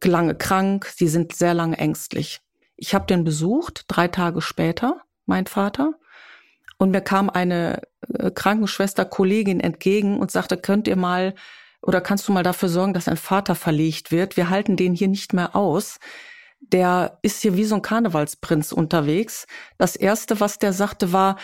[0.04, 2.42] lange krank, sie sind sehr lange ängstlich.
[2.76, 5.94] Ich habe den besucht, drei Tage später, mein Vater,
[6.78, 7.82] und mir kam eine
[8.14, 11.36] äh, Krankenschwester, Kollegin entgegen und sagte, könnt ihr mal
[11.82, 14.36] oder kannst du mal dafür sorgen, dass ein Vater verlegt wird?
[14.36, 16.00] Wir halten den hier nicht mehr aus.
[16.60, 19.48] Der ist hier wie so ein Karnevalsprinz unterwegs.
[19.78, 21.38] Das erste, was der sagte, war,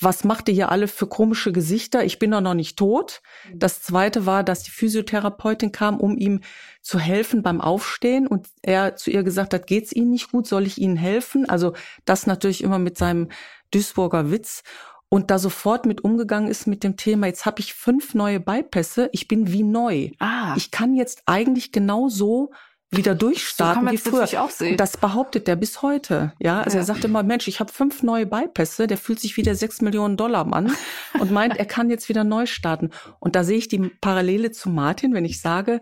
[0.00, 2.04] was macht ihr hier alle für komische Gesichter?
[2.04, 3.22] Ich bin doch noch nicht tot.
[3.54, 6.40] Das zweite war, dass die Physiotherapeutin kam, um ihm
[6.82, 10.46] zu helfen beim Aufstehen und er zu ihr gesagt hat, geht's Ihnen nicht gut?
[10.46, 11.48] Soll ich Ihnen helfen?
[11.48, 11.72] Also
[12.04, 13.28] das natürlich immer mit seinem
[13.70, 14.62] Duisburger Witz
[15.08, 19.08] und da sofort mit umgegangen ist mit dem Thema, jetzt habe ich fünf neue Bypässe,
[19.12, 20.10] ich bin wie neu.
[20.18, 22.50] ah, Ich kann jetzt eigentlich genau so
[22.90, 24.42] wieder so durchstarten man wie früher.
[24.42, 24.76] auch sehen.
[24.76, 26.32] Das behauptet der bis heute.
[26.38, 26.82] Ja, also Ja.
[26.82, 29.80] er sagt immer, Mensch, ich habe fünf neue Bypässe, der fühlt sich wie der sechs
[29.82, 30.72] Millionen Dollar Mann
[31.18, 32.90] und meint, er kann jetzt wieder neu starten.
[33.18, 35.80] Und da sehe ich die Parallele zu Martin, wenn ich sage,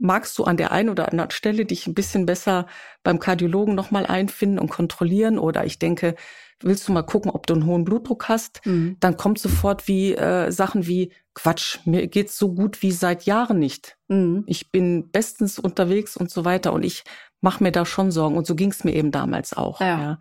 [0.00, 2.66] magst du an der einen oder anderen Stelle dich ein bisschen besser
[3.02, 5.38] beim Kardiologen nochmal einfinden und kontrollieren?
[5.38, 6.16] Oder ich denke,
[6.60, 8.64] willst du mal gucken, ob du einen hohen Blutdruck hast?
[8.66, 8.96] Mhm.
[9.00, 13.58] Dann kommt sofort wie äh, Sachen wie Quatsch, mir geht's so gut wie seit Jahren
[13.58, 14.42] nicht Mhm.
[14.46, 17.04] ich bin bestens unterwegs und so weiter und ich
[17.40, 19.80] mache mir da schon Sorgen und so ging es mir eben damals auch.
[19.80, 20.18] Ja.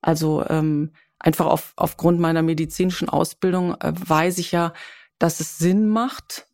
[0.00, 4.72] Also ähm, einfach auf, aufgrund meiner medizinischen Ausbildung äh, weiß ich ja,
[5.18, 6.47] dass es Sinn macht,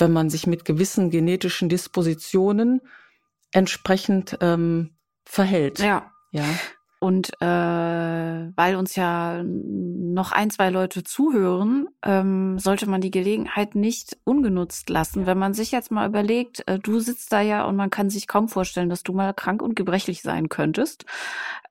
[0.00, 2.80] wenn man sich mit gewissen genetischen Dispositionen
[3.52, 5.78] entsprechend ähm, verhält.
[5.78, 6.12] Ja.
[6.30, 6.44] ja.
[7.00, 13.74] Und äh, weil uns ja noch ein, zwei Leute zuhören, ähm, sollte man die Gelegenheit
[13.74, 15.24] nicht ungenutzt lassen.
[15.24, 18.28] Wenn man sich jetzt mal überlegt, äh, du sitzt da ja und man kann sich
[18.28, 21.06] kaum vorstellen, dass du mal krank und gebrechlich sein könntest.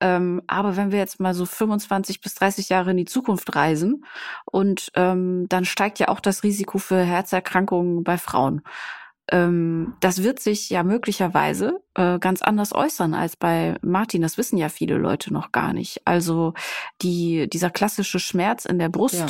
[0.02, 4.06] Ähm, aber wenn wir jetzt mal so 25 bis 30 Jahre in die Zukunft reisen
[4.46, 8.64] und ähm, dann steigt ja auch das Risiko für Herzerkrankungen bei Frauen.
[9.32, 14.22] Ähm, das wird sich ja möglicherweise äh, ganz anders äußern als bei Martin.
[14.22, 16.02] Das wissen ja viele Leute noch gar nicht.
[16.06, 16.54] Also
[17.02, 19.26] die, dieser klassische Schmerz in der Brust, Ja.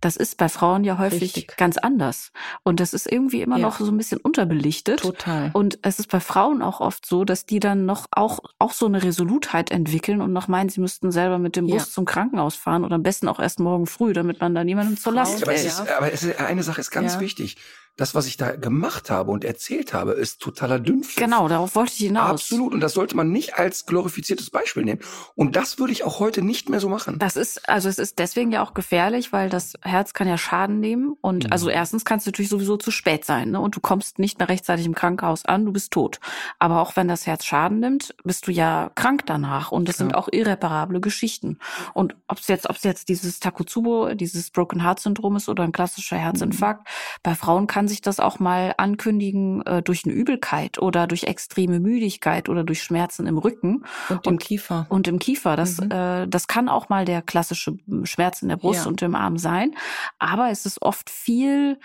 [0.00, 1.56] das ist bei Frauen ja häufig Richtig.
[1.56, 2.32] ganz anders.
[2.62, 3.62] Und das ist irgendwie immer Ja.
[3.66, 5.00] noch so ein bisschen unterbelichtet.
[5.00, 5.50] Total.
[5.52, 8.86] Und es ist bei Frauen auch oft so, dass die dann noch auch, auch so
[8.86, 11.76] eine Resolutheit entwickeln und noch meinen, sie müssten selber mit dem Ja.
[11.76, 14.96] Bus zum Krankenhaus fahren oder am besten auch erst morgen früh, damit man da niemandem
[14.96, 17.20] zur Last Aber, es ist, aber es ist, eine Sache ist ganz Ja.
[17.20, 17.56] wichtig.
[17.96, 21.16] Das, was ich da gemacht habe und erzählt habe, ist totaler Dünnpfiff.
[21.16, 22.30] Genau, darauf wollte ich hinaus.
[22.30, 22.74] Absolut.
[22.74, 25.00] Und das sollte man nicht als glorifiziertes Beispiel nehmen.
[25.34, 27.18] Und das würde ich auch heute nicht mehr so machen.
[27.18, 30.80] Das ist, also es ist deswegen ja auch gefährlich, weil das Herz kann ja Schaden
[30.80, 31.16] nehmen.
[31.20, 31.52] Und Mhm.
[31.52, 33.60] also erstens kann es natürlich sowieso zu spät sein, ne?
[33.60, 36.20] Und du kommst nicht mehr rechtzeitig im Krankenhaus an, du bist tot.
[36.58, 39.72] Aber auch wenn das Herz Schaden nimmt, bist du ja krank danach.
[39.72, 40.22] Und das sind Klar.
[40.22, 41.58] auch irreparable Geschichten.
[41.94, 45.64] Und ob es jetzt, ob es jetzt dieses Takotsubo, dieses Broken Heart Syndrom ist oder
[45.64, 46.86] ein klassischer Herzinfarkt,
[47.22, 51.79] bei Frauen kann sich das auch mal ankündigen äh, durch eine Übelkeit oder durch extreme
[51.82, 53.84] Müdigkeit oder durch Schmerzen im Rücken.
[54.08, 54.86] Und im Kiefer.
[54.88, 55.90] Und im Kiefer, das, Mhm.
[55.90, 58.88] äh, das kann auch mal der klassische Schmerz in der Brust Ja.
[58.88, 59.74] und im Arm sein.
[60.18, 61.78] Aber es ist oft viel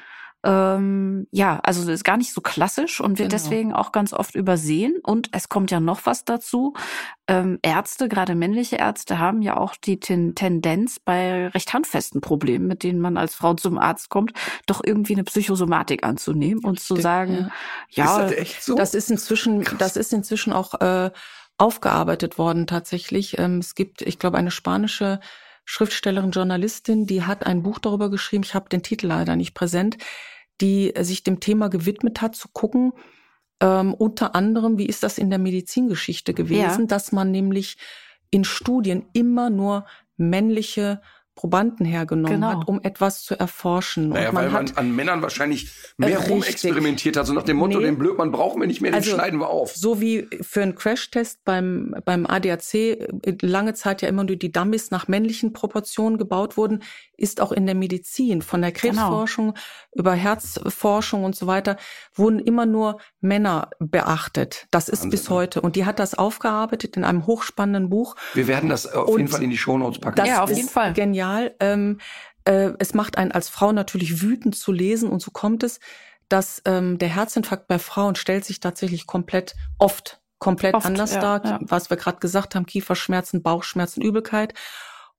[0.45, 3.41] Ähm, ja, also das ist gar nicht so klassisch und wird Genau.
[3.43, 4.99] deswegen auch ganz oft übersehen.
[5.03, 6.73] Und es kommt ja noch was dazu.
[7.27, 12.67] Ähm, Ärzte, gerade männliche Ärzte, haben ja auch die Ten Tendenz bei recht handfesten Problemen,
[12.67, 14.33] mit denen man als Frau zum Arzt kommt,
[14.67, 17.51] doch irgendwie eine Psychosomatik anzunehmen und zu Richtig, sagen,
[17.89, 18.75] Ist ja, das echt so?
[18.75, 19.79] Das ist inzwischen, Krass.
[19.79, 21.09] das ist inzwischen auch äh,
[21.57, 23.39] aufgearbeitet worden tatsächlich.
[23.39, 25.19] Ähm, es gibt, ich glaube, eine spanische
[25.63, 28.43] Schriftstellerin, Journalistin, die hat ein Buch darüber geschrieben.
[28.43, 29.97] Ich habe den Titel leider nicht präsent,
[30.61, 32.93] die äh, sich dem Thema gewidmet hat, zu gucken.
[33.61, 36.85] Ähm, unter anderem, wie ist das in der Medizingeschichte gewesen, Ja.
[36.87, 37.77] dass man nämlich
[38.31, 39.85] in Studien immer nur
[40.17, 41.01] männliche
[41.35, 42.47] Probanden hergenommen Genau.
[42.61, 44.09] hat, um etwas zu erforschen.
[44.09, 46.29] naja, Und man weil man hat an Männern wahrscheinlich mehr Richtig.
[46.31, 47.85] rumexperimentiert hat, so nach dem Motto, Nee.
[47.85, 49.75] den Blödmann brauchen wir nicht mehr, den Also, schneiden wir auf.
[49.75, 52.97] So wie für einen Crashtest beim, beim ADAC äh,
[53.41, 56.83] lange Zeit ja immer nur die Dummies nach männlichen Proportionen gebaut wurden,
[57.17, 58.93] ist auch in der Medizin, von der Genau.
[58.93, 59.53] Krebsforschung
[59.93, 61.75] über Herzforschung und so weiter,
[62.13, 64.67] wurden immer nur Männer beachtet.
[64.71, 65.61] Das ist Wahnsinn, bis heute.
[65.61, 68.15] Und die hat das aufgearbeitet in einem hochspannenden Buch.
[68.33, 70.15] Wir werden das auf Und jeden Fall in die Shownotes packen.
[70.17, 70.93] Das Ja, auf ist jeden Fall.
[70.93, 71.24] genial.
[71.59, 71.99] Ähm,
[72.45, 75.79] äh, es macht einen als Frau natürlich wütend zu lesen und so kommt es,
[76.29, 81.21] dass ähm, der Herzinfarkt bei Frauen stellt sich tatsächlich komplett oft komplett Oft, anders ja,
[81.21, 81.59] dar, ja.
[81.61, 84.53] was wir gerade gesagt haben, Kieferschmerzen, Bauchschmerzen, Übelkeit.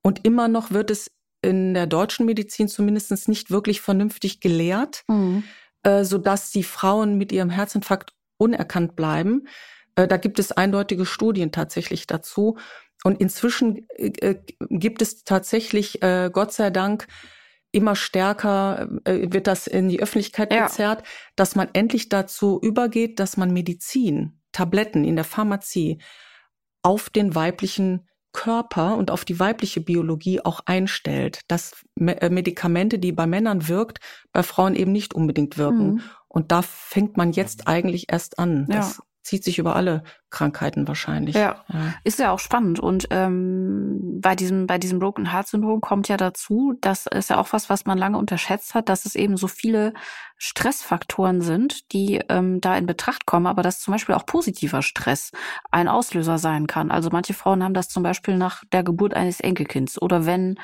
[0.03, 1.11] Und immer noch wird es
[1.43, 5.45] in der deutschen Medizin zumindest nicht wirklich vernünftig gelehrt Mhm.
[5.83, 9.49] äh, sodass die Frauen mit ihrem Herzinfarkt unerkannt bleiben.
[9.95, 12.59] Äh, da gibt es eindeutige Studien tatsächlich dazu.
[13.05, 17.07] Und inzwischen äh, äh, gibt es tatsächlich, äh, Gott sei Dank,
[17.73, 20.67] immer stärker äh, wird das in die Öffentlichkeit Ja.
[20.67, 21.03] gezerrt,
[21.37, 25.99] dass man endlich dazu übergeht, dass man Medizin, Tabletten in der Pharmazie
[26.83, 32.99] auf den weiblichen Körper und auf die weibliche Biologie auch einstellt, dass Me äh, Medikamente,
[32.99, 33.99] die bei Männern wirkt,
[34.33, 35.95] bei Frauen eben nicht unbedingt wirken.
[35.95, 36.03] Mhm.
[36.29, 38.67] Und da fängt man jetzt eigentlich erst an.
[38.71, 38.77] Ja.
[38.77, 41.35] Das zieht sich über alle Krankheiten wahrscheinlich.
[41.37, 41.65] Ja.
[41.69, 41.95] ja.
[42.05, 42.81] Ist ja auch spannend.
[42.81, 47.39] Und ähm, bei diesem, bei diesem Broken Heart Syndrom kommt ja dazu, das ist ja
[47.39, 49.93] auch was, was man lange unterschätzt hat, dass es eben so viele
[50.39, 55.31] Stressfaktoren sind, die ähm, da in Betracht kommen, aber dass zum Beispiel auch positiver Stress
[55.71, 56.91] ein Auslöser sein kann.
[56.91, 60.57] Also manche Frauen haben das zum Beispiel nach der Geburt eines Enkelkinds oder wenn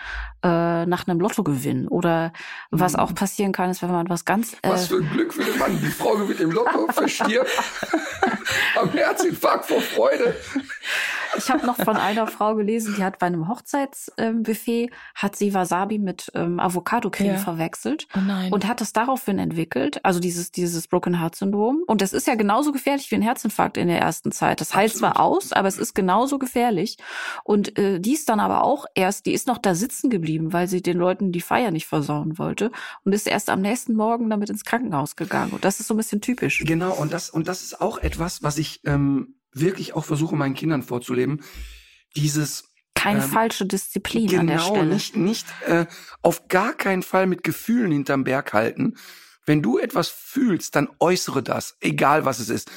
[0.42, 2.32] äh, nach einem Lottogewinn oder
[2.70, 2.98] was Mhm.
[2.98, 5.58] auch passieren kann, ist, wenn man was ganz äh, Was für ein Glück für den
[5.58, 5.78] Mann.
[5.80, 7.50] Die Frau gewinnt im Lotto, verstirbt
[8.80, 10.34] am Herzinfarkt vor Freude.
[11.38, 15.98] Ich habe noch von einer Frau gelesen, die hat bei einem Hochzeitsbuffet hat sie Wasabi
[15.98, 17.36] mit ähm, Avocado-Creme Ja.
[17.38, 18.52] verwechselt Oh nein.
[18.52, 21.82] und hat es daraufhin entwickelt, also dieses dieses Broken Heart Syndrom.
[21.86, 24.60] Und das ist ja genauso gefährlich wie ein Herzinfarkt in der ersten Zeit.
[24.60, 26.98] Das heilt zwar aus, aber es ist genauso gefährlich.
[27.44, 30.68] Und äh, die ist dann aber auch erst, die ist noch da sitzen geblieben, weil
[30.68, 32.70] sie den Leuten die Feier nicht versauen wollte
[33.04, 35.52] und ist erst am nächsten Morgen damit ins Krankenhaus gegangen.
[35.52, 36.62] Und das ist so ein bisschen typisch.
[36.66, 40.54] Genau, und das, und das ist auch etwas, was ich ähm, wirklich auch versuche, meinen
[40.54, 41.42] Kindern vorzuleben.
[42.16, 44.94] Dieses Keine Ähm, falsche Disziplin an der genau, Stelle.
[44.94, 45.86] nicht, nicht äh,
[46.22, 48.96] auf gar keinen Fall mit Gefühlen hinterm Berg halten.
[49.44, 52.70] Wenn du etwas fühlst, dann äußere das, egal was es ist.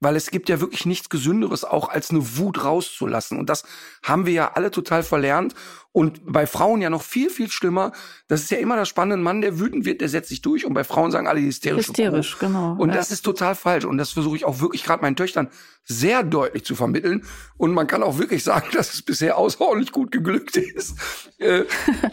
[0.00, 3.38] Weil es gibt ja wirklich nichts Gesünderes, auch als eine Wut rauszulassen.
[3.38, 3.64] Und das
[4.02, 5.54] haben wir ja alle total verlernt.
[5.92, 7.92] Und bei Frauen ja noch viel, viel schlimmer.
[8.28, 9.16] Das ist ja immer das Spannende.
[9.16, 10.66] Ein Mann, der wütend wird, der setzt sich durch.
[10.66, 11.88] Und bei Frauen sagen alle hysterisch.
[11.88, 12.76] Hysterisch, genau.
[12.78, 12.96] Und ja.
[12.96, 13.86] das ist total falsch.
[13.86, 15.48] Und das versuche ich auch wirklich gerade meinen Töchtern
[15.84, 17.24] sehr deutlich zu vermitteln.
[17.56, 20.98] Und man kann auch wirklich sagen, dass es bisher außerordentlich gut geglückt ist,
[21.38, 21.64] äh,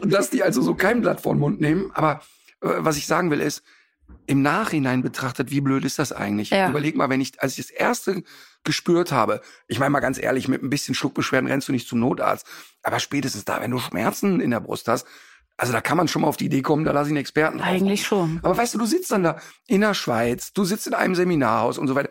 [0.01, 1.91] dass die also so kein Blatt vor den Mund nehmen.
[1.93, 2.21] Aber
[2.61, 3.63] äh, was ich sagen will ist,
[4.25, 6.49] im Nachhinein betrachtet, wie blöd ist das eigentlich?
[6.49, 6.69] Ja.
[6.69, 8.23] Überleg mal, wenn ich, als ich das erste
[8.63, 11.99] gespürt habe, ich meine mal ganz ehrlich, mit ein bisschen Schluckbeschwerden rennst du nicht zum
[11.99, 12.47] Notarzt.
[12.83, 15.05] Aber spätestens da, wenn du Schmerzen in der Brust hast,
[15.57, 17.61] also da kann man schon mal auf die Idee kommen, da lasse ich einen Experten.
[17.61, 18.39] Eigentlich schon.
[18.41, 19.37] Aber weißt du, du sitzt dann da
[19.67, 22.09] in der Schweiz, du sitzt in einem Seminarhaus und so weiter.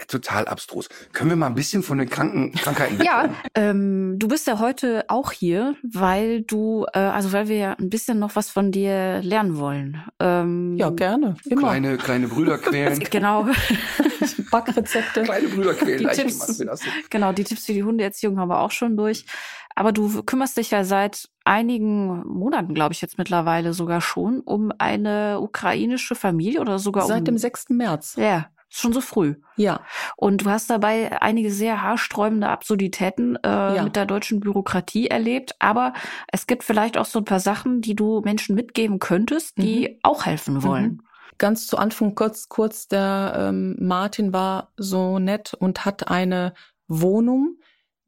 [0.00, 0.88] Ja, total abstrus.
[1.12, 5.04] Können wir mal ein bisschen von den Kranken Krankheiten Ja, ähm, du bist ja heute
[5.08, 9.20] auch hier, weil du, äh, also weil wir ja ein bisschen noch was von dir
[9.22, 10.02] lernen wollen.
[10.18, 11.36] Ähm, ja, gerne.
[11.44, 11.60] Immer.
[11.60, 12.98] kleine, kleine Brüder quälen.
[13.10, 13.46] Genau,
[14.50, 15.22] Backrezepte.
[15.22, 16.08] kleine Brüder quälen.
[16.08, 16.62] Die Tipps.
[17.10, 19.26] genau, die Tipps für die Hundeerziehung haben wir auch schon durch.
[19.74, 24.72] Aber du kümmerst dich ja seit einigen Monaten, glaube ich jetzt mittlerweile sogar schon, um
[24.78, 27.24] eine ukrainische Familie oder sogar Seit um...
[27.24, 27.70] dem 6.
[27.70, 28.14] März.
[28.16, 29.34] Ja, schon so früh.
[29.56, 29.80] Ja.
[30.16, 33.82] Und du hast dabei einige sehr haarsträubende Absurditäten äh, Ja.
[33.82, 35.56] mit der deutschen Bürokratie erlebt.
[35.58, 35.92] Aber
[36.28, 40.24] es gibt vielleicht auch so ein paar Sachen, die du Menschen mitgeben könntest, die auch
[40.24, 41.02] helfen wollen.
[41.36, 46.54] Ganz zu Anfang kurz, kurz, der ähm, Martin war so nett und hat eine
[46.86, 47.56] Wohnung,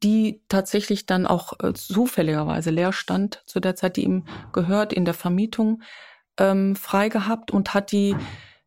[0.03, 5.03] die tatsächlich dann auch äh, zufälligerweise leer stand zu der Zeit, die ihm gehört in
[5.05, 5.81] der Vermietung,
[6.37, 8.15] ähm, frei gehabt und hat die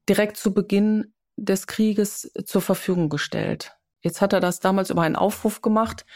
[0.08, 3.76] direkt zu Beginn des Krieges zur Verfügung gestellt.
[4.00, 6.06] Jetzt hat er das damals über einen Aufruf gemacht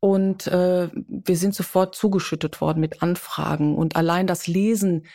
[0.00, 5.06] und äh, wir sind sofort zugeschüttet worden mit Anfragen und allein das Lesen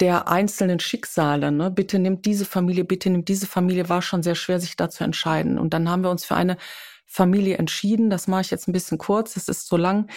[0.00, 4.34] der einzelnen Schicksale, ne, bitte nimmt diese Familie, bitte nimmt diese Familie, war schon sehr
[4.34, 5.58] schwer, sich da zu entscheiden.
[5.58, 6.56] Und dann haben wir uns für eine
[7.04, 8.08] Familie entschieden.
[8.08, 10.10] Das mache ich jetzt ein bisschen kurz, es ist so lang.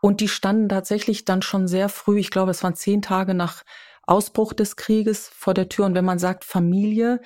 [0.00, 3.62] Und die standen tatsächlich dann schon sehr früh, ich glaube, es waren zehn Tage nach
[4.04, 5.84] Ausbruch des Krieges vor der Tür.
[5.84, 7.20] Und wenn man sagt Familie,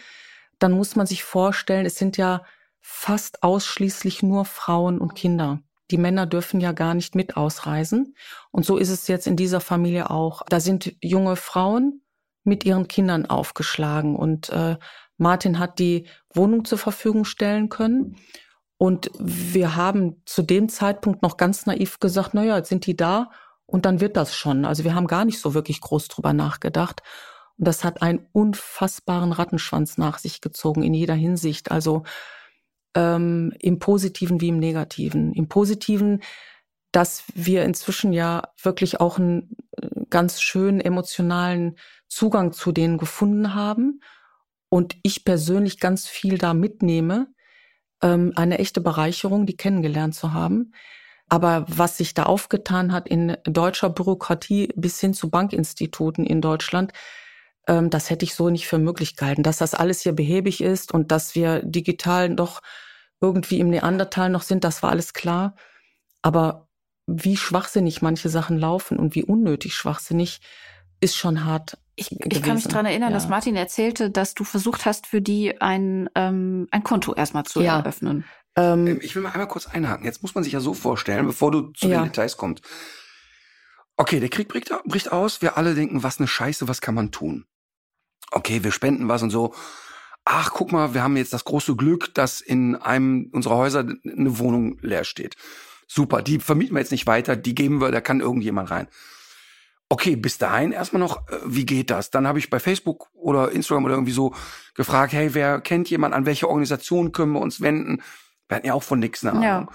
[0.59, 2.43] dann muss man sich vorstellen, es sind ja
[2.81, 5.61] fast ausschließlich nur Frauen und Kinder.
[5.91, 8.15] Die Männer dürfen ja gar nicht mit ausreisen.
[8.51, 10.43] Und so ist es jetzt in dieser Familie auch.
[10.49, 12.03] Da sind junge Frauen
[12.43, 14.77] mit ihren Kindern aufgeschlagen und äh,
[15.17, 18.17] Martin hat die Wohnung zur Verfügung stellen können.
[18.77, 22.97] Und wir haben zu dem Zeitpunkt noch ganz naiv gesagt, na ja, jetzt sind die
[22.97, 23.31] da
[23.67, 24.65] und dann wird das schon.
[24.65, 27.03] Also wir haben gar nicht so wirklich groß drüber nachgedacht.
[27.59, 31.71] Und das hat einen unfassbaren Rattenschwanz nach sich gezogen in jeder Hinsicht.
[31.71, 32.05] Also
[32.95, 35.33] ähm, im Positiven wie im Negativen.
[35.33, 36.23] Im Positiven,
[36.93, 41.77] dass wir inzwischen ja wirklich auch einen äh, ganz schönen emotionalen
[42.09, 44.01] Zugang zu denen gefunden haben
[44.69, 47.29] und ich persönlich ganz viel da mitnehme,
[48.03, 50.73] ähm, eine echte Bereicherung, die kennengelernt zu haben.
[51.29, 56.93] Aber was sich da aufgetan hat in deutscher Bürokratie bis hin zu Bankinstituten in Deutschland,
[57.67, 59.43] ähm, das hätte ich so nicht für möglich gehalten.
[59.43, 62.61] Dass das alles hier behäbig ist und dass wir digital doch
[63.21, 65.55] irgendwie im Neandertal noch sind, das war alles klar.
[66.23, 66.69] Aber
[67.07, 70.41] wie schwachsinnig manche Sachen laufen und wie unnötig schwachsinnig,
[71.01, 71.79] ist schon hart.
[71.97, 73.15] Ich, ich kann mich daran erinnern, ja.
[73.15, 77.61] dass Martin erzählte, dass du versucht hast, für die ein, ähm, ein Konto erstmal zu
[77.63, 77.79] ja.
[77.79, 78.25] eröffnen.
[78.57, 80.05] Ähm, ähm, ich will mal einmal kurz einhaken.
[80.05, 82.01] Jetzt muss man sich ja so vorstellen, bevor du zu ja.
[82.01, 82.65] den Details kommst.
[83.97, 85.41] Okay, der Krieg bricht, bricht aus.
[85.41, 87.47] Wir alle denken, was eine Scheiße, was kann man tun?
[88.37, 89.55] Okay, wir spenden was und so
[90.25, 94.39] ach, guck mal, wir haben jetzt das große Glück, dass in einem unserer Häuser eine
[94.39, 95.37] Wohnung leer steht.
[95.87, 98.89] Super, die vermieten wir jetzt nicht weiter, die geben wir, da kann irgendjemand rein.
[99.91, 102.11] Okay, bis dahin erstmal noch, äh, wie geht das?
[102.11, 104.35] Dann habe ich bei Facebook oder Instagram oder irgendwie so
[104.75, 108.03] gefragt, hey, wer kennt jemand, an welche Organisation können wir uns wenden?
[108.49, 109.45] Wir hatten ja auch von nichts eine Ahnung.
[109.45, 109.69] Ja.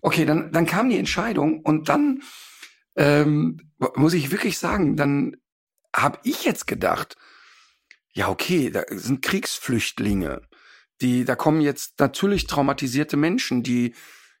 [0.00, 2.22] Okay, dann, dann kam die Entscheidung und dann
[2.96, 3.60] ähm,
[3.94, 5.36] muss ich wirklich sagen, dann
[5.94, 7.16] habe ich jetzt gedacht,
[8.14, 10.42] ja, okay, da sind Kriegsflüchtlinge.
[11.00, 13.94] Die, da kommen jetzt natürlich traumatisierte Menschen, die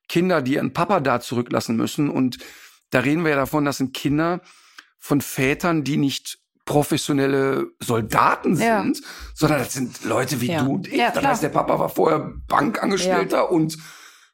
[0.08, 2.08] Kinder, die ihren Papa da zurücklassen müssen.
[2.08, 2.38] Und
[2.90, 4.40] da reden wir ja davon, das sind Kinder
[4.98, 9.06] von Vätern, die nicht professionelle Soldaten sind, ja.
[9.34, 10.62] sondern das sind Leute wie ja.
[10.62, 10.94] du und ich.
[10.94, 13.76] Ja, das heißt, der Papa war vorher Bankangestellter und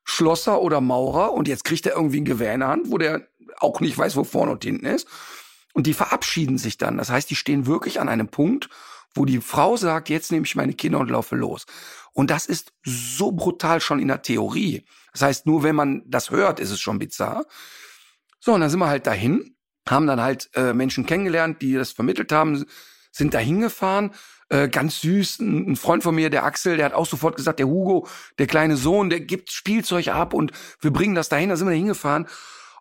[0.05, 3.27] Schlosser oder Maurer und jetzt kriegt er irgendwie ein Gewehr in der Hand, wo der
[3.59, 5.09] auch nicht weiß, wo vorne und hinten ist.
[5.73, 6.99] Und die verabschieden sich dann.
[6.99, 8.69] Das heißt, die stehen wirklich an einem Punkt,
[9.15, 11.67] wo die Frau sagt, jetzt nehme ich meine Kinder und laufe los.
[12.13, 14.85] Und das ist so brutal schon in der Theorie.
[15.13, 17.45] Das heißt, nur wenn man das hört, ist es schon bizarr.
[18.39, 19.57] So, und dann sind wir halt dahin,
[19.89, 22.65] haben dann halt äh, Menschen kennengelernt, die das vermittelt haben,
[23.13, 24.13] sind dahin gefahren.
[24.49, 27.59] Äh, ganz süß, ein, ein Freund von mir, der Axel, der hat auch sofort gesagt,
[27.59, 28.09] der Hugo,
[28.39, 31.73] der kleine Sohn, der gibt Spielzeug ab und wir bringen das dahin, da sind wir
[31.73, 32.27] da hingefahren.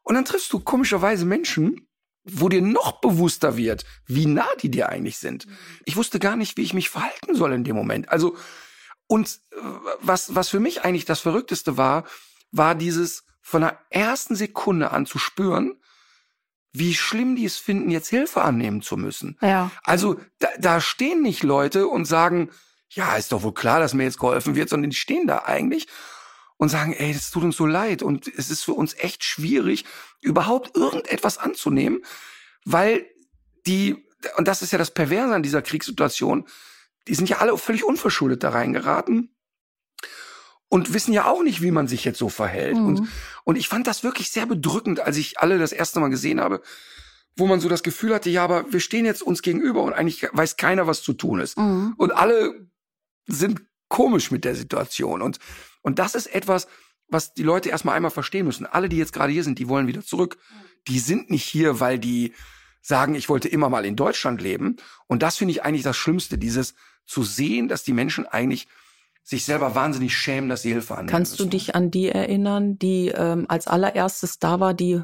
[0.01, 1.87] Und dann triffst du komischerweise Menschen,
[2.23, 5.47] wo dir noch bewusster wird, wie nah die dir eigentlich sind.
[5.85, 8.09] Ich wusste gar nicht, wie ich mich verhalten soll in dem Moment.
[8.09, 8.35] Also,
[9.07, 9.55] und äh,
[10.01, 12.05] was, was für mich eigentlich das Verrückteste war,
[12.51, 15.79] war dieses von der ersten Sekunde an zu spüren,
[16.71, 19.37] wie schlimm die es finden, jetzt Hilfe annehmen zu müssen.
[19.41, 19.71] Ja.
[19.83, 22.51] Also da, da stehen nicht Leute und sagen,
[22.89, 25.87] ja, ist doch wohl klar, dass mir jetzt geholfen wird, sondern die stehen da eigentlich
[26.59, 29.85] und sagen, ey, das tut uns so leid und es ist für uns echt schwierig,
[30.21, 32.03] überhaupt irgendetwas anzunehmen,
[32.65, 33.05] weil
[33.65, 34.05] die,
[34.35, 36.45] und das ist ja das Perverse an dieser Kriegssituation,
[37.07, 39.33] die sind ja alle völlig unverschuldet da reingeraten
[40.67, 42.75] und wissen ja auch nicht, wie man sich jetzt so verhält.
[42.75, 42.85] Mhm.
[42.85, 43.07] Und,
[43.45, 46.61] und ich fand das wirklich sehr bedrückend, als ich alle das erste Mal gesehen habe,
[47.37, 50.27] wo man so das Gefühl hatte, ja, aber wir stehen jetzt uns gegenüber und eigentlich
[50.33, 51.57] weiß keiner, was zu tun ist.
[51.57, 51.93] Mhm.
[51.95, 52.67] Und alle
[53.27, 55.21] sind komisch mit der Situation.
[55.21, 55.39] Und
[55.89, 56.67] und das ist etwas,
[57.07, 58.67] was die Leute erstmal einmal verstehen müssen.
[58.67, 60.37] Alle, die jetzt gerade hier sind, die wollen wieder zurück.
[60.87, 62.33] Die sind nicht hier, weil die
[62.79, 64.75] sagen, ich wollte immer mal in Deutschland leben.
[65.07, 66.75] Und das finde ich eigentlich das Schlimmste, dieses
[67.07, 68.67] zu sehen, dass die Menschen eigentlich
[69.23, 71.45] sich selber wahnsinnig schämen, dass sie Hilfe annehmen Kannst müssen.
[71.45, 75.01] du dich an die erinnern, die ähm, als allererstes da war, die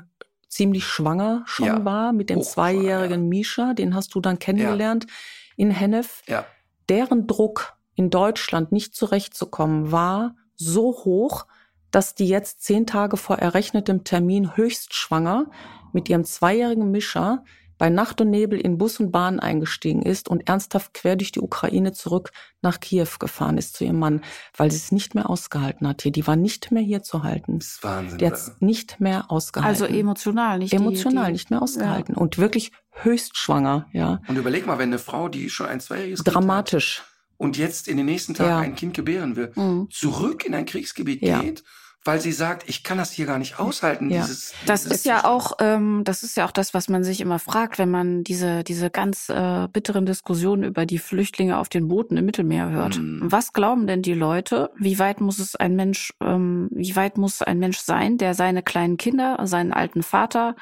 [0.48, 1.86] ziemlich schwanger schon ja.
[1.86, 3.30] war mit dem zweijährigen ja.
[3.30, 5.14] Misha, den hast du dann kennengelernt ja.
[5.58, 6.22] in Hennef.
[6.28, 6.46] Ja.
[6.88, 11.46] Deren Druck in Deutschland nicht zurechtzukommen war so hoch,
[11.92, 15.46] dass die jetzt zehn Tage vor errechnetem Termin höchst schwanger
[15.94, 17.44] mit ihrem zweijährigen Mischer
[17.78, 21.42] bei Nacht und Nebel in Bus und Bahn eingestiegen ist und ernsthaft quer durch die
[21.42, 22.32] Ukraine zurück
[22.62, 24.22] nach Kiew gefahren ist zu ihrem Mann,
[24.56, 26.12] weil sie es nicht mehr ausgehalten hat hier.
[26.12, 27.60] Die war nicht mehr hier zu halten.
[27.60, 28.18] Das ist Wahnsinn.
[28.18, 29.84] Die hat es nicht mehr ausgehalten.
[29.84, 34.22] Also emotional, nicht emotional die, die, nicht mehr ausgehalten und wirklich höchst schwanger, ja.
[34.28, 36.98] Und überleg mal, wenn eine Frau, die schon ein zweijähriges Dramatisch.
[36.98, 38.60] Kind hat und jetzt in den nächsten Tagen Ja.
[38.60, 39.88] ein Kind gebären will, Mhm.
[39.92, 41.42] zurück in ein Kriegsgebiet Ja.
[41.42, 41.64] geht,
[42.08, 44.12] weil sie sagt, ich kann das hier gar nicht aushalten.
[44.12, 44.22] Ja.
[44.22, 47.20] Dieses, Das dieses ist ja auch, ähm, das ist ja auch das, was man sich
[47.20, 51.88] immer fragt, wenn man diese diese ganz äh, bitteren Diskussionen über die Flüchtlinge auf den
[51.88, 53.00] Booten im Mittelmeer hört.
[53.00, 53.22] Mhm.
[53.24, 54.70] Was glauben denn die Leute?
[54.78, 58.62] Wie weit muss es ein Mensch, ähm, wie weit muss ein Mensch sein, der seine
[58.62, 60.56] kleinen Kinder, seinen alten Vater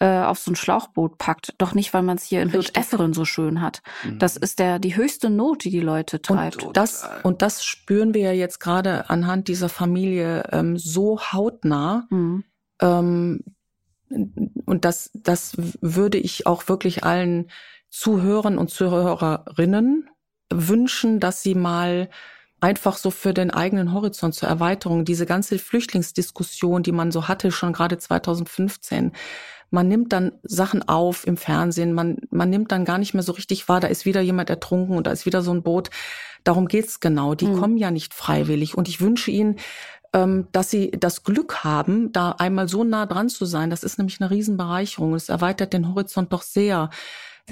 [0.00, 1.54] äh, auf so ein Schlauchboot packt?
[1.58, 2.52] Doch nicht, weil man es hier in.
[2.52, 3.82] Hürth-Efferen so schön hat.
[4.04, 4.18] Mhm.
[4.18, 6.64] Das ist der die höchste Not, die die Leute treibt.
[6.64, 12.06] Und das, und das spüren wir ja jetzt gerade anhand dieser Familie ähm, so hautnah.
[12.10, 12.44] Mhm.
[12.80, 13.44] Ähm,
[14.10, 17.50] und das, das würde ich auch wirklich allen
[17.90, 20.08] Zuhörern und Zuhörerinnen
[20.52, 22.08] wünschen, dass sie mal
[22.60, 27.52] einfach so für den eigenen Horizont zur Erweiterung, diese ganze Flüchtlingsdiskussion, die man so hatte,
[27.52, 29.12] schon gerade 2015,
[29.70, 33.32] man nimmt dann Sachen auf im Fernsehen, man, man nimmt dann gar nicht mehr so
[33.32, 35.90] richtig wahr, da ist wieder jemand ertrunken und da ist wieder so ein Boot.
[36.44, 37.34] Darum geht's genau.
[37.34, 37.58] Die Mhm.
[37.60, 38.76] kommen ja nicht freiwillig.
[38.76, 39.56] Und ich wünsche ihnen,
[40.12, 43.70] ähm, dass sie das Glück haben, da einmal so nah dran zu sein.
[43.70, 45.14] Das ist nämlich eine Riesenbereicherung.
[45.14, 46.90] Es erweitert den Horizont doch sehr,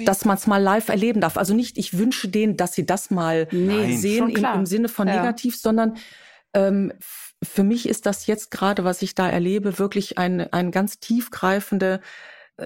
[0.05, 1.37] dass man es mal live erleben darf.
[1.37, 5.07] Also nicht, ich wünsche denen, dass sie das mal Nee, sehen im, im Sinne von
[5.07, 5.15] Ja.
[5.17, 5.95] negativ, sondern
[6.53, 6.91] ähm,
[7.43, 12.01] für mich ist das jetzt gerade, was ich da erlebe, wirklich eine, eine ganz tiefgreifende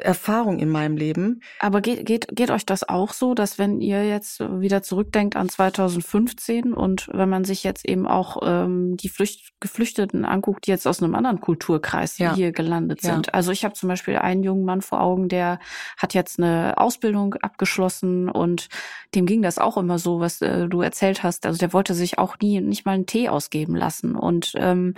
[0.01, 1.41] Erfahrung in meinem Leben.
[1.59, 5.49] Aber geht, geht, geht euch das auch so, dass wenn ihr jetzt wieder zurückdenkt an
[5.49, 10.87] 2015 und wenn man sich jetzt eben auch ähm, die Flücht, Geflüchteten anguckt, die jetzt
[10.87, 12.35] aus einem anderen Kulturkreis Ja.
[12.35, 13.13] hier gelandet Ja.
[13.13, 13.33] sind.
[13.33, 15.59] Also ich habe zum Beispiel einen jungen Mann vor Augen, der
[15.97, 18.67] hat jetzt eine Ausbildung abgeschlossen und
[19.15, 21.45] dem ging das auch immer so, was äh, du erzählt hast.
[21.45, 24.15] Also der wollte sich auch nie, nicht mal einen Tee ausgeben lassen.
[24.15, 24.95] Und ähm,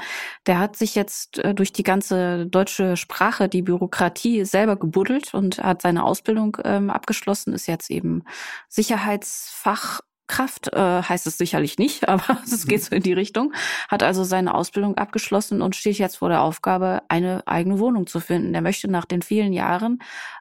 [0.48, 5.64] der hat sich jetzt äh, durch die ganze deutsche Sprache, die Bürokratie selber gebuddelt und
[5.64, 8.24] hat seine Ausbildung ähm, abgeschlossen, ist jetzt eben
[8.70, 13.54] Sicherheitsfachkraft, äh, heißt es sicherlich nicht, aber es geht so in die Richtung,
[13.90, 18.20] hat also seine Ausbildung abgeschlossen und steht jetzt vor der Aufgabe, eine eigene Wohnung zu
[18.20, 18.54] finden.
[18.54, 20.00] Der möchte nach den vielen Jahren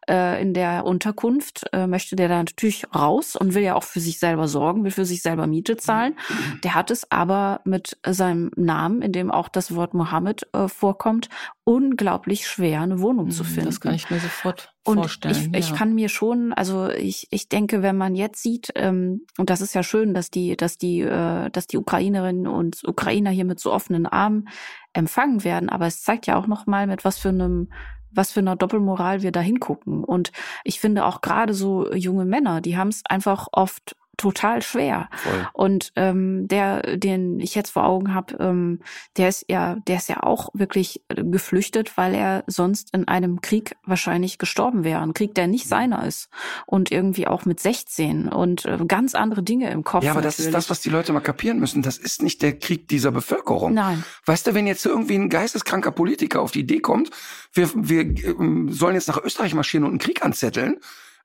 [0.08, 4.00] äh, in der Unterkunft, äh, möchte der da natürlich raus und will ja auch für
[4.00, 6.16] sich selber sorgen, will für sich selber Miete zahlen.
[6.62, 11.28] Der hat es aber mit seinem Namen, in dem auch das Wort Mohammed äh, vorkommt,
[11.64, 13.62] unglaublich schwer, eine Wohnung zu finden.
[13.62, 15.50] Mhm, Das kann ich mir sofort Und vorstellen.
[15.54, 15.76] ich, ich ja.
[15.76, 19.74] kann mir schon, also ich, ich denke, wenn man jetzt sieht, ähm, und das ist
[19.74, 23.72] ja schön, dass die, dass die, äh, dass die Ukrainerinnen und Ukrainer hier mit so
[23.72, 24.48] offenen Armen
[24.92, 27.68] empfangen werden, aber es zeigt ja auch noch mal, mit was für einem
[28.16, 30.04] was für einer Doppelmoral wir da hingucken.
[30.04, 30.30] Und
[30.62, 35.08] ich finde auch gerade so junge Männer, die haben es einfach oft total schwer.
[35.16, 35.48] Voll.
[35.52, 38.80] Und ähm, der, den ich jetzt vor Augen habe, ähm,
[39.16, 43.40] der ist ja, der ist ja auch wirklich äh, geflüchtet, weil er sonst in einem
[43.40, 45.00] Krieg wahrscheinlich gestorben wäre.
[45.00, 46.28] Ein Krieg, der nicht seiner ist.
[46.66, 50.04] Und irgendwie auch mit 16 und äh, ganz andere Dinge im Kopf.
[50.04, 50.54] Ja, aber das ist natürlich.
[50.54, 51.82] das, was die Leute mal kapieren müssen.
[51.82, 53.74] Das ist nicht der Krieg dieser Bevölkerung.
[53.74, 54.04] Nein.
[54.26, 57.10] Weißt du, wenn jetzt irgendwie ein geisteskranker Politiker auf die Idee kommt,
[57.52, 60.78] wir, wir ähm, sollen jetzt nach Österreich marschieren und einen Krieg anzetteln,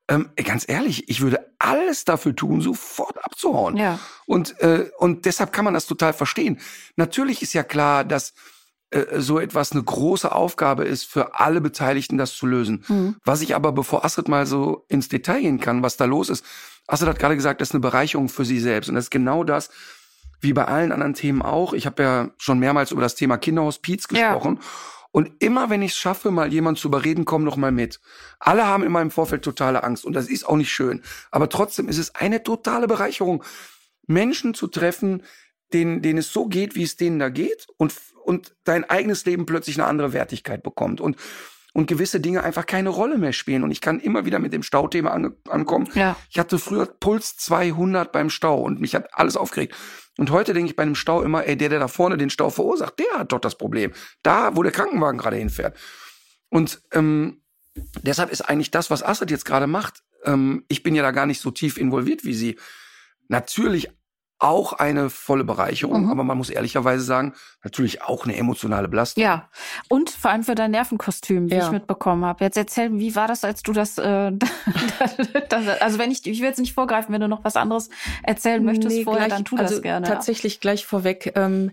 [0.10, 3.78] ähm, ganz ehrlich, ich würde alles dafür tun, sofort abzuhauen.
[3.78, 4.00] Ja.
[4.26, 6.60] Und, äh, und deshalb kann man das total verstehen.
[6.96, 8.34] Natürlich ist ja klar, dass
[8.90, 12.84] äh, so etwas eine große Aufgabe ist für alle Beteiligten, das zu lösen.
[12.88, 13.18] Mhm.
[13.24, 16.44] Was ich aber, bevor Astrid mal so ins Detail gehen kann, was da los ist,
[16.88, 18.90] Astrid hat gerade gesagt, das ist eine Bereicherung für sie selbst.
[18.90, 19.70] Und das ist genau das,
[20.42, 21.74] wie bei allen anderen Themen auch.
[21.74, 24.08] Ich habe ja schon mehrmals über das Thema Kinderhospiz
[24.58, 24.66] Ja.
[25.12, 28.00] Und immer, wenn ich es schaffe, mal jemand zu überreden, komm noch mal mit.
[28.40, 31.02] Alle haben immer im Vorfeld totale Angst und das ist auch nicht schön.
[31.32, 33.44] Aber trotzdem ist es eine totale Bereicherung,
[34.06, 35.24] Menschen zu treffen,
[35.74, 39.46] denen, denen es so geht, wie es denen da geht und, und dein eigenes Leben
[39.46, 41.18] plötzlich eine andere Wertigkeit bekommt und,
[41.80, 43.64] und gewisse Dinge einfach keine Rolle mehr spielen.
[43.64, 45.90] Und ich kann immer wieder mit dem Stauthema ange, ankommen.
[45.94, 46.18] Ja.
[46.30, 49.76] Ich hatte früher Puls 200 beim Stau und mich hat alles aufgeregt.
[50.18, 52.50] Und heute denke ich bei einem Stau immer, ey, der, der da vorne den Stau
[52.50, 53.94] verursacht, der hat doch das Problem.
[54.24, 55.78] Da, wo der Krankenwagen gerade hinfährt.
[56.50, 57.44] Und ähm,
[58.04, 61.28] deshalb ist eigentlich das, was Assad jetzt gerade macht, ähm, ich bin ja da gar
[61.28, 62.60] nicht so tief involviert wie sie,
[63.30, 63.90] natürlich
[64.42, 66.12] auch eine volle Bereicherung, Mhm.
[66.12, 67.34] aber man muss ehrlicherweise sagen,
[67.64, 69.22] natürlich auch eine emotionale Belastung.
[69.22, 69.50] Ja,
[69.90, 71.66] und vor allem für dein Nervenkostüm, wie Ja.
[71.66, 72.44] ich mitbekommen habe.
[72.46, 74.32] Jetzt erzähl, wie war das, als du das, äh,
[75.50, 77.90] das also wenn ich, ich will jetzt nicht vorgreifen, wenn du noch was anderes
[78.24, 80.08] erzählen möchtest Nee, vorher, gleich- dann tu also das gerne.
[80.08, 81.34] Tatsächlich gleich vorweg.
[81.36, 81.72] Ähm,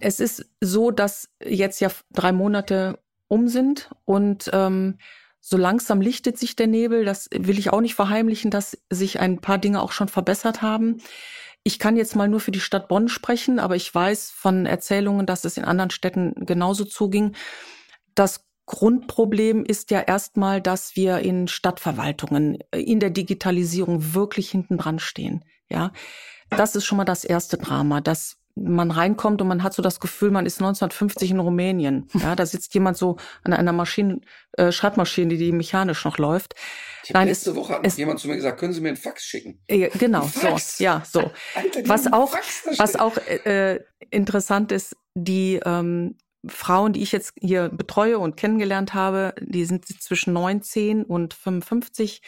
[0.00, 2.98] es ist so, dass jetzt ja drei Monate
[3.28, 4.98] um sind und ähm,
[5.40, 7.04] So langsam lichtet sich der Nebel.
[7.04, 11.00] Das will ich auch nicht verheimlichen, dass sich ein paar Dinge auch schon verbessert haben.
[11.64, 15.26] Ich kann jetzt mal nur für die Stadt Bonn sprechen, aber ich weiß von Erzählungen,
[15.26, 17.34] dass es in anderen Städten genauso zuging.
[18.14, 24.76] Das Grundproblem ist ja erstmal, dass wir in Stadtverwaltungen äh, in der Digitalisierung wirklich hinten
[24.76, 25.44] dran stehen.
[25.70, 25.92] Ja,
[26.50, 30.00] das ist schon mal das erste Drama, dass man reinkommt und man hat so das
[30.00, 32.08] Gefühl, man ist 1950 in Rumänien.
[32.18, 34.20] Ja, da sitzt jemand so an einer Maschine,
[34.52, 36.54] äh, Schreibmaschine, die mechanisch noch läuft.
[37.04, 38.96] Ich Nein, letzte es, Woche hat es, jemand zu mir gesagt, können Sie mir einen
[38.96, 39.62] Fax schicken?
[39.68, 40.78] Äh, genau, Fax.
[40.78, 41.30] so, ja, so.
[41.54, 42.34] Alter, was auch,
[42.76, 43.80] was auch äh,
[44.10, 46.16] interessant ist, die ähm,
[46.46, 52.22] Frauen, die ich jetzt hier betreue und kennengelernt habe, die sind zwischen 19 und 55.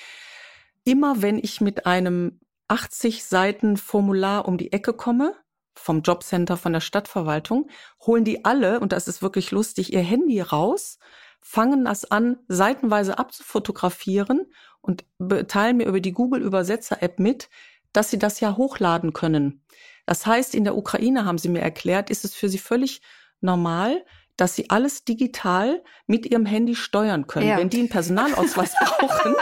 [0.85, 5.35] Immer wenn ich mit einem 80 Seiten Formular um die Ecke komme,
[5.81, 7.69] vom Jobcenter, von der Stadtverwaltung,
[8.01, 10.99] holen die alle, und das ist wirklich lustig, ihr Handy raus,
[11.41, 14.47] fangen das an, seitenweise abzufotografieren
[14.81, 15.05] und
[15.49, 17.49] teilen mir über die Google Übersetzer App mit,
[17.93, 19.65] dass sie das ja hochladen können.
[20.07, 23.01] Das heißt, in der Ukraine haben sie mir erklärt, ist es für sie völlig
[23.41, 24.05] normal,
[24.37, 27.49] dass sie alles digital mit ihrem Handy steuern können.
[27.49, 27.59] Ja.
[27.59, 29.35] Wenn die einen Personalausweis brauchen,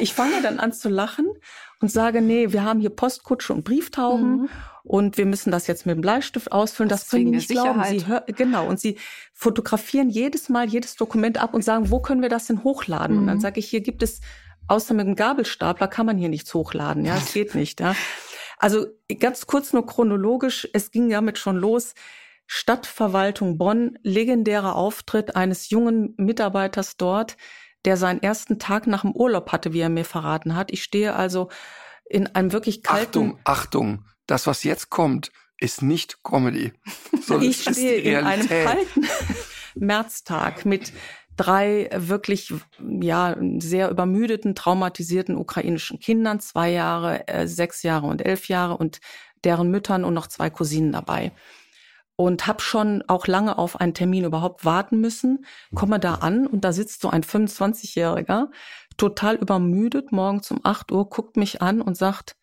[0.00, 1.28] ich fange dann an zu lachen
[1.82, 4.48] und sage, nee, wir haben hier Postkutsche und Brieftauben mhm.
[4.84, 6.88] und wir müssen das jetzt mit dem Bleistift ausfüllen.
[6.88, 7.82] Das, das können die nicht glauben.
[7.84, 8.66] Sie hör, genau.
[8.66, 8.98] Und sie
[9.32, 13.16] fotografieren jedes Mal jedes Dokument ab und sagen, wo können wir das denn hochladen?
[13.16, 13.22] Mhm.
[13.22, 13.42] Und dann mhm.
[13.42, 14.20] sage ich, hier gibt es,
[14.68, 17.04] außer mit dem Gabelstapler kann man hier nichts hochladen.
[17.04, 17.80] Ja, es geht nicht.
[17.80, 17.96] Ja.
[18.58, 18.86] Also
[19.18, 21.94] ganz kurz nur chronologisch, es ging damit schon los.
[22.46, 27.36] Stadtverwaltung Bonn, legendärer Auftritt eines jungen Mitarbeiters dort,
[27.84, 30.72] der seinen ersten Tag nach dem Urlaub hatte, wie er mir verraten hat.
[30.72, 31.48] Ich stehe also
[32.08, 33.06] in einem wirklich kalten.
[33.06, 36.72] Achtung, Achtung, das, was jetzt kommt, ist nicht Comedy.
[37.40, 39.06] ich stehe in einem kalten
[39.74, 40.92] Märztag mit
[41.36, 42.52] drei wirklich
[43.00, 49.00] ja sehr übermüdeten, traumatisierten ukrainischen Kindern, zwei Jahre, äh, sechs Jahre und elf Jahre und
[49.44, 51.32] deren Müttern und noch zwei Cousinen dabei
[52.16, 55.44] und habe schon auch lange auf einen Termin überhaupt warten müssen.
[55.74, 58.48] Komme da an und da sitzt so ein 25-Jähriger,
[58.96, 62.36] total übermüdet, morgens um 8 Uhr, guckt mich an und sagt,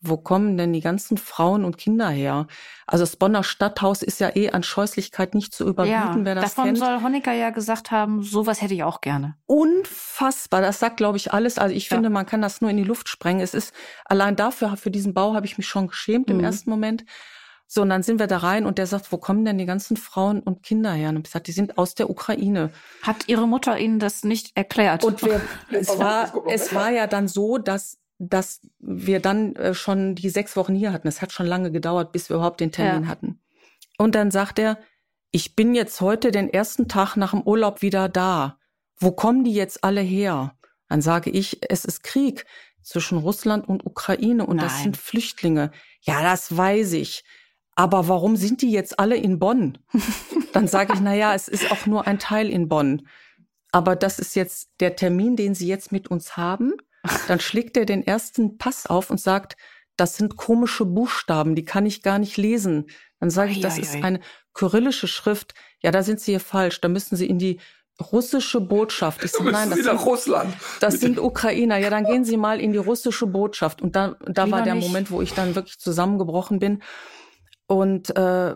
[0.00, 2.46] wo kommen denn die ganzen Frauen und Kinder her?
[2.86, 6.54] Also das Bonner Stadthaus ist ja eh an Scheußlichkeit nicht zu überbieten, ja, wer das
[6.54, 6.78] davon kennt.
[6.78, 9.36] soll Honecker ja gesagt haben, sowas hätte ich auch gerne.
[9.46, 11.58] Unfassbar, das sagt, glaube ich, alles.
[11.58, 11.96] Also ich ja.
[11.96, 13.40] finde, man kann das nur in die Luft sprengen.
[13.40, 13.74] Es ist
[14.04, 16.36] allein dafür, für diesen Bau habe ich mich schon geschämt mhm.
[16.36, 17.04] im ersten Moment.
[17.68, 19.96] So, und dann sind wir da rein und der sagt, wo kommen denn die ganzen
[19.96, 21.08] Frauen und Kinder her?
[21.08, 22.70] Und ich gesagt, die sind aus der Ukraine.
[23.02, 25.04] Hat Ihre Mutter Ihnen das nicht erklärt?
[25.04, 25.40] Und wir,
[25.72, 30.56] es war, es war ja dann so, dass, dass wir dann äh, schon die sechs
[30.56, 31.08] Wochen hier hatten.
[31.08, 33.08] Es hat schon lange gedauert, bis wir überhaupt den Termin ja.
[33.08, 33.40] hatten.
[33.98, 34.78] Und dann sagt er,
[35.32, 38.58] ich bin jetzt heute den ersten Tag nach dem Urlaub wieder da.
[38.96, 40.56] Wo kommen die jetzt alle her?
[40.88, 42.46] Dann sage ich, es ist Krieg
[42.80, 44.66] zwischen Russland und Ukraine und Nein.
[44.66, 45.72] das sind Flüchtlinge.
[46.00, 47.24] Ja, das weiß ich
[47.76, 49.78] aber warum sind die jetzt alle in Bonn?
[50.52, 53.06] Dann sage ich, na ja, es ist auch nur ein Teil in Bonn.
[53.70, 56.72] Aber das ist jetzt der Termin, den Sie jetzt mit uns haben.
[57.28, 59.56] Dann schlägt er den ersten Pass auf und sagt,
[59.96, 62.86] das sind komische Buchstaben, die kann ich gar nicht lesen.
[63.20, 64.20] Dann sage ich, das ist eine
[64.54, 65.54] kyrillische Schrift.
[65.80, 66.80] Ja, da sind Sie hier falsch.
[66.80, 67.60] Da müssen Sie in die
[68.12, 69.22] russische Botschaft.
[69.24, 70.54] Ich sage, nein, das, sind, Russland.
[70.80, 71.76] das sind Ukrainer.
[71.76, 73.80] Ja, dann gehen Sie mal in die russische Botschaft.
[73.82, 74.86] Und da, da war der nicht.
[74.86, 76.82] Moment, wo ich dann wirklich zusammengebrochen bin
[77.66, 78.54] und äh,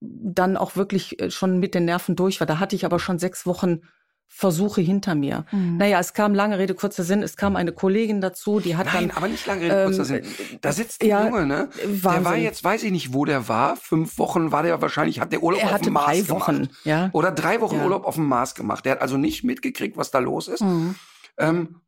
[0.00, 2.46] dann auch wirklich äh, schon mit den Nerven durch war.
[2.46, 3.82] Da hatte ich aber schon sechs Wochen
[4.30, 5.46] Versuche hinter mir.
[5.50, 5.78] Mhm.
[5.78, 9.08] Naja, es kam lange Rede, kurzer Sinn, es kam eine Kollegin dazu, die hat Nein,
[9.08, 9.16] dann...
[9.16, 10.58] aber nicht lange Rede, kurzer ähm, Sinn.
[10.60, 11.70] Da sitzt ein ja, Junge, ne?
[11.82, 12.02] Wahnsinn.
[12.02, 13.76] Der war jetzt, weiß ich nicht, wo der war.
[13.76, 16.70] Fünf Wochen war der wahrscheinlich, hat der Urlaub er auf dem Mars drei Wochen, gemacht.
[16.84, 17.08] Ja.
[17.14, 17.84] Oder drei Wochen ja.
[17.84, 18.84] Urlaub auf dem Mars gemacht.
[18.84, 20.60] Der hat also nicht mitgekriegt, was da los ist.
[20.60, 20.94] Mhm.
[21.38, 21.80] Ähm,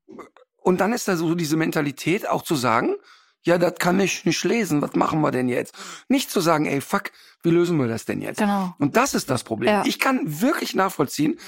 [0.57, 2.95] und dann ist da so diese Mentalität, auch zu sagen,
[3.45, 5.75] ja, das kann ich nicht lesen, was machen wir denn jetzt?
[6.09, 7.11] Nicht zu sagen, ey, fuck,
[7.43, 8.39] wie lösen wir das denn jetzt?
[8.39, 8.75] Genau.
[8.79, 9.71] Und das ist das Problem.
[9.71, 9.83] Ja.
[9.87, 11.39] Ich kann wirklich nachvollziehen,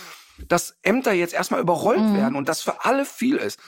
[0.48, 2.16] dass Ämter jetzt erstmal überrollt mhm.
[2.16, 3.60] werden und das für alle viel ist.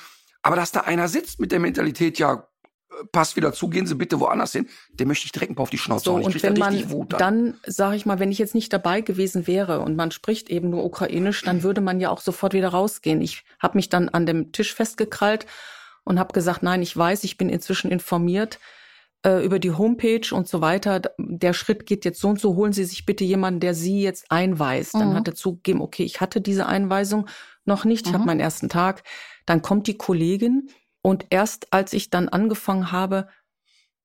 [0.43, 2.47] Aber dass da einer sitzt mit der Mentalität, ja,
[3.13, 5.71] passt wieder zu, gehen Sie bitte woanders hin, dem möchte ich direkt ein paar auf
[5.71, 6.21] die Schnauze so, hauen.
[6.21, 9.01] Ich und wenn man Wut dann, dann sage ich mal, wenn ich jetzt nicht dabei
[9.01, 12.69] gewesen wäre und man spricht eben nur Ukrainisch, dann würde man ja auch sofort wieder
[12.69, 13.21] rausgehen.
[13.21, 15.47] Ich habe mich dann an dem Tisch festgekrallt
[16.05, 18.59] und habe gesagt, nein, ich weiß, ich bin inzwischen informiert
[19.25, 21.01] äh, über die Homepage und so weiter.
[21.19, 24.31] Der Schritt geht jetzt so und so, holen Sie sich bitte jemanden, der Sie jetzt
[24.31, 24.95] einweist.
[24.95, 24.99] Mhm.
[25.01, 27.27] Dann hat er zugegeben, okay, ich hatte diese Einweisung
[27.65, 28.17] noch nicht, ich mhm.
[28.17, 29.03] habe meinen ersten Tag.
[29.47, 30.69] Dann kommt die Kollegin
[31.03, 33.29] und erst als ich dann angefangen habe,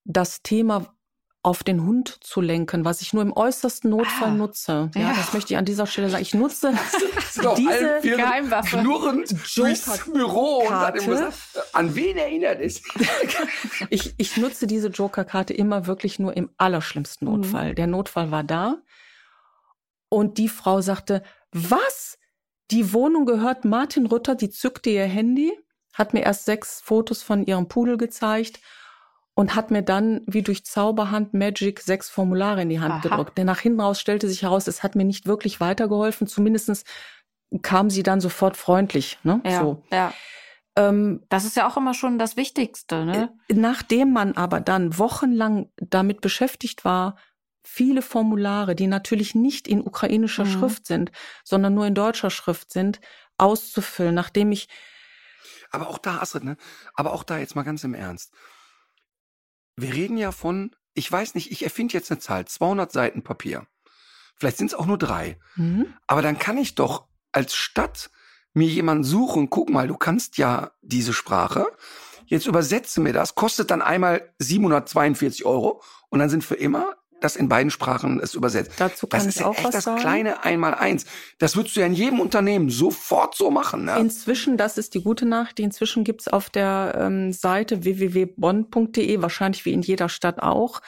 [0.05, 0.95] das Thema
[1.41, 4.91] auf den Hund zu lenken, was ich nur im äußersten Notfall Ah, nutze.
[4.93, 5.13] Ja, ja.
[5.15, 6.21] das möchte ich an dieser Stelle sagen.
[6.21, 6.73] Ich nutze
[7.57, 8.77] diese Geheimwaffe.
[8.79, 11.31] knurrend durchs Büro und dann immer
[11.73, 12.81] an wen erinnert es?
[13.89, 17.33] Ich, ich nutze diese Joker-Karte immer wirklich nur im allerschlimmsten Mhm.
[17.35, 17.75] Notfall.
[17.75, 18.81] Der Notfall war da.
[20.09, 22.17] Und die Frau sagte, was?
[22.71, 25.51] Die Wohnung gehört Martin Rütter, die zückte ihr Handy,
[25.93, 28.59] hat mir erst sechs Fotos von ihrem Pudel gezeigt
[29.39, 32.99] und hat mir dann wie durch Zauberhand Magic sechs Formulare in die Hand Aha.
[32.99, 33.37] gedrückt.
[33.37, 36.27] Denn nach hinten raus stellte sich heraus, es hat mir nicht wirklich weitergeholfen.
[36.27, 36.83] Zumindestens
[37.61, 39.17] kam sie dann sofort freundlich.
[39.23, 39.39] Ne?
[39.45, 39.81] Ja, So.
[39.93, 40.13] ja.
[40.75, 43.33] Ähm, Das ist ja auch immer schon das Wichtigste, ne?
[43.49, 47.15] Nachdem man aber dann wochenlang damit beschäftigt war,
[47.63, 50.49] viele Formulare, die natürlich nicht in ukrainischer Mhm.
[50.51, 51.11] Schrift sind,
[51.45, 52.99] sondern nur in deutscher Schrift sind,
[53.37, 54.67] auszufüllen, nachdem ich
[55.71, 56.57] Aber auch da, Astrid, ne?
[56.93, 58.33] Aber auch da jetzt mal ganz im Ernst.
[59.81, 63.65] Wir reden ja von, ich weiß nicht, ich erfinde jetzt eine Zahl, 200 Seiten Papier.
[64.35, 65.37] Vielleicht sind es auch nur drei.
[65.55, 68.09] hm, Aber dann kann ich doch als Stadt
[68.53, 71.65] mir jemanden suchen, guck mal, du kannst ja diese Sprache.
[72.25, 77.35] Jetzt übersetze mir das, kostet dann einmal 742 Euro und dann sind für immer das
[77.35, 78.71] in beiden Sprachen es übersetzt.
[78.77, 80.01] dazu kann Das ich ist auch echt was das sagen.
[80.01, 81.05] kleine Einmaleins.
[81.37, 83.85] Das würdest du ja in jedem Unternehmen sofort so machen.
[83.85, 83.97] Ne?
[83.99, 89.73] Inzwischen, das ist die gute Nachricht, inzwischen gibt's auf der ähm, Seite www.bonn.de, wahrscheinlich wie
[89.73, 90.81] in jeder Stadt auch,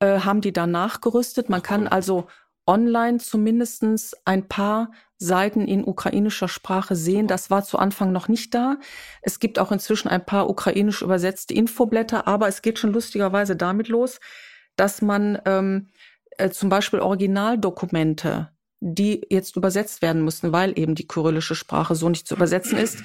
[0.00, 1.48] äh, haben die da nachgerüstet.
[1.48, 2.26] Man kann also
[2.66, 7.26] online zumindestens ein paar Seiten in ukrainischer Sprache sehen.
[7.26, 8.76] Das war zu Anfang noch nicht da.
[9.22, 13.88] Es gibt auch inzwischen ein paar ukrainisch übersetzte Infoblätter, aber es geht schon lustigerweise damit
[13.88, 14.20] los,
[14.76, 15.88] dass man ähm,
[16.38, 18.50] äh, zum Beispiel Originaldokumente,
[18.80, 23.02] die jetzt übersetzt werden müssen, weil eben die kyrillische Sprache so nicht zu übersetzen ist,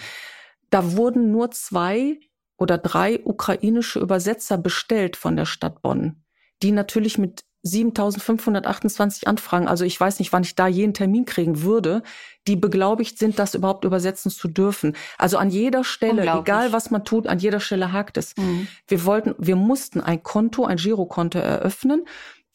[0.69, 2.19] da wurden nur zwei
[2.57, 6.23] oder drei ukrainische Übersetzer bestellt von der Stadt Bonn,
[6.61, 11.61] die natürlich mit 7528 Anfragen, also ich weiß nicht, wann ich da jeden Termin kriegen
[11.61, 12.01] würde,
[12.47, 14.95] die beglaubigt sind, das überhaupt übersetzen zu dürfen.
[15.17, 18.35] Also an jeder Stelle, egal was man tut, an jeder Stelle hakt es.
[18.35, 18.67] Mhm.
[18.87, 22.05] Wir wollten, wir mussten ein Konto, ein Girokonto eröffnen,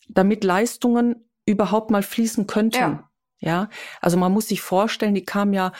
[0.08, 2.78] damit Leistungen überhaupt mal fließen könnten.
[2.78, 3.10] Ja.
[3.38, 3.70] ja,
[4.00, 5.72] also man muss sich vorstellen, die kam ja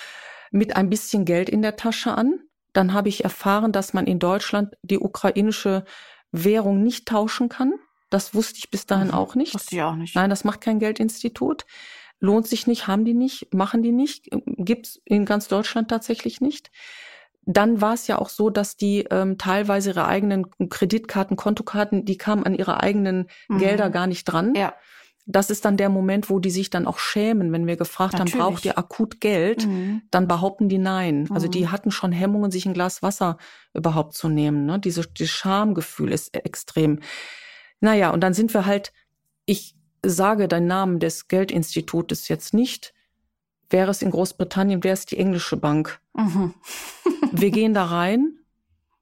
[0.52, 2.40] mit ein bisschen Geld in der Tasche an.
[2.72, 5.84] Dann habe ich erfahren, dass man in Deutschland die ukrainische
[6.30, 7.74] Währung nicht tauschen kann.
[8.16, 9.52] Das wusste ich bis dahin auch nicht.
[9.52, 10.14] Wusste ich auch nicht.
[10.14, 11.66] Nein, das macht kein Geldinstitut.
[12.18, 16.70] Lohnt sich nicht, haben die nicht, machen die nicht, gibt's in ganz Deutschland tatsächlich nicht.
[17.44, 22.16] Dann war es ja auch so, dass die ähm, teilweise ihre eigenen Kreditkarten, Kontokarten, die
[22.16, 23.59] kamen an ihre eigenen Mhm.
[23.59, 24.55] Gelder gar nicht dran.
[24.55, 24.72] Ja.
[25.26, 28.32] Das ist dann der Moment, wo die sich dann auch schämen, wenn wir gefragt Natürlich.
[28.34, 29.66] haben, braucht ihr akut Geld?
[29.66, 30.01] Mhm.
[30.10, 31.28] Dann behaupten die nein.
[31.34, 31.51] Also Mhm.
[31.51, 33.36] die hatten schon Hemmungen, sich ein Glas Wasser
[33.74, 34.64] überhaupt zu nehmen.
[34.64, 34.78] Ne?
[34.78, 37.01] Diese, dieses Schamgefühl ist extrem.
[37.80, 38.92] Naja, und dann sind wir halt,
[39.44, 42.94] ich sage den Namen des Geldinstitutes jetzt nicht.
[43.68, 46.00] Wäre es in Großbritannien, wäre es die englische Bank.
[46.14, 46.54] Mhm.
[47.32, 48.38] Wir gehen da rein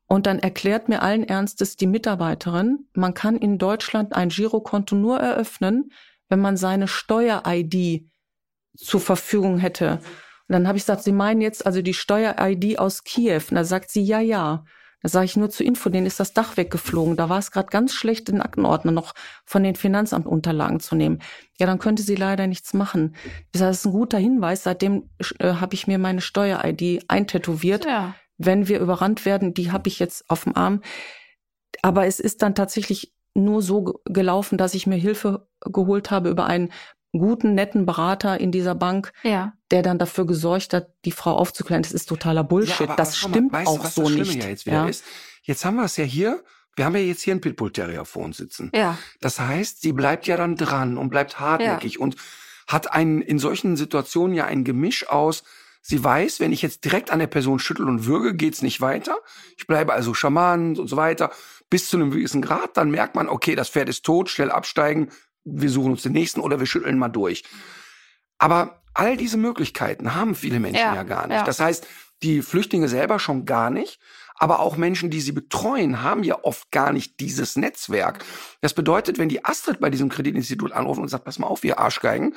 [0.07, 5.19] und dann erklärt mir allen Ernstes die Mitarbeiterin, man kann in Deutschland ein Girokonto nur
[5.19, 5.93] eröffnen,
[6.29, 8.09] wenn man seine Steuer-ID
[8.77, 10.01] zur Verfügung hätte.
[10.49, 13.43] Und dann habe ich gesagt, Sie meinen jetzt also die Steuer-ID aus Kiew?
[13.51, 14.65] Und da sagt sie, ja, ja.
[15.05, 17.15] Da sage ich nur zur Info, denen ist das Dach weggeflogen.
[17.17, 19.13] Da war es gerade ganz schlecht, den Aktenordner noch
[19.45, 21.21] von den Finanzamtunterlagen zu nehmen.
[21.59, 23.15] Ja, dann könnte sie leider nichts machen.
[23.53, 24.63] Ich sage, das ist ein guter Hinweis.
[24.63, 25.11] Seitdem
[25.41, 28.15] äh, habe ich mir meine Steuer-ID eintätowiert Ja.
[28.39, 30.81] wenn wir überrannt werden, die habe ich jetzt auf dem Arm.
[31.83, 36.31] Aber es ist dann tatsächlich nur so ge- gelaufen, dass ich mir Hilfe geholt habe
[36.31, 36.71] über einen
[37.19, 39.55] guten, netten Berater in dieser Bank, Ja.
[39.71, 41.83] der dann dafür gesorgt hat, die Frau aufzuklären.
[41.83, 42.83] Das ist totaler Bullshit.
[42.89, 44.43] aber- das aber schau mal, stimmt weißt du, auch was so das Schlimme nicht.
[44.43, 45.05] Ja jetzt wieder ist?
[45.43, 46.43] Jetzt haben wir es ja hier,
[46.77, 48.71] wir haben ja jetzt hier einen Pitbull Terrier vor uns sitzen.
[48.75, 48.99] Ja.
[49.21, 52.17] Das heißt, sie bleibt ja dann dran und bleibt hartnäckig und
[52.67, 55.45] hat ein, in solchen Situationen ja ein Gemisch aus,
[55.83, 59.17] sie weiß, wenn ich jetzt direkt an der Person schüttel und würge, geht's nicht weiter.
[59.59, 61.31] Ich bleibe also charmant und so weiter.
[61.69, 65.11] Bis zu einem gewissen Grad, dann merkt man, okay, das Pferd ist tot, schnell absteigen,
[65.45, 67.45] wir suchen uns den nächsten oder wir schütteln mal durch.
[68.39, 71.37] Aber all diese Möglichkeiten haben viele Menschen ja, Ja, gar nicht.
[71.37, 71.45] ja.
[71.45, 71.87] Das heißt,
[72.23, 73.99] die Flüchtlinge selber schon gar nicht,
[74.37, 78.25] aber auch Menschen, die sie betreuen, haben ja oft gar nicht dieses Netzwerk.
[78.61, 81.79] Das bedeutet, wenn die Astrid bei diesem Kreditinstitut anruft und sagt, pass mal auf, ihr
[81.79, 82.35] Arschgeigen,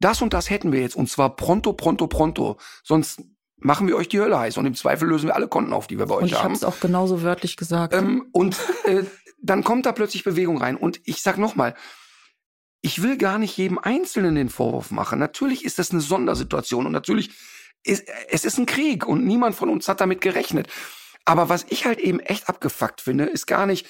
[0.00, 2.58] das und das hätten wir jetzt und zwar pronto, pronto, pronto.
[2.84, 3.22] Sonst
[3.56, 5.98] machen wir euch die Hölle heiß und im Zweifel lösen wir alle Konten auf, die
[5.98, 6.52] wir bei Und euch ich habe haben.
[6.54, 7.94] es auch genauso wörtlich gesagt.
[7.94, 9.04] Ähm, und äh,
[9.42, 10.76] dann kommt da plötzlich Bewegung rein.
[10.76, 11.74] Und ich sag nochmal,
[12.80, 15.18] ich will gar nicht jedem Einzelnen den Vorwurf machen.
[15.18, 17.30] Natürlich ist das eine Sondersituation und natürlich
[17.84, 20.68] ist es ist ein Krieg und niemand von uns hat damit gerechnet.
[21.24, 23.86] Aber was ich halt eben echt abgefuckt finde, ist gar nicht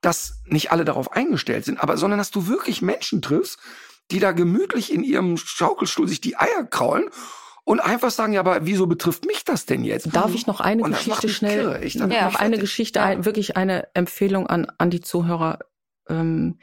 [0.00, 3.58] dass nicht alle darauf eingestellt sind, aber sondern dass du wirklich Menschen triffst,
[4.10, 7.10] die da gemütlich in ihrem Schaukelstuhl sich die Eier kraulen
[7.64, 10.14] und einfach sagen, ja, aber wieso betrifft mich das denn jetzt?
[10.14, 11.64] Darf ich noch eine Und Geschichte schnell,
[11.96, 12.58] noch eine.
[12.58, 15.58] Geschichte, wirklich eine Empfehlung an, an die Zuhörer.
[16.08, 16.58] Ähm,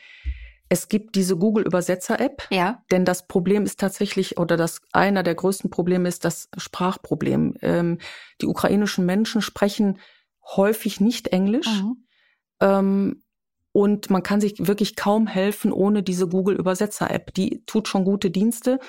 [0.70, 2.84] es gibt diese Google-Übersetzer-App, Ja.
[2.92, 7.56] denn das Problem ist tatsächlich, oder das einer der größten Probleme ist das Sprachproblem.
[7.62, 8.00] Ähm,
[8.42, 10.00] die ukrainischen Menschen sprechen
[10.56, 11.68] häufig nicht Englisch.
[11.82, 12.06] Mhm.
[12.62, 13.24] Ähm,
[13.72, 17.34] und man kann sich wirklich kaum helfen ohne diese Google-Übersetzer-App.
[17.34, 18.80] Die tut schon gute Dienste.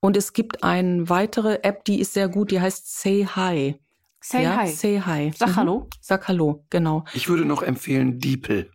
[0.00, 3.80] Und es gibt eine weitere App, die ist sehr gut, die heißt Say Hi.
[4.20, 4.56] Say ja?
[4.56, 4.66] hi.
[4.68, 5.32] Say Hi.
[5.36, 5.56] Sag Mhm.
[5.56, 5.88] Hallo.
[6.00, 7.04] Sag Hallo, genau.
[7.14, 8.70] Ich würde noch empfehlen Diepel.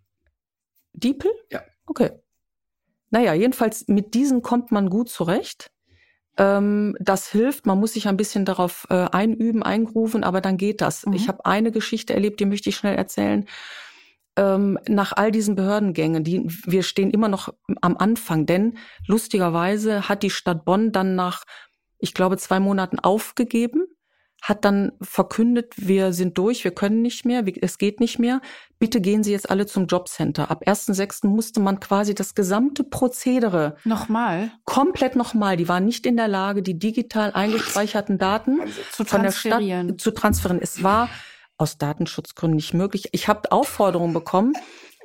[0.92, 1.30] Diepel?
[1.50, 1.62] Ja.
[1.86, 2.10] Okay.
[3.10, 5.70] Naja, jedenfalls mit diesen kommt man gut zurecht.
[6.36, 10.80] Ähm, das hilft, man muss sich ein bisschen darauf äh, einüben, eingrooven, aber dann geht
[10.80, 11.04] das.
[11.04, 11.12] Mhm.
[11.12, 13.46] Ich habe eine Geschichte erlebt, die möchte ich schnell erzählen.
[14.36, 20.22] Ähm, nach all diesen Behördengängen, die, wir stehen immer noch am Anfang, denn lustigerweise hat
[20.22, 21.44] die Stadt Bonn dann nach,
[21.98, 23.86] ich glaube, zwei Monaten aufgegeben,
[24.42, 28.40] hat dann verkündet, wir sind durch, wir können nicht mehr, es geht nicht mehr.
[28.78, 30.50] Bitte gehen Sie jetzt alle zum Jobcenter.
[30.50, 31.26] Ab 1.6.
[31.26, 36.62] musste man quasi das gesamte Prozedere Nochmal komplett nochmal, die waren nicht in der Lage,
[36.62, 38.60] die digital eingespeicherten Daten
[38.92, 39.98] zu von der Stadt transferieren.
[39.98, 40.62] zu transferieren.
[40.62, 41.10] Es war
[41.58, 43.08] aus Datenschutzgründen nicht möglich.
[43.12, 44.54] Ich habe Aufforderungen bekommen,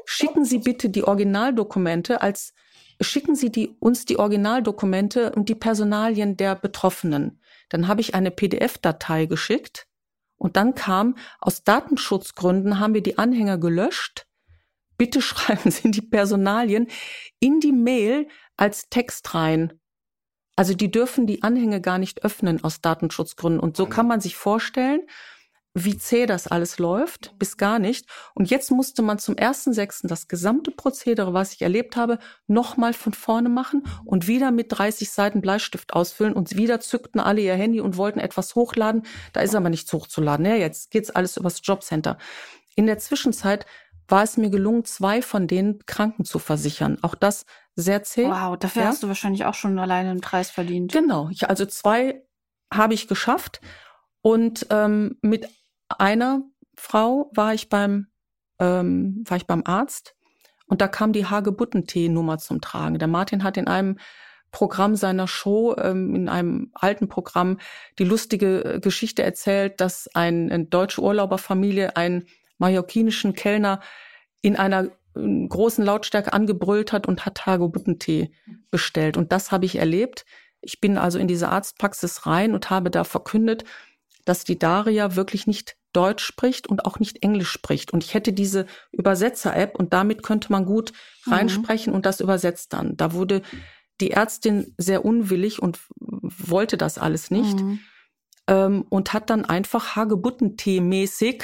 [0.05, 2.53] schicken Sie bitte die Originaldokumente als
[3.01, 7.39] schicken Sie die, uns die Originaldokumente und die Personalien der Betroffenen.
[7.69, 9.87] Dann habe ich eine PDF-Datei geschickt
[10.37, 14.27] und dann kam, aus Datenschutzgründen haben wir die Anhänger gelöscht.
[14.97, 16.87] Bitte schreiben Sie die Personalien
[17.39, 18.27] in die Mail
[18.57, 19.79] als Text rein.
[20.55, 23.59] Also die dürfen die Anhänge gar nicht öffnen aus Datenschutzgründen.
[23.59, 25.01] Und so kann man sich vorstellen,
[25.77, 28.07] wie zäh das alles läuft, bis gar nicht.
[28.33, 30.07] Und jetzt musste man zum 1.6.
[30.07, 35.11] das gesamte Prozedere, was ich erlebt habe, nochmal von vorne machen und wieder mit 30
[35.11, 39.03] Seiten Bleistift ausfüllen und wieder zückten alle ihr Handy und wollten etwas hochladen.
[39.33, 40.45] Da ist aber nichts hochzuladen.
[40.45, 42.17] Ja, jetzt geht's alles übers Jobcenter.
[42.77, 43.65] In der Zwischenzeit
[44.07, 46.99] war es mir gelungen, zwei von denen Kranken zu versichern.
[47.01, 47.45] Auch das
[47.75, 48.27] sehr zäh.
[48.29, 48.87] Wow, dafür Ja.
[48.87, 50.93] hast du wahrscheinlich auch schon alleine einen Preis verdient.
[50.93, 52.23] Genau, ich, also zwei
[52.73, 53.59] habe ich geschafft
[54.21, 55.49] und ähm, mit
[55.89, 56.43] einer
[56.75, 58.07] Frau war ich beim
[58.59, 60.15] ähm, war ich beim Arzt
[60.67, 62.99] und da kam die Hagebuttentee-Nummer zum Tragen.
[62.99, 63.97] Der Martin hat in einem
[64.51, 67.59] Programm seiner Show, ähm, in einem alten Programm,
[67.99, 72.25] die lustige äh, Geschichte erzählt, dass ein, eine deutsche Urlauberfamilie einen
[72.57, 73.81] mallorquinischen Kellner
[74.41, 74.85] in einer
[75.15, 78.31] äh, großen Lautstärke angebrüllt hat und hat Hagebuttentee
[78.71, 79.17] bestellt.
[79.17, 80.25] Und das habe ich erlebt.
[80.61, 83.65] Ich bin also in diese Arztpraxis rein und habe da verkündet,
[84.25, 87.93] dass die Daria wirklich nicht Deutsch spricht und auch nicht Englisch spricht.
[87.93, 90.91] Und ich hätte diese Übersetzer-App und damit könnte man gut
[91.25, 91.33] Mhm.
[91.33, 92.97] reinsprechen und das übersetzt dann.
[92.97, 93.41] Da wurde
[94.01, 97.79] die Ärztin sehr unwillig und wollte das alles nicht Mhm.
[98.47, 101.43] ähm, und hat dann einfach Hagebuttentee-mäßig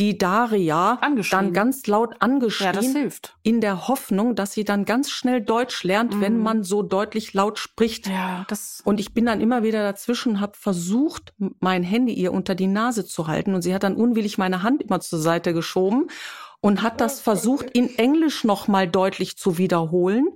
[0.00, 1.44] die Daria Angeschrien.
[1.46, 3.36] dann ganz laut Ja, das angeschrien, hilft.
[3.42, 6.42] in der Hoffnung, dass sie dann ganz schnell Deutsch lernt, wenn Mhm.
[6.42, 8.08] man so deutlich laut spricht.
[8.08, 8.80] Ja, das.
[8.84, 13.04] Und ich bin dann immer wieder dazwischen, habe versucht, mein Handy ihr unter die Nase
[13.06, 13.54] zu halten.
[13.54, 16.08] Und sie hat dann unwillig meine Hand immer zur Seite geschoben
[16.62, 20.26] und hat das versucht, in Englisch nochmal deutlich zu wiederholen.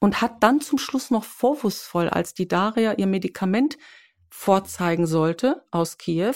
[0.00, 3.78] Und hat dann zum Schluss noch vorwurfsvoll, als die Daria ihr Medikament
[4.30, 6.34] vorzeigen sollte aus Kiew,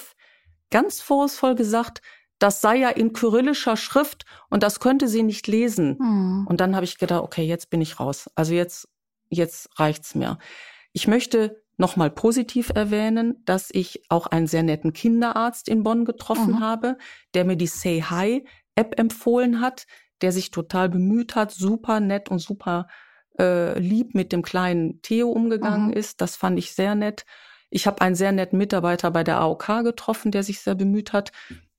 [0.70, 2.00] ganz vorwurfsvoll gesagt,
[2.38, 5.96] das sei ja in kyrillischer Schrift und das könnte sie nicht lesen.
[5.98, 6.46] Mhm.
[6.48, 8.30] Und dann habe ich gedacht, okay, jetzt bin ich raus.
[8.34, 8.88] Also jetzt,
[9.30, 10.38] jetzt reicht's mir.
[10.92, 16.54] Ich möchte nochmal positiv erwähnen, dass ich auch einen sehr netten Kinderarzt in Bonn getroffen
[16.54, 16.60] Mhm.
[16.60, 16.98] habe,
[17.34, 19.86] der mir die Say Hi App empfohlen hat,
[20.22, 22.86] der sich total bemüht hat, super nett und super
[23.38, 25.92] äh, lieb mit dem kleinen Theo umgegangen Mhm.
[25.92, 26.22] ist.
[26.22, 27.26] Das fand ich sehr nett.
[27.68, 31.32] Ich habe einen sehr netten Mitarbeiter bei der AOK getroffen, der sich sehr bemüht hat,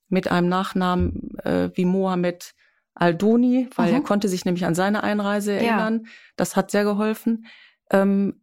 [0.10, 2.54] mit einem Nachnamen äh, wie Mohammed
[2.96, 3.94] Aldoni, weil Mhm.
[3.96, 5.60] er konnte sich nämlich an seine Einreise Ja.
[5.60, 6.08] erinnern.
[6.36, 7.46] Das hat sehr geholfen.
[7.92, 8.42] Ähm,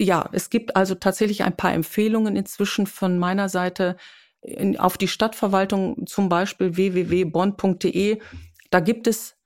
[0.00, 3.96] ja, es gibt also tatsächlich ein paar Empfehlungen inzwischen von meiner Seite
[4.40, 8.20] in, auf die Stadtverwaltung, zum Beispiel www.bonn.de.
[8.70, 9.36] Da gibt es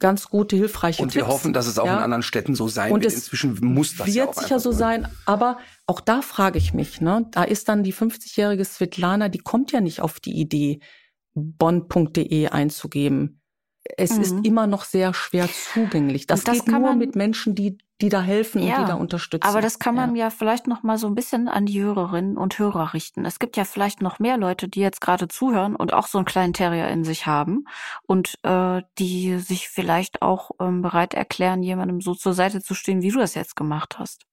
[0.00, 1.24] ganz gute, hilfreiche Und Tipps.
[1.26, 1.98] wir hoffen, dass es auch Ja.
[1.98, 3.12] in anderen Städten so sein Und wird.
[3.12, 6.74] es Inzwischen muss das ja wird auch sicher so sein, aber auch da frage ich
[6.74, 7.26] mich, ne?
[7.30, 10.80] Da ist dann die 50-jährige Svetlana, die kommt ja nicht auf die Idee,
[11.34, 13.40] bonn.de einzugeben.
[13.96, 14.20] Es Mhm.
[14.22, 16.26] ist immer noch sehr schwer zugänglich.
[16.26, 18.88] Das, das geht kann nur man- mit Menschen, die die da helfen ja, und die
[18.88, 19.46] da unterstützen.
[19.46, 22.36] Aber das kann man ja, ja vielleicht noch mal so ein bisschen an die Hörerinnen
[22.36, 23.24] und Hörer richten.
[23.24, 26.24] Es gibt ja vielleicht noch mehr Leute, die jetzt gerade zuhören und auch so einen
[26.24, 27.64] kleinen Terrier in sich haben
[28.02, 33.02] und äh, die sich vielleicht auch ähm, bereit erklären, jemandem so zur Seite zu stehen,
[33.02, 34.24] wie du das jetzt gemacht hast.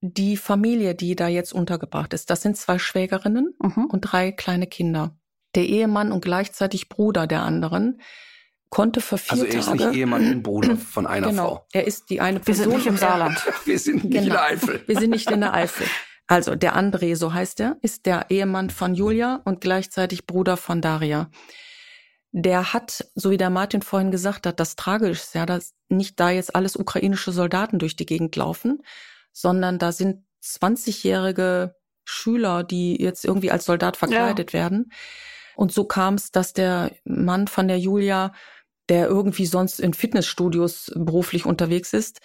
[0.00, 3.86] Die Familie, die da jetzt untergebracht ist, das sind zwei Schwägerinnen mhm.
[3.86, 5.16] und drei kleine Kinder.
[5.54, 8.00] Der Ehemann und gleichzeitig Bruder der anderen
[8.70, 11.48] konnte für vier Also er ist nicht Ehemann und Bruder von einer genau.
[11.48, 11.66] Frau.
[11.72, 12.66] Er ist die eine Person.
[12.66, 13.38] Wir sind nicht im Saarland.
[13.64, 14.24] Wir sind nicht genau.
[14.24, 14.82] in der Eifel.
[14.86, 15.86] Wir sind nicht in der Eifel.
[16.26, 20.80] Also der André, so heißt er, ist der Ehemann von Julia und gleichzeitig Bruder von
[20.80, 21.30] Daria.
[22.32, 26.18] Der hat, so wie der Martin vorhin gesagt hat, das Tragische ist ja, dass nicht
[26.18, 28.82] da jetzt alles ukrainische Soldaten durch die Gegend laufen,
[29.32, 34.60] sondern da sind 20-jährige Schüler, die jetzt irgendwie als Soldat verkleidet ja.
[34.60, 34.92] werden.
[35.56, 38.32] Und so kam es, dass der Mann von der Julia
[38.88, 42.20] der irgendwie sonst in Fitnessstudios beruflich unterwegs ist,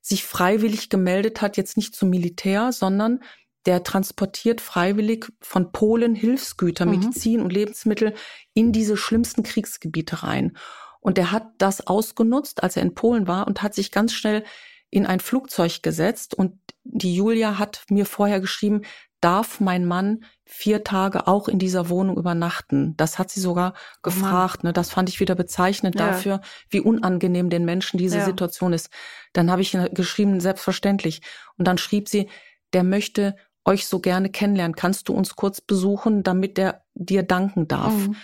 [0.00, 3.20] sich freiwillig gemeldet hat, jetzt nicht zum Militär, sondern
[3.66, 6.92] der transportiert freiwillig von Polen Hilfsgüter, mhm.
[6.92, 8.14] Medizin und Lebensmittel
[8.54, 10.56] in diese schlimmsten Kriegsgebiete rein.
[11.00, 14.44] Und er hat das ausgenutzt, als er in Polen war und hat sich ganz schnell
[14.90, 16.34] in ein Flugzeug gesetzt.
[16.34, 18.82] Und die Julia hat mir vorher geschrieben,
[19.20, 22.96] darf mein Mann vier Tage auch in dieser Wohnung übernachten.
[22.96, 24.64] Das hat sie sogar oh gefragt.
[24.64, 24.72] Ne?
[24.72, 26.08] Das fand ich wieder bezeichnend ja.
[26.08, 28.24] dafür, wie unangenehm den Menschen diese ja.
[28.24, 28.90] Situation ist.
[29.32, 31.22] Dann habe ich geschrieben, selbstverständlich.
[31.56, 32.28] Und dann schrieb sie,
[32.72, 34.74] der möchte euch so gerne kennenlernen.
[34.74, 37.94] Kannst du uns kurz besuchen, damit der dir danken darf?
[37.94, 38.16] Mhm.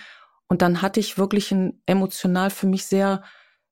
[0.47, 3.23] Und dann hatte ich wirklich einen emotional für mich sehr,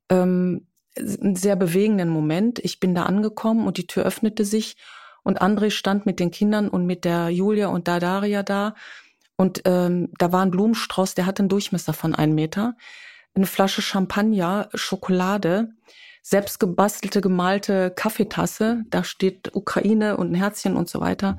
[0.10, 2.60] ähm, sehr bewegenden Moment.
[2.60, 4.78] Ich bin da angekommen und die Tür öffnete sich
[5.26, 8.76] und André stand mit den Kindern und mit der Julia und da Daria da.
[9.36, 12.76] Und ähm, da war ein Blumenstrauß, der hatte einen Durchmesser von einem Meter.
[13.34, 15.70] Eine Flasche Champagner, Schokolade,
[16.22, 18.84] selbst gebastelte, gemalte Kaffeetasse.
[18.92, 21.38] Da steht Ukraine und ein Herzchen und so weiter.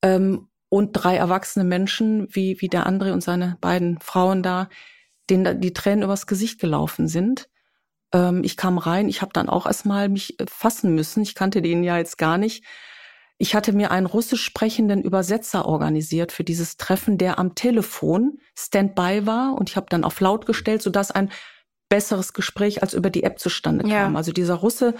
[0.00, 4.68] Ähm, und drei erwachsene Menschen, wie, wie der André und seine beiden Frauen da,
[5.30, 7.48] denen die Tränen übers Gesicht gelaufen sind.
[8.12, 11.22] Ähm, ich kam rein, ich habe dann auch erstmal mich äh, fassen müssen.
[11.22, 12.64] Ich kannte den ja jetzt gar nicht.
[13.38, 19.26] Ich hatte mir einen russisch sprechenden Übersetzer organisiert für dieses Treffen, der am Telefon Standby
[19.26, 21.30] war und ich habe dann auf laut gestellt, sodass ein
[21.88, 24.12] besseres Gespräch als über die App zustande kam.
[24.12, 24.12] Ja.
[24.14, 24.94] Also dieser Russe,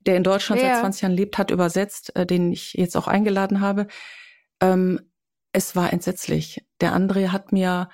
[0.00, 0.74] der in Deutschland ja.
[0.74, 3.86] seit 20 Jahren lebt, hat übersetzt, äh, den ich jetzt auch eingeladen habe.
[4.60, 5.00] Ähm,
[5.52, 6.66] es war entsetzlich.
[6.80, 7.88] Der André hat mir,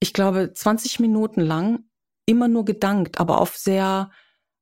[0.00, 1.84] ich glaube, 20 Minuten lang
[2.28, 4.10] immer nur gedankt, aber auf sehr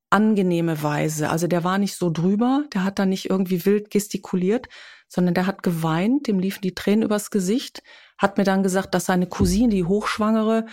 [0.08, 1.30] angenehme Weise.
[1.30, 4.68] Also der war nicht so drüber, der hat da nicht irgendwie wild gestikuliert,
[5.08, 7.82] sondern der hat geweint, dem liefen die Tränen übers Gesicht,
[8.16, 10.66] hat mir dann gesagt, dass seine Cousine, die Hochschwangere,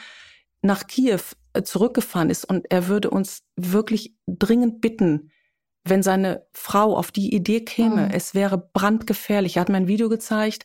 [0.62, 1.20] nach Kiew
[1.54, 5.32] äh, zurückgefahren ist und er würde uns wirklich dringend bitten,
[5.84, 8.12] wenn seine Frau auf die Idee käme, mhm.
[8.14, 9.58] es wäre brandgefährlich.
[9.58, 10.64] Er hat mir ein Video gezeigt,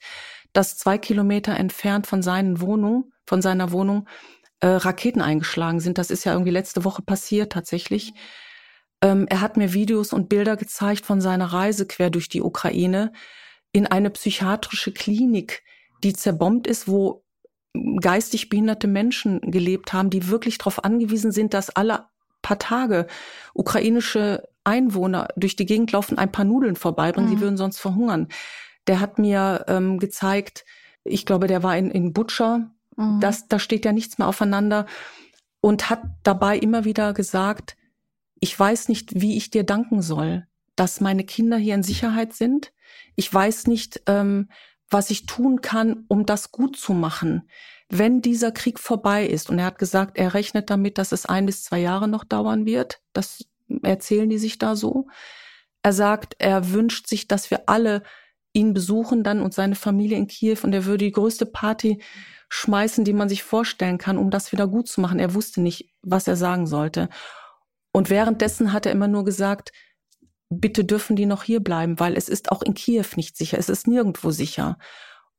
[0.52, 4.08] dass zwei Kilometer entfernt von seinen Wohnung, von seiner Wohnung,
[4.60, 5.98] äh, Raketen eingeschlagen sind.
[5.98, 8.14] Das ist ja irgendwie letzte Woche passiert tatsächlich.
[9.02, 13.12] Ähm, er hat mir Videos und Bilder gezeigt von seiner Reise quer durch die Ukraine
[13.72, 15.62] in eine psychiatrische Klinik,
[16.02, 17.24] die zerbombt ist, wo
[18.00, 22.06] geistig behinderte Menschen gelebt haben, die wirklich darauf angewiesen sind, dass alle
[22.42, 23.06] paar Tage
[23.54, 27.34] ukrainische Einwohner durch die Gegend laufen, ein paar Nudeln vorbeibringen, mhm.
[27.34, 28.28] die würden sonst verhungern.
[28.86, 30.64] Der hat mir ähm, gezeigt,
[31.04, 33.20] ich glaube, der war in, in Butcher, Mhm.
[33.20, 34.84] Das, da steht ja nichts mehr aufeinander
[35.60, 37.76] und hat dabei immer wieder gesagt,
[38.40, 40.46] ich weiß nicht, wie ich dir danken soll,
[40.76, 42.72] dass meine Kinder hier in Sicherheit sind.
[43.16, 44.48] Ich weiß nicht, ähm,
[44.90, 47.48] was ich tun kann, um das gut zu machen,
[47.88, 49.50] wenn dieser Krieg vorbei ist.
[49.50, 52.64] Und er hat gesagt, er rechnet damit, dass es ein bis zwei Jahre noch dauern
[52.64, 53.00] wird.
[53.12, 53.44] Das
[53.82, 55.08] erzählen die sich da so.
[55.82, 58.02] Er sagt, er wünscht sich, dass wir alle
[58.52, 62.02] ihn besuchen dann und seine Familie in Kiew und er würde die größte Party
[62.48, 65.18] schmeißen, die man sich vorstellen kann, um das wieder gut zu machen.
[65.18, 67.08] Er wusste nicht, was er sagen sollte.
[67.92, 69.72] Und währenddessen hat er immer nur gesagt,
[70.50, 73.68] bitte dürfen die noch hier bleiben, weil es ist auch in Kiew nicht sicher, es
[73.68, 74.78] ist nirgendwo sicher.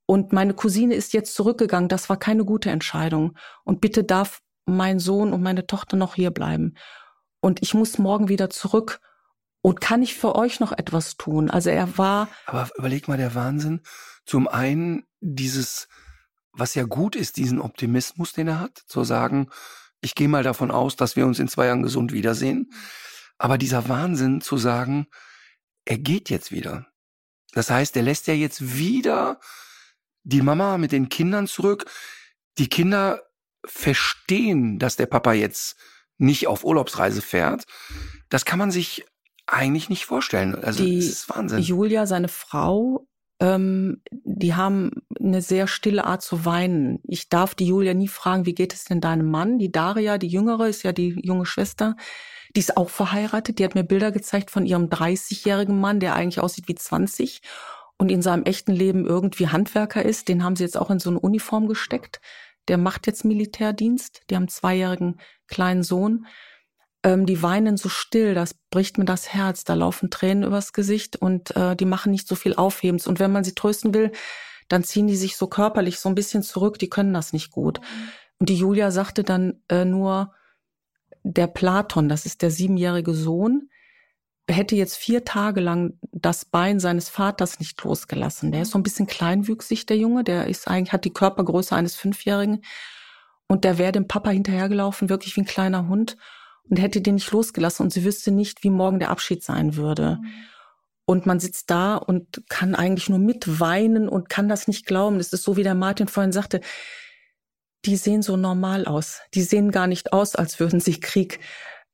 [0.05, 3.37] Und meine Cousine ist jetzt zurückgegangen, das war keine gute Entscheidung.
[3.63, 6.75] Und bitte darf mein Sohn und meine Tochter noch hier bleiben.
[7.41, 9.01] Und ich muss morgen wieder zurück.
[9.61, 11.49] Und kann ich für euch noch etwas tun?
[11.49, 12.29] Also er war.
[12.45, 13.81] Aber überleg mal der Wahnsinn.
[14.25, 15.87] Zum einen dieses
[16.59, 19.49] was ja gut ist, diesen Optimismus, den er hat, zu sagen,
[20.01, 22.71] ich gehe mal davon aus, dass wir uns in zwei Jahren gesund wiedersehen.
[23.37, 25.07] Aber dieser Wahnsinn zu sagen,
[25.85, 26.87] er geht jetzt wieder.
[27.53, 29.39] Das heißt, er lässt ja jetzt wieder
[30.23, 31.89] die Mama mit den Kindern zurück.
[32.57, 33.23] Die Kinder
[33.65, 35.77] verstehen, dass der Papa jetzt
[36.17, 37.65] nicht auf Urlaubsreise fährt.
[38.29, 39.05] Das kann man sich
[39.53, 40.55] eigentlich nicht vorstellen.
[40.55, 41.59] Also die das ist Wahnsinn.
[41.59, 43.07] Julia, seine Frau,
[43.39, 46.99] ähm, die haben eine sehr stille Art zu weinen.
[47.03, 49.59] Ich darf die Julia nie fragen, wie geht es denn deinem Mann?
[49.59, 51.95] Die Daria, die Jüngere, ist ja die junge Schwester.
[52.55, 53.59] Die ist auch verheiratet.
[53.59, 57.41] Die hat mir Bilder gezeigt von ihrem 30-jährigen Mann, der eigentlich aussieht wie 20
[57.97, 60.27] und in seinem echten Leben irgendwie Handwerker ist.
[60.27, 62.19] Den haben sie jetzt auch in so eine Uniform gesteckt.
[62.67, 64.21] Der macht jetzt Militärdienst.
[64.29, 66.25] Die haben einen zweijährigen kleinen Sohn
[67.03, 71.15] ähm, die weinen so still, das bricht mir das Herz, da laufen Tränen übers Gesicht
[71.15, 73.07] und äh, die machen nicht so viel Aufhebens.
[73.07, 74.11] Und wenn man sie trösten will,
[74.67, 77.79] dann ziehen die sich so körperlich so ein bisschen zurück, die können das nicht gut.
[78.37, 80.33] Und die Julia sagte dann äh, nur,
[81.23, 83.69] der Platon, das ist der siebenjährige Sohn,
[84.47, 88.51] hätte jetzt vier Tage lang das Bein seines Vaters nicht losgelassen.
[88.51, 91.95] Der ist so ein bisschen kleinwüchsig, der Junge, der ist eigentlich, hat die Körpergröße eines
[91.95, 92.63] Fünfjährigen.
[93.47, 96.17] Und der wäre dem Papa hinterhergelaufen, wirklich wie ein kleiner Hund
[96.69, 100.19] und hätte den nicht losgelassen und sie wüsste nicht, wie morgen der Abschied sein würde.
[100.21, 100.27] Mhm.
[101.05, 105.17] Und man sitzt da und kann eigentlich nur mitweinen und kann das nicht glauben.
[105.17, 106.61] Das ist so, wie der Martin vorhin sagte,
[107.85, 109.21] die sehen so normal aus.
[109.33, 111.39] Die sehen gar nicht aus, als würden sie Krieg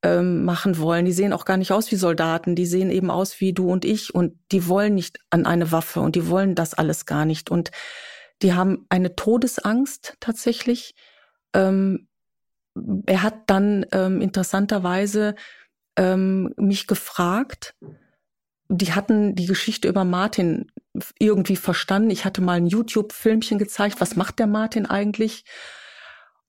[0.04, 1.06] ähm, machen wollen.
[1.06, 2.56] Die sehen auch gar nicht aus wie Soldaten.
[2.56, 4.14] Die sehen eben aus wie du und ich.
[4.14, 7.50] Und die wollen nicht an eine Waffe und die wollen das alles gar nicht.
[7.50, 7.72] Und
[8.42, 10.94] die haben eine Todesangst tatsächlich.
[11.54, 12.10] Ähm,
[13.06, 15.36] er hat dann ähm, interessanterweise
[15.98, 17.76] ähm, mich gefragt,
[18.68, 20.72] die hatten die Geschichte über Martin
[21.20, 22.10] irgendwie verstanden.
[22.10, 25.46] Ich hatte mal ein YouTube-Filmchen gezeigt, was macht der Martin eigentlich?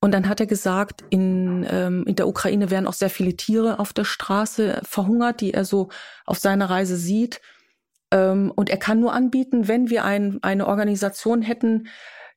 [0.00, 3.78] Und dann hat er gesagt, in, ähm, in der Ukraine werden auch sehr viele Tiere
[3.78, 5.88] auf der Straße verhungert, die er so
[6.24, 7.40] auf seiner Reise sieht.
[8.10, 11.88] Ähm, und er kann nur anbieten, wenn wir ein, eine Organisation hätten,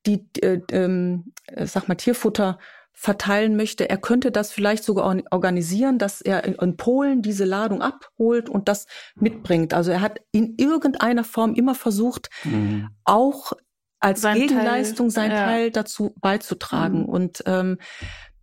[0.06, 2.60] die, äh, ähm, sag mal, Tierfutter
[3.02, 3.90] verteilen möchte.
[3.90, 8.88] Er könnte das vielleicht sogar organisieren, dass er in, Polen diese Ladung abholt und das
[9.16, 9.74] mitbringt.
[9.74, 12.90] Also er hat in irgendeiner Form immer versucht, mhm.
[13.06, 13.54] auch
[14.02, 15.46] als sein Gegenleistung Teil, sein ja.
[15.46, 17.04] Teil dazu beizutragen.
[17.04, 17.06] Mhm.
[17.06, 17.78] Und ähm,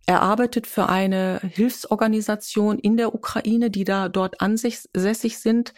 [0.07, 5.75] er arbeitet für eine Hilfsorganisation in der Ukraine, die da dort ansässig sind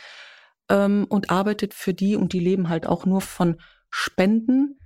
[0.70, 4.80] ähm, und arbeitet für die und die leben halt auch nur von Spenden.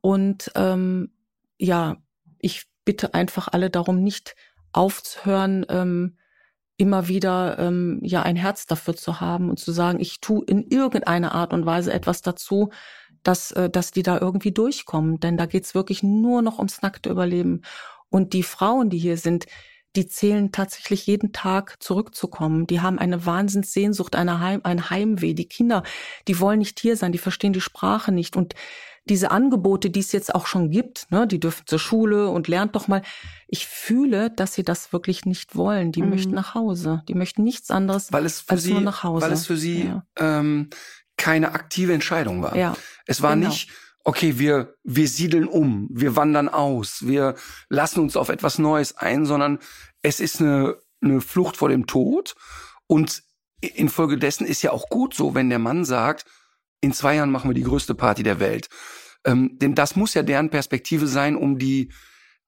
[0.00, 1.12] Und ähm,
[1.58, 1.98] ja,
[2.38, 4.34] ich bitte einfach alle darum, nicht
[4.72, 6.16] aufzuhören, ähm,
[6.78, 10.66] immer wieder ähm, ja ein Herz dafür zu haben und zu sagen, ich tue in
[10.68, 12.70] irgendeiner Art und Weise etwas dazu,
[13.22, 15.18] dass, äh, dass die da irgendwie durchkommen.
[15.20, 17.62] Denn da geht's wirklich nur noch ums nackte Überleben.
[18.08, 19.46] Und die Frauen, die hier sind,
[19.96, 22.66] die zählen tatsächlich jeden Tag zurückzukommen.
[22.66, 25.34] Die haben eine Wahnsinnssehnsucht, eine Heim, ein Heimweh.
[25.34, 25.82] Die Kinder,
[26.28, 28.36] die wollen nicht hier sein, die verstehen die Sprache nicht.
[28.36, 28.54] Und
[29.08, 32.74] diese Angebote, die es jetzt auch schon gibt, ne, die dürfen zur Schule und lernt
[32.74, 33.02] doch mal.
[33.46, 35.92] Ich fühle, dass sie das wirklich nicht wollen.
[35.92, 36.10] Die mhm.
[36.10, 37.02] möchten nach Hause.
[37.08, 39.24] Die möchten nichts anderes weil es für als sie, nur nach Hause.
[39.24, 40.04] Weil es für sie ja.
[40.18, 40.70] ähm,
[41.16, 42.56] keine aktive Entscheidung war.
[42.56, 43.48] Ja, es war genau.
[43.48, 43.70] nicht,
[44.06, 47.34] okay, wir, wir siedeln um, wir wandern aus, wir
[47.68, 49.58] lassen uns auf etwas Neues ein, sondern
[50.00, 52.36] es ist eine, eine Flucht vor dem Tod.
[52.86, 53.24] Und
[53.60, 56.24] infolgedessen ist ja auch gut so, wenn der Mann sagt,
[56.80, 58.68] in zwei Jahren machen wir die größte Party der Welt.
[59.24, 61.92] Ähm, denn das muss ja deren Perspektive sein, um die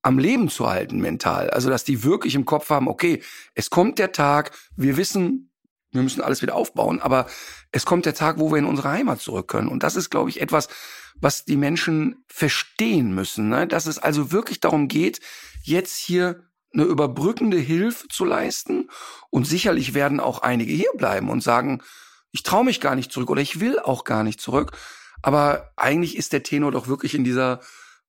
[0.02, 1.51] am Leben zu halten mental.
[1.51, 3.20] Also, dass die wirklich im Kopf haben, okay,
[3.56, 5.48] es kommt der Tag, wir wissen,
[5.93, 7.27] wir müssen alles wieder aufbauen, aber
[7.73, 9.69] es kommt der Tag, wo wir in unsere Heimat zurück können.
[9.69, 10.69] Und das ist, glaube ich, etwas,
[11.16, 13.48] was die Menschen verstehen müssen.
[13.48, 13.66] Ne?
[13.66, 15.20] Dass es also wirklich darum geht,
[15.62, 18.90] jetzt hier eine überbrückende Hilfe zu leisten.
[19.31, 21.82] Und sicherlich werden auch einige hier bleiben und sagen,
[22.31, 24.73] ich traue mich gar nicht zurück oder ich will auch gar nicht zurück.
[25.23, 27.60] Aber eigentlich ist der Tenor doch wirklich in dieser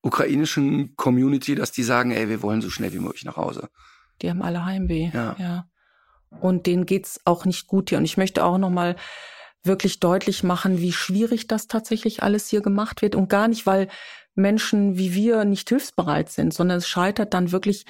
[0.02, 3.70] ukrainischen Community, dass die sagen, ey, wir wollen so schnell wie möglich nach Hause.
[4.22, 5.12] Die haben alle Heimweh.
[5.14, 5.36] Ja.
[5.40, 5.66] ja.
[6.42, 7.98] Und denen geht's auch nicht gut hier.
[7.98, 8.96] Und ich möchte auch noch mal
[9.64, 13.16] wirklich deutlich machen, wie schwierig das tatsächlich alles hier gemacht wird.
[13.16, 13.88] Und gar nicht, weil
[14.36, 17.86] Menschen wie wir nicht hilfsbereit sind, sondern es scheitert dann wirklich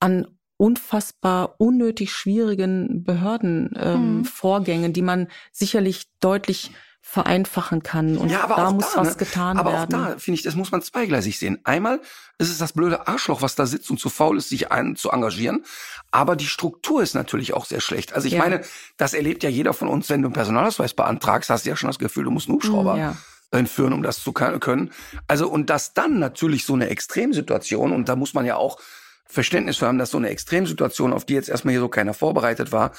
[0.00, 4.92] an unfassbar unnötig schwierigen Behördenvorgängen, ähm, mhm.
[4.92, 6.70] die man sicherlich deutlich
[7.04, 8.16] vereinfachen kann.
[8.16, 9.16] Und ja, aber da muss da, was ne?
[9.16, 9.94] getan aber werden.
[9.94, 11.58] Aber auch da finde ich, das muss man zweigleisig sehen.
[11.64, 12.00] Einmal
[12.38, 15.10] ist es das blöde Arschloch, was da sitzt und zu faul ist, sich ein, zu
[15.10, 15.64] engagieren.
[16.10, 18.14] Aber die Struktur ist natürlich auch sehr schlecht.
[18.14, 18.38] Also ich ja.
[18.38, 18.62] meine,
[18.96, 21.88] das erlebt ja jeder von uns, wenn du einen Personalausweis beantragst, hast du ja schon
[21.88, 22.96] das Gefühl, du musst einen Hubschrauber.
[22.96, 23.16] Ja
[23.54, 24.92] entführen, um das zu können.
[25.28, 28.78] Also und das dann natürlich so eine Extremsituation und da muss man ja auch
[29.26, 32.72] Verständnis für haben, dass so eine Extremsituation, auf die jetzt erstmal hier so keiner vorbereitet
[32.72, 32.92] war,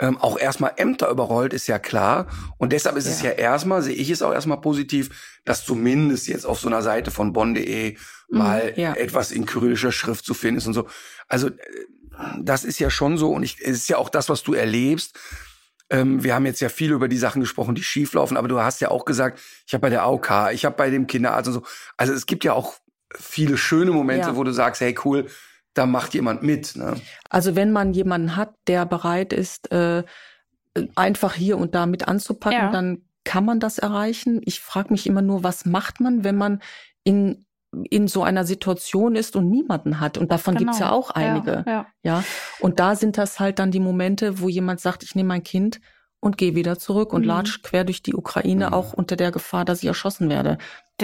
[0.00, 2.26] ähm, auch erstmal Ämter überrollt, ist ja klar.
[2.56, 3.12] Und deshalb ist ja.
[3.12, 6.82] es ja erstmal, sehe ich es auch erstmal positiv, dass zumindest jetzt auf so einer
[6.82, 8.94] Seite von bonn.de mhm, mal ja.
[8.94, 10.88] etwas in kyrillischer Schrift zu finden ist und so.
[11.28, 11.52] Also äh,
[12.40, 15.18] das ist ja schon so und ich, es ist ja auch das, was du erlebst.
[15.90, 18.80] ähm, wir haben jetzt ja viel über die Sachen gesprochen, die schieflaufen, aber du hast
[18.80, 21.62] ja auch gesagt, ich habe bei der AOK, ich habe bei dem Kinderarzt und so.
[21.96, 22.74] Also es gibt ja auch
[23.18, 24.36] viele schöne Momente, Ja.
[24.36, 25.26] wo du sagst, hey cool,
[25.74, 26.76] da macht jemand mit.
[26.76, 26.96] Ne?
[27.28, 30.04] Also wenn man jemanden hat, der bereit ist, äh,
[30.94, 32.70] einfach hier und da mit anzupacken, Ja.
[32.70, 34.40] dann kann man das erreichen.
[34.44, 36.60] Ich frage mich immer nur, was macht man, wenn man
[37.04, 37.44] in
[37.88, 40.18] in so einer Situation ist und niemanden hat.
[40.18, 41.62] Und davon gibt's ja auch einige.
[41.68, 41.86] Ja, ja.
[42.02, 42.24] Ja.
[42.58, 45.80] Und da sind das halt dann die Momente, wo jemand sagt, ich nehme mein Kind
[46.20, 47.28] und gehe wieder zurück und Mhm.
[47.28, 48.72] latsch quer durch die Ukraine, Mhm.
[48.74, 50.58] auch unter der Gefahr, dass ich erschossen werde.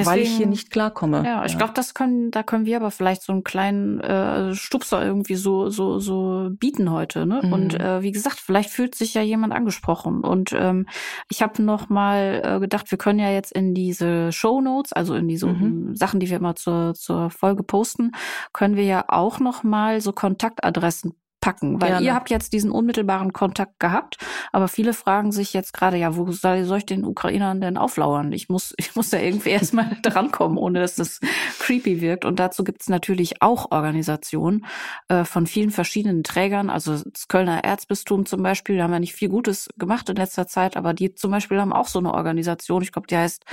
[0.04, 1.24] weil ich hier Deswegen- nicht klarkomme.
[1.24, 5.02] Ja, ich glaube, das können, da können wir aber vielleicht so einen kleinen äh, Stupser
[5.02, 7.24] irgendwie so so so bieten heute.
[7.24, 7.40] Ne?
[7.42, 7.52] Mhm.
[7.54, 10.20] Und äh, wie gesagt, vielleicht fühlt sich ja jemand angesprochen.
[10.22, 10.86] Und ähm,
[11.30, 15.14] ich habe noch mal äh, gedacht, wir können ja jetzt in diese Show Notes, also
[15.14, 15.96] in diese Mhm.
[15.96, 18.12] Sachen, die wir immer zur zur Folge posten,
[18.52, 21.14] können wir ja auch noch mal so Kontaktadressen
[21.46, 22.06] packen, weil Gerne.
[22.06, 24.16] ihr habt jetzt diesen unmittelbaren Kontakt gehabt,
[24.50, 28.32] aber viele fragen sich jetzt gerade, ja, wo soll, soll ich den Ukrainern denn auflauern?
[28.32, 31.20] Ich muss, ich muss da irgendwie erstmal drankommen, ohne dass das
[31.60, 32.24] creepy wirkt.
[32.24, 34.66] Und dazu gibt's natürlich auch Organisationen
[35.08, 39.14] äh, von vielen verschiedenen Trägern, also das Kölner Erzbistum zum Beispiel, die haben ja nicht
[39.14, 42.82] viel Gutes gemacht in letzter Zeit, aber die zum Beispiel haben auch so eine Organisation,
[42.82, 43.44] ich glaube, die heißt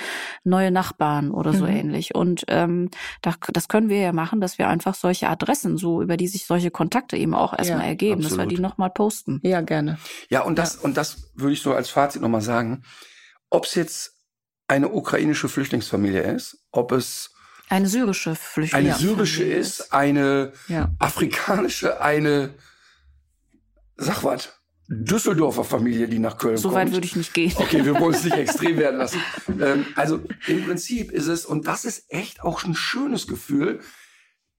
[0.43, 1.75] Neue Nachbarn oder so Mhm.
[1.75, 2.15] ähnlich.
[2.15, 2.89] Und ähm,
[3.21, 6.47] da, das können wir ja machen, dass wir einfach solche Adressen, so über die sich
[6.47, 8.57] solche Kontakte eben auch erstmal Ja, ergeben, dass wir absolut.
[8.57, 9.39] die nochmal posten.
[9.43, 9.97] Ja, gerne.
[10.29, 12.83] Ja, und das, und das würde ich so als Fazit nochmal sagen.
[13.49, 14.17] Ob es jetzt
[14.67, 17.31] eine ukrainische Flüchtlingsfamilie ist, ob es
[17.69, 18.89] Eine syrische Flüchtlinge.
[18.89, 20.91] eine syrische ist, eine Ja.
[20.99, 22.53] afrikanische, eine,
[23.97, 24.49] sag was,
[24.89, 26.81] Düsseldorfer Familie, die nach Köln So kommt.
[26.81, 27.53] weit würde ich nicht gehen.
[27.55, 29.21] Okay, wir wollen es nicht extrem werden lassen.
[29.61, 33.79] Ähm, also im Prinzip ist es, und das ist echt auch ein schönes Gefühl,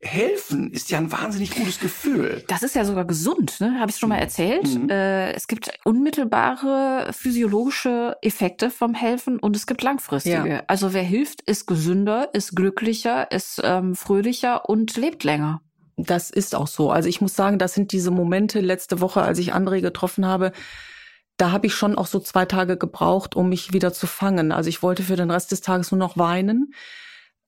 [0.04, 2.44] helfen ist ja ein wahnsinnig gutes Gefühl.
[2.48, 3.80] Das ist ja sogar gesund, ne?
[3.80, 4.66] Habe ich schon mal erzählt.
[4.66, 4.88] Mhm.
[4.90, 10.48] Äh, es gibt unmittelbare physiologische Effekte vom Helfen und es gibt langfristige.
[10.48, 10.62] Ja.
[10.66, 15.60] Also wer hilft, ist gesünder, ist glücklicher, ist ähm, fröhlicher und lebt länger.
[15.96, 16.90] Das ist auch so.
[16.90, 20.52] Also ich muss sagen, das sind diese Momente letzte Woche, als ich André getroffen habe.
[21.36, 24.52] Da habe ich schon auch so zwei Tage gebraucht, um mich wieder zu fangen.
[24.52, 26.72] Also ich wollte für den Rest des Tages nur noch weinen.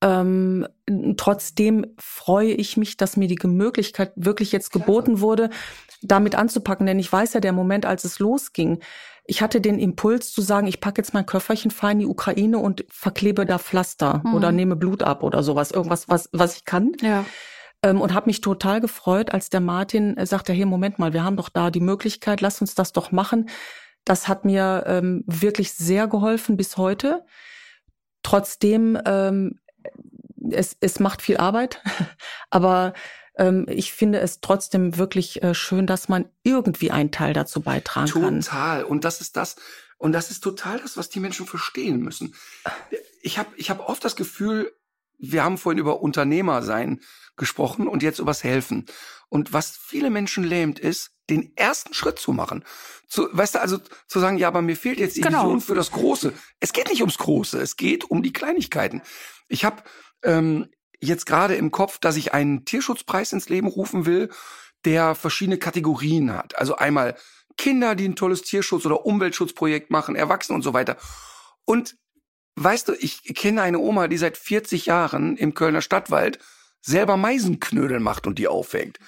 [0.06, 0.68] Ähm,
[1.16, 5.50] trotzdem freue ich mich, dass mir die Möglichkeit wirklich jetzt geboten wurde,
[6.00, 6.86] damit anzupacken.
[6.86, 8.78] Denn ich weiß ja, der Moment, als es losging,
[9.24, 12.58] ich hatte den Impuls zu sagen, ich packe jetzt mein Köfferchen, fahre in die Ukraine
[12.58, 14.34] und verklebe da Pflaster Mhm.
[14.34, 15.72] oder nehme Blut ab oder sowas.
[15.72, 16.92] Irgendwas, was, was ich kann.
[17.00, 17.24] Ja.
[17.82, 21.36] Ähm, und habe mich total gefreut, als der Martin sagte, hey, Moment mal, wir haben
[21.36, 23.48] doch da die Möglichkeit, lass uns das doch machen.
[24.04, 27.24] Das hat mir ähm, wirklich sehr geholfen bis heute.
[28.22, 29.58] Trotzdem, ähm,
[30.52, 31.82] es, es macht viel Arbeit,
[32.50, 32.94] aber
[33.36, 38.10] ähm, ich finde es trotzdem wirklich äh, schön, dass man irgendwie einen Teil dazu beitragen
[38.10, 38.40] kann.
[38.40, 38.84] Total.
[38.84, 39.56] Und das ist das,
[39.98, 42.34] und das ist total das, was die Menschen verstehen müssen.
[43.22, 44.72] Ich habe ich hab oft das Gefühl,
[45.18, 47.00] wir haben vorhin über Unternehmer sein
[47.36, 48.86] gesprochen und jetzt übers Helfen.
[49.28, 52.64] Und was viele Menschen lähmt, ist, den ersten Schritt zu machen.
[53.08, 55.44] Zu, weißt du, also zu sagen, ja, aber mir fehlt jetzt die Genau.
[55.44, 56.32] Vision für das Große.
[56.60, 59.02] Es geht nicht ums Große, es geht um die Kleinigkeiten.
[59.48, 59.82] Ich habe
[60.22, 60.68] ähm,
[61.00, 64.30] jetzt gerade im Kopf, dass ich einen Tierschutzpreis ins Leben rufen will,
[64.84, 66.58] der verschiedene Kategorien hat.
[66.58, 67.16] Also einmal
[67.56, 70.96] Kinder, die ein tolles Tierschutz- oder Umweltschutzprojekt machen, Erwachsene und so weiter.
[71.64, 71.96] Und
[72.56, 76.38] weißt du, ich kenne eine Oma, die seit 40 Jahren im Kölner Stadtwald
[76.80, 78.98] selber Meisenknödel macht und die aufhängt.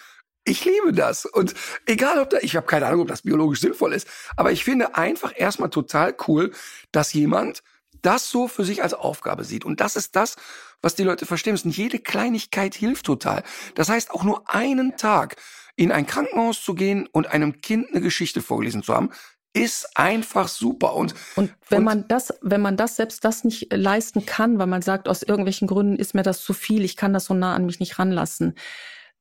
[0.45, 1.27] Ich liebe das.
[1.27, 1.55] Und
[1.87, 4.97] egal ob da, ich habe keine Ahnung, ob das biologisch sinnvoll ist, aber ich finde
[4.97, 6.53] einfach erstmal total cool,
[6.91, 7.63] dass jemand
[8.03, 9.65] das so für sich als Aufgabe sieht.
[9.65, 10.37] Und das ist das,
[10.83, 11.71] was die Leute verstehen müssen.
[11.71, 13.43] Jede Kleinigkeit hilft total.
[13.75, 15.37] Das heißt, auch nur einen Tag
[15.77, 19.11] in ein Krankenhaus zu gehen und einem Kind eine Geschichte vorgelesen zu haben,
[19.55, 20.95] ist einfach super.
[20.95, 24.67] Und, Und wenn Und- man das, wenn man das selbst das nicht leisten kann, weil
[24.67, 27.55] man sagt, aus irgendwelchen Gründen ist mir das zu viel, ich kann das so nah
[27.55, 28.55] an mich nicht ranlassen.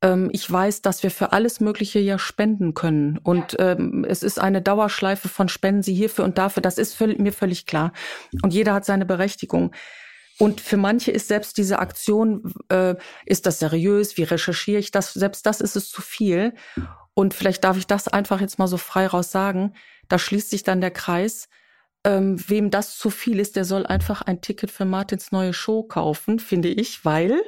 [0.01, 3.17] Ähm, ich weiß, dass wir für alles Mögliche ja spenden können.
[3.23, 6.61] Und ähm, es ist eine Dauerschleife von Spenden Sie hierfür und dafür.
[6.61, 7.93] Das ist mir völlig klar.
[8.41, 9.73] Und jeder hat seine Berechtigung.
[10.39, 12.95] Und für manche ist selbst diese Aktion, äh,
[13.25, 14.17] ist das seriös?
[14.17, 15.13] Wie recherchiere ich das?
[15.13, 16.53] Selbst das ist es zu viel.
[17.15, 19.73] Und vielleicht darf ich das einfach jetzt mal so frei raus sagen.
[20.07, 21.49] Da schließt sich dann der Kreis.
[22.03, 25.81] Ähm, wem das zu viel ist, der soll einfach ein Ticket für Martins neue Show
[25.81, 27.41] kaufen, finde ich, weil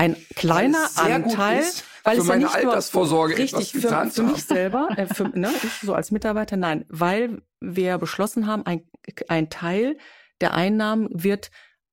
[0.00, 1.62] ein kleiner Anteil,
[2.04, 5.06] weil für es ja meine nicht nur Altersvorsorge etwas richtig für, für mich selber, äh,
[5.06, 8.88] für, ne, ich so als Mitarbeiter, nein, weil wir beschlossen haben, ein,
[9.28, 9.98] ein Teil
[10.40, 11.50] der Einnahmen wird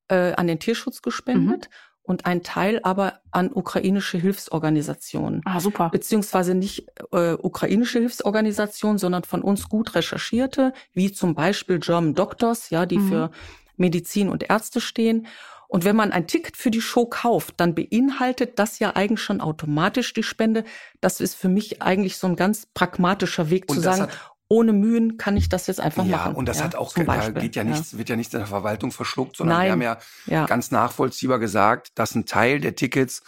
[0.08, 1.68] äh, an den Tierschutz gespendet.
[1.68, 1.74] Mhm.
[2.02, 5.42] und ein Teil aber an ukrainische Hilfsorganisationen.
[5.44, 5.90] Ah, super.
[5.90, 12.70] Beziehungsweise nicht äh, ukrainische Hilfsorganisationen, sondern von uns gut recherchierte, wie zum Beispiel German Doctors,
[12.70, 13.08] ja, die mhm.
[13.10, 13.30] für
[13.76, 15.26] Medizin und Ärzte stehen.
[15.68, 19.40] Und wenn man ein Ticket für die Show kauft, dann beinhaltet das ja eigentlich schon
[19.42, 20.64] automatisch die Spende.
[21.00, 24.08] Das ist für mich eigentlich so ein ganz pragmatischer Weg Und zu sagen,
[24.48, 26.34] ohne Mühen kann ich das jetzt einfach ja, machen.
[26.34, 27.68] und das Ja, hat auch, da geht ja Ja.
[27.68, 29.72] nichts, wird ja nichts in der Verwaltung verschluckt, sondern wir Nein.
[29.72, 30.46] haben ja, Ja.
[30.46, 33.22] ganz nachvollziehbar gesagt, dass ein Teil der Tickets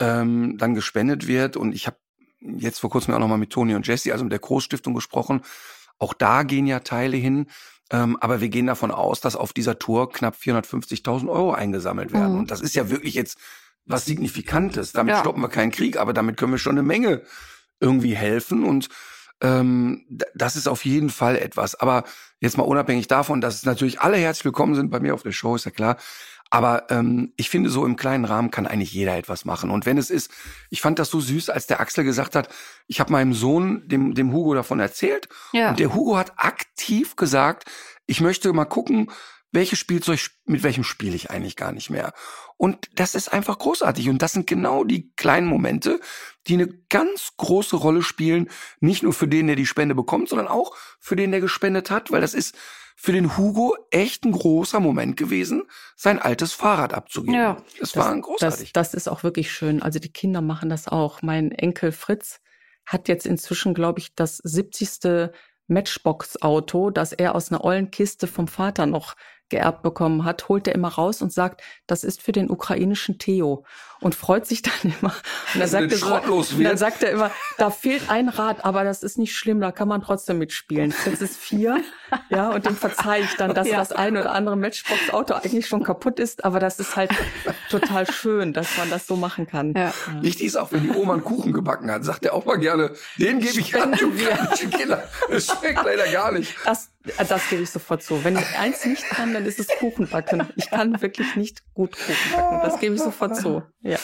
[0.00, 1.56] ähm, dann gespendet wird.
[1.56, 1.96] Und ich habe
[2.40, 5.42] jetzt vor kurzem auch nochmal mit Toni und Jesse, also mit der Großstiftung gesprochen.
[5.98, 7.46] Auch da gehen ja Teile hin.
[7.90, 12.32] Ähm, aber wir gehen davon aus, dass auf dieser Tour knapp 450.000 Euro eingesammelt werden.
[12.32, 12.38] Mhm.
[12.40, 13.38] Und das ist ja wirklich jetzt
[13.84, 14.92] was Signifikantes.
[14.92, 15.20] Damit Ja.
[15.20, 17.22] stoppen wir keinen Krieg, aber damit können wir schon eine Menge
[17.78, 18.64] irgendwie helfen.
[18.64, 18.88] Und
[19.40, 20.04] ähm,
[20.34, 21.74] das ist auf jeden Fall etwas.
[21.76, 22.04] Aber
[22.40, 25.32] jetzt mal unabhängig davon, dass es natürlich alle herzlich willkommen sind bei mir auf der
[25.32, 25.96] Show, ist ja klar.
[26.56, 29.70] Aber ähm, ich finde, so im kleinen Rahmen kann eigentlich jeder etwas machen.
[29.70, 30.30] Und wenn es ist,
[30.70, 32.48] ich fand das so süß, als der Axel gesagt hat,
[32.86, 35.28] ich habe meinem Sohn, dem, dem Hugo, davon erzählt.
[35.52, 35.68] Ja.
[35.68, 37.66] Und der Hugo hat aktiv gesagt,
[38.06, 39.10] ich möchte mal gucken,
[39.52, 42.14] welches Spielzeug, mit welchem spiele ich eigentlich gar nicht mehr.
[42.56, 44.08] Und das ist einfach großartig.
[44.08, 46.00] Und das sind genau die kleinen Momente,
[46.46, 48.48] die eine ganz große Rolle spielen.
[48.80, 52.10] Nicht nur für den, der die Spende bekommt, sondern auch für den, der gespendet hat.
[52.10, 52.56] Weil das ist
[52.98, 55.64] für den Hugo echt ein großer Moment gewesen,
[55.94, 57.34] sein altes Fahrrad abzugeben.
[57.34, 57.62] Ja.
[57.78, 58.72] das, war ein großartig.
[58.72, 59.82] Das, das ist auch wirklich schön.
[59.82, 61.20] Also die Kinder machen das auch.
[61.20, 62.40] Mein Enkel Fritz
[62.86, 65.30] hat jetzt inzwischen, glaube ich, das 70.
[65.68, 69.14] Matchbox-Auto, das er aus einer ollen Kiste vom Vater noch
[69.48, 73.64] geerbt bekommen hat, holt er immer raus und sagt, das ist für den ukrainischen Theo
[74.00, 75.14] und freut sich dann immer.
[75.54, 79.02] Und dann, sagt er so, dann sagt er immer, da fehlt ein Rad, aber das
[79.02, 80.92] ist nicht schlimm, da kann man trotzdem mitspielen.
[80.92, 81.82] Fritz ist vier,
[82.30, 83.78] ja, und dem verzeihe ich dann, dass Ja.
[83.78, 87.10] das ein oder andere Matchbox-Auto eigentlich schon kaputt ist, aber das ist halt
[87.70, 89.74] total schön, dass man das so machen kann.
[89.74, 89.92] Ja.
[90.20, 92.92] Wichtig ist auch, wenn die Oma einen Kuchen gebacken hat, sagt er auch mal gerne,
[93.18, 95.02] den gebe ich an Spenden ukrainischen Kinder.
[95.30, 96.54] Das schmeckt leider gar nicht.
[96.64, 96.90] Das,
[97.28, 98.22] das gebe ich sofort zu.
[98.24, 100.46] Wenn ich eins nicht kann, dann ist es Kuchen backen.
[100.56, 102.60] Ich kann wirklich nicht gut Kuchen backen.
[102.62, 103.62] Das gebe ich sofort zu.
[103.86, 103.98] Ja.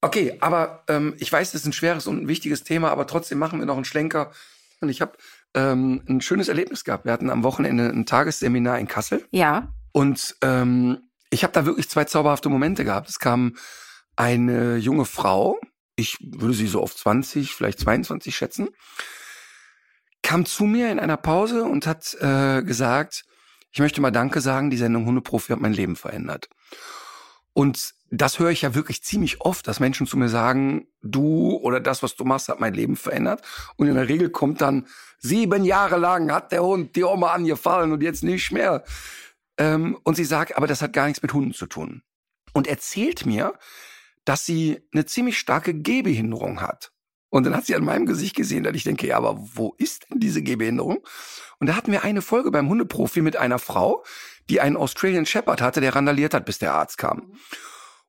[0.00, 3.38] Okay, aber ähm, ich weiß, das ist ein schweres und ein wichtiges Thema, aber trotzdem
[3.38, 4.30] machen wir noch einen Schlenker.
[4.80, 5.16] Und ich habe
[5.54, 7.04] ähm, ein schönes Erlebnis gehabt.
[7.04, 9.74] Wir hatten am Wochenende ein Tagesseminar in Kassel Ja.
[9.92, 10.98] und ähm,
[11.30, 13.08] ich habe da wirklich zwei zauberhafte Momente gehabt.
[13.08, 13.56] Es kam
[14.14, 15.58] eine junge Frau,
[15.96, 18.68] ich würde sie so auf 20, vielleicht 22 schätzen,
[20.22, 23.24] kam zu mir in einer Pause und hat äh, gesagt,
[23.72, 26.48] ich möchte mal Danke sagen, die Sendung Hundeprofi hat mein Leben verändert.
[27.52, 31.80] Und das höre ich ja wirklich ziemlich oft, dass Menschen zu mir sagen, du oder
[31.80, 33.42] das, was du machst, hat mein Leben verändert.
[33.76, 34.86] Und in der Regel kommt dann,
[35.18, 38.84] sieben Jahre lang hat der Hund die Oma angefallen und jetzt nicht mehr.
[39.58, 42.02] Ähm, und sie sagt, aber das hat gar nichts mit Hunden zu tun.
[42.52, 43.54] Und erzählt mir,
[44.24, 46.92] dass sie eine ziemlich starke Gehbehinderung hat.
[47.30, 50.10] Und dann hat sie an meinem Gesicht gesehen, dass ich denke, ja, aber wo ist
[50.10, 51.04] denn diese Gehbehinderung?
[51.58, 54.02] Und da hatten wir eine Folge beim Hundeprofi mit einer Frau,
[54.48, 57.32] die einen Australian Shepherd hatte, der randaliert hat, bis der Arzt kam.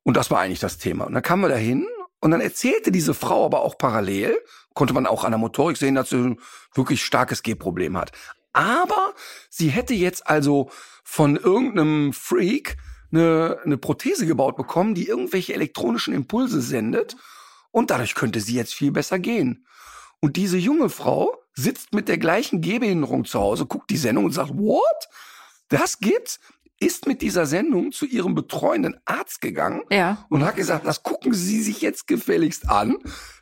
[0.03, 1.05] Und das war eigentlich das Thema.
[1.05, 1.87] Und dann kamen wir dahin
[2.19, 4.37] und dann erzählte diese Frau aber auch parallel,
[4.73, 6.39] konnte man auch an der Motorik sehen, dass sie ein
[6.73, 8.11] wirklich starkes Gehproblem hat.
[8.53, 9.13] Aber
[9.49, 10.69] sie hätte jetzt also
[11.03, 12.77] von irgendeinem Freak
[13.11, 17.15] eine, eine Prothese gebaut bekommen, die irgendwelche elektronischen Impulse sendet.
[17.71, 19.65] Und dadurch könnte sie jetzt viel besser gehen.
[20.19, 24.31] Und diese junge Frau sitzt mit der gleichen Gehbehinderung zu Hause, guckt die Sendung und
[24.31, 25.07] sagt, what?
[25.69, 26.39] Das gibt's?
[26.79, 30.25] Ist mit dieser Sendung zu ihrem betreuenden Arzt gegangen Ja.
[30.29, 32.97] und hat gesagt, das gucken Sie sich jetzt gefälligst an.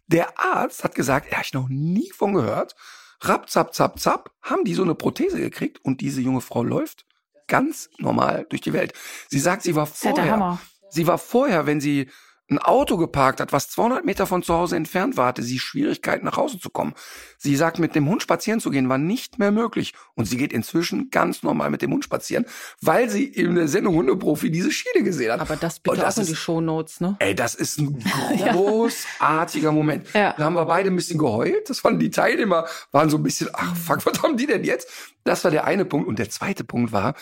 [0.07, 2.75] Der Arzt hat gesagt, er hat noch nie von gehört.
[3.21, 7.05] Rapp, zap, zap, zap, haben die so eine Prothese gekriegt und diese junge Frau läuft
[7.47, 8.93] ganz normal durch die Welt.
[9.29, 10.59] Sie sagt, sie war ja vorher,
[10.89, 12.09] sie war vorher, wenn sie
[12.49, 16.23] ein Auto geparkt hat, was 200 Meter von zu Hause entfernt war, hatte sie Schwierigkeiten
[16.25, 16.93] nach Hause zu kommen.
[17.37, 19.93] Sie sagt, mit dem Hund spazieren zu gehen war nicht mehr möglich.
[20.15, 22.45] Und sie geht inzwischen ganz normal mit dem Hund spazieren,
[22.81, 25.41] weil sie in der Sendung Hundeprofi diese Schiene gesehen hat.
[25.41, 27.17] Aber das Und bitte das auch in die ist- Shownotes, ne?
[27.19, 27.99] Ey, das ist ein
[28.51, 30.07] großartiger Moment.
[30.13, 30.33] Ja.
[30.37, 31.69] Da haben wir beide ein bisschen geheult.
[31.69, 34.89] Das fanden die Teilnehmer, waren so ein bisschen, ach fuck, was haben die denn jetzt?
[35.23, 36.07] Das war der eine Punkt.
[36.07, 37.13] Und der zweite Punkt war,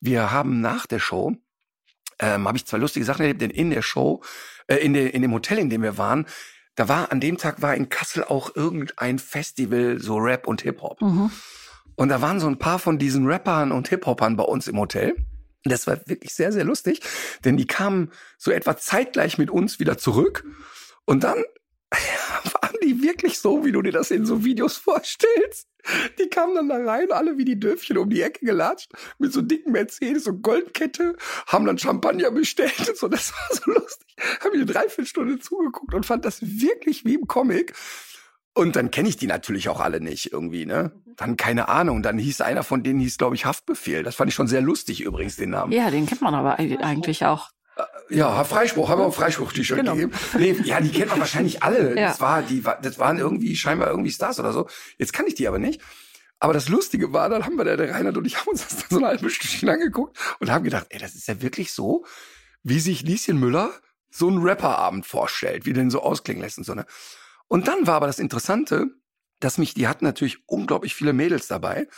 [0.00, 1.34] wir haben nach der Show,
[2.20, 4.22] ähm, habe ich zwei lustige Sachen erlebt, denn in der Show,
[4.66, 6.26] äh, in, der, in dem Hotel, in dem wir waren,
[6.76, 11.00] da war, an dem Tag war in Kassel auch irgendein Festival, so Rap und Hip-Hop.
[11.02, 11.30] Mhm.
[11.96, 15.14] Und da waren so ein paar von diesen Rappern und Hip-Hopern bei uns im Hotel.
[15.64, 17.00] Das war wirklich sehr, sehr lustig,
[17.44, 20.44] denn die kamen so etwa zeitgleich mit uns wieder zurück.
[21.04, 21.36] Und dann
[22.59, 25.68] waren die wirklich so, wie du dir das in so Videos vorstellst?
[26.18, 29.40] Die kamen dann da rein, alle wie die Döpfchen um die Ecke gelatscht, mit so
[29.40, 31.16] dicken Mercedes und Goldkette,
[31.46, 33.08] haben dann Champagner bestellt und so.
[33.08, 34.16] Das war so lustig.
[34.40, 37.72] Habe ich eine Dreiviertelstunde zugeguckt und fand das wirklich wie im Comic.
[38.52, 40.92] Und dann kenne ich die natürlich auch alle nicht irgendwie, ne?
[41.16, 42.02] Dann keine Ahnung.
[42.02, 44.02] Dann hieß einer von denen hieß, glaube ich, Haftbefehl.
[44.02, 45.72] Das fand ich schon sehr lustig übrigens, den Namen.
[45.72, 47.50] Ja, den kennt man aber eigentlich auch.
[48.10, 49.94] Ja, Freispruch, haben wir auch Freispruch-T-Shirt Genau.
[49.94, 50.12] gegeben.
[50.36, 51.96] Nee, ja, die kennt man wahrscheinlich alle.
[51.98, 52.08] Ja.
[52.08, 54.68] Das war, die, das waren irgendwie scheinbar irgendwie Stars oder so.
[54.98, 55.80] Jetzt kann ich die aber nicht.
[56.38, 58.76] Aber das Lustige war, dann haben wir da, der Reinhard und ich haben uns das
[58.78, 62.04] dann so eine halbe Stündchen angeguckt und haben gedacht, ey, das ist ja wirklich so,
[62.62, 63.70] wie sich Lieschen Müller
[64.10, 66.86] so einen Rapperabend vorstellt, wie den so ausklingen lässt und so, ne?
[67.46, 68.86] Und dann war aber das Interessante,
[69.40, 71.88] dass mich, die hatten natürlich unglaublich viele Mädels dabei.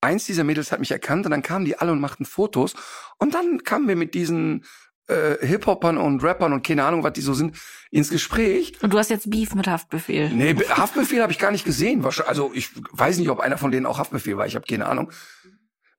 [0.00, 2.74] Eins dieser Mädels hat mich erkannt und dann kamen die alle und machten Fotos.
[3.18, 4.64] Und dann kamen wir mit diesen
[5.08, 7.56] äh, Hip-Hopern und Rappern und keine Ahnung, was die so sind,
[7.90, 8.74] ins Gespräch.
[8.82, 10.28] Und du hast jetzt Beef mit Haftbefehl.
[10.30, 12.04] Nee, Be- Haftbefehl habe ich gar nicht gesehen.
[12.04, 14.46] Also ich weiß nicht, ob einer von denen auch Haftbefehl war.
[14.46, 15.10] Ich habe keine Ahnung.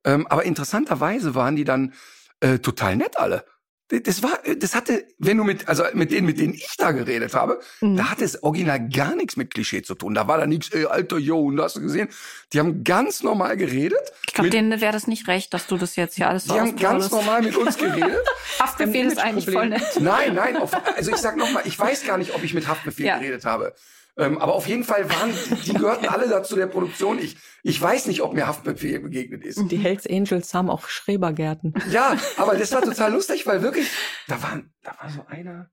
[0.06, 1.94] Ähm, aber interessanterweise waren die dann
[2.40, 3.44] äh, total nett alle.
[3.92, 7.34] Das war, das hatte, wenn du mit, also mit denen, mit denen ich da geredet
[7.34, 7.98] habe, Mhm.
[7.98, 10.14] da hatte es original gar nichts mit Klischee zu tun.
[10.14, 12.08] Da war da nichts, ey, alter Jo, und hast du gesehen?
[12.54, 14.00] Die haben ganz normal geredet.
[14.28, 16.60] Ich glaube, denen wäre das nicht recht, dass du das jetzt hier alles so die
[16.60, 18.24] haben ganz normal mit uns geredet.
[18.60, 19.82] Haftbefehl ist eigentlich voll nett.
[20.00, 23.08] Nein, nein, auf, also ich sag nochmal, ich weiß gar nicht, ob ich mit Haftbefehl
[23.08, 23.18] Ja.
[23.18, 23.74] geredet habe.
[24.20, 25.32] Ähm, aber auf jeden Fall waren,
[25.66, 27.20] die gehörten alle dazu der Produktion.
[27.20, 29.60] Ich, ich weiß nicht, ob mir Haftbefehl begegnet ist.
[29.72, 31.74] Die Hells Angels haben auch Schrebergärten.
[31.90, 33.90] Ja, aber das war total lustig, weil wirklich,
[34.28, 35.72] da waren, da war so einer.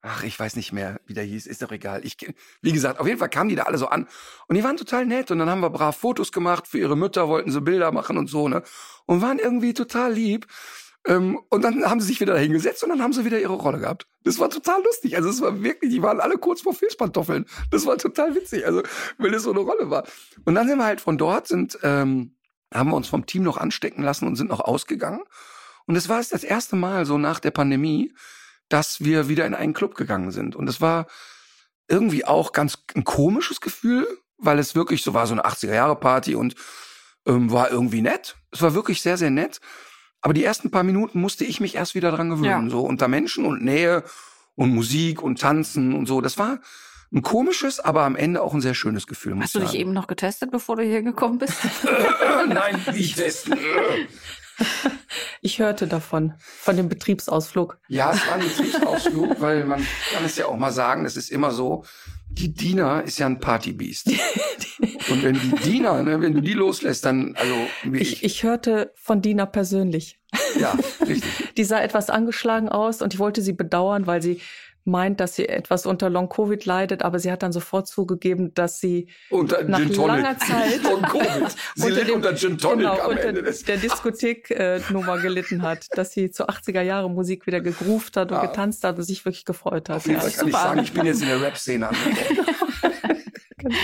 [0.00, 2.04] Ach, ich weiß nicht mehr, wie der hieß, ist doch egal.
[2.04, 2.16] Ich,
[2.60, 4.06] wie gesagt, auf jeden Fall kamen die da alle so an
[4.48, 7.28] und die waren total nett und dann haben wir brav Fotos gemacht für ihre Mütter,
[7.28, 8.62] wollten sie Bilder machen und so, ne?
[9.06, 10.46] Und waren irgendwie total lieb.
[11.06, 13.78] Ähm, und dann haben sie sich wieder dahingesetzt und dann haben sie wieder ihre Rolle
[13.78, 14.06] gehabt.
[14.22, 15.16] Das war total lustig.
[15.16, 17.44] Also es war wirklich, die waren alle kurz vor Filzpantoffeln.
[17.70, 18.82] Das war total witzig, also
[19.18, 20.04] weil es so eine Rolle war.
[20.44, 22.36] Und dann sind wir halt von dort, sind, ähm,
[22.72, 25.22] haben wir uns vom Team noch anstecken lassen und sind noch ausgegangen.
[25.86, 28.14] Und es war das erste Mal so nach der Pandemie,
[28.68, 30.56] dass wir wieder in einen Club gegangen sind.
[30.56, 31.06] Und es war
[31.86, 34.06] irgendwie auch ganz ein komisches Gefühl,
[34.38, 36.54] weil es wirklich so war, so eine 80er-Jahre-Party und
[37.26, 38.36] ähm, war irgendwie nett.
[38.50, 39.60] Es war wirklich sehr, sehr nett.
[40.24, 42.64] Aber die ersten paar Minuten musste ich mich erst wieder dran gewöhnen.
[42.64, 42.70] Ja.
[42.70, 44.04] So unter Menschen und Nähe
[44.54, 46.22] und Musik und Tanzen und so.
[46.22, 46.60] Das war
[47.12, 49.38] ein komisches, aber am Ende auch ein sehr schönes Gefühl.
[49.38, 51.58] Hast du ich dich eben noch getestet, bevor du hier gekommen bist?
[52.48, 53.58] Nein, wie testen.
[55.40, 57.78] Ich hörte davon, von dem Betriebsausflug.
[57.88, 61.30] Ja, es war ein Pflichtausflug, weil man kann es ja auch mal sagen, es ist
[61.30, 61.84] immer so,
[62.30, 64.08] die Dina ist ja ein Partybiest.
[65.10, 67.54] Und wenn die Dina, ne, wenn du die loslässt, dann, also,
[67.84, 70.18] wie ich, Ich, ich hörte von Dina persönlich.
[70.58, 70.76] ja,
[71.06, 71.54] richtig.
[71.56, 74.40] Die sah etwas angeschlagen aus und ich wollte sie bedauern, weil sie
[74.86, 79.08] meint, dass sie etwas unter Long-Covid leidet, aber sie hat dann sofort zugegeben, dass sie
[79.30, 80.22] Unter Nach Gin Tonic.
[80.22, 81.56] langer Zeit- Und Covid.
[81.76, 86.12] Sie litt unter Gin Tonic genau, am unter Ende des der Diskothek-Nummer gelitten hat, dass
[86.12, 88.46] sie zur 80er-Jahre-Musik wieder gegruft hat und Ah.
[88.46, 89.96] getanzt hat und sich wirklich gefreut hat.
[89.96, 93.24] Auf jeden Ja, Fall kann ich sagen, ich bin jetzt in der Rap-Szene angekommen.
[93.58, 93.74] genau.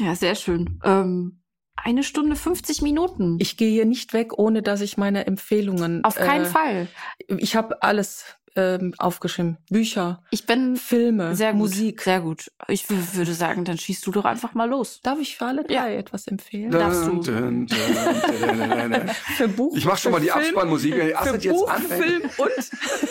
[0.00, 0.80] ja, sehr schön.
[0.84, 1.40] Ähm,
[1.76, 3.36] eine Stunde 50 Minuten.
[3.40, 6.02] Ich gehe hier nicht weg, ohne dass ich meine Empfehlungen.
[6.04, 6.88] Auf keinen äh, Fall.
[7.28, 8.24] Ich habe alles
[8.56, 9.58] ähm, aufgeschrieben.
[9.68, 11.60] Bücher, Ich bin Filme, sehr gut.
[11.60, 12.02] Musik.
[12.02, 12.50] Sehr gut.
[12.68, 15.00] Ich würde sagen, dann schießt du doch einfach mal los.
[15.02, 16.70] Darf ich für alle drei etwas empfehlen?
[16.70, 17.20] Darfst du.
[17.20, 19.08] Dun, dun, dun, dun, dun, dun.
[19.36, 19.76] Für Buch.
[19.76, 22.04] Ich mach schon mal die Film, Abspannmusik, wenn Für jetzt Buch, anfängt.
[22.04, 22.70] Film und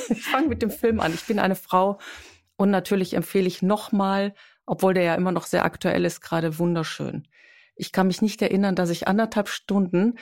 [0.17, 1.13] ich fange mit dem Film an.
[1.13, 1.99] Ich bin eine Frau
[2.55, 4.33] und natürlich empfehle ich nochmal,
[4.65, 7.27] obwohl der ja immer noch sehr aktuell ist, gerade wunderschön.
[7.75, 10.17] Ich kann mich nicht erinnern, dass ich anderthalb Stunden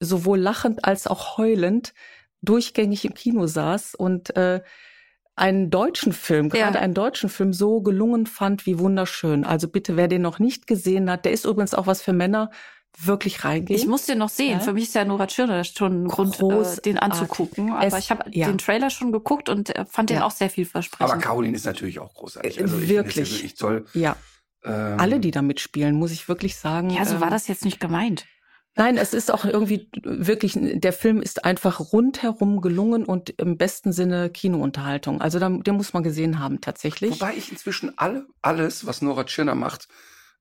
[0.00, 1.94] sowohl lachend als auch heulend
[2.42, 4.60] durchgängig im Kino saß und äh,
[5.36, 6.66] einen deutschen Film, Ja.
[6.66, 9.44] gerade einen deutschen Film so gelungen fand wie wunderschön.
[9.44, 12.50] Also bitte, wer den noch nicht gesehen hat, der ist übrigens auch was für Männer,
[12.98, 13.78] wirklich reingehen.
[13.78, 14.54] Ich muss den noch sehen.
[14.54, 14.60] Ja.
[14.60, 17.70] Für mich ist ja Nora Tschirner schon ein Grund, äh, den anzugucken.
[17.70, 18.48] Aber Es- ich habe ja.
[18.48, 21.22] den Trailer schon geguckt und äh, fand den auch sehr Aber vielversprechend.
[21.22, 22.60] Caroline ist natürlich auch großartig.
[22.60, 23.28] Also ich wirklich.
[23.30, 23.86] ja wirklich toll.
[23.94, 24.16] ja,
[24.64, 26.90] Ähm, alle, die da mitspielen, muss ich wirklich sagen.
[26.90, 28.26] ja, so ähm, war das jetzt nicht gemeint.
[28.80, 33.92] Nein, es ist auch irgendwie wirklich, der Film ist einfach rundherum gelungen und im besten
[33.92, 35.20] Sinne Kinounterhaltung.
[35.20, 37.20] Also da, den muss man gesehen haben tatsächlich.
[37.20, 39.88] Wobei ich inzwischen alle, alles, was Nora Tschirner macht,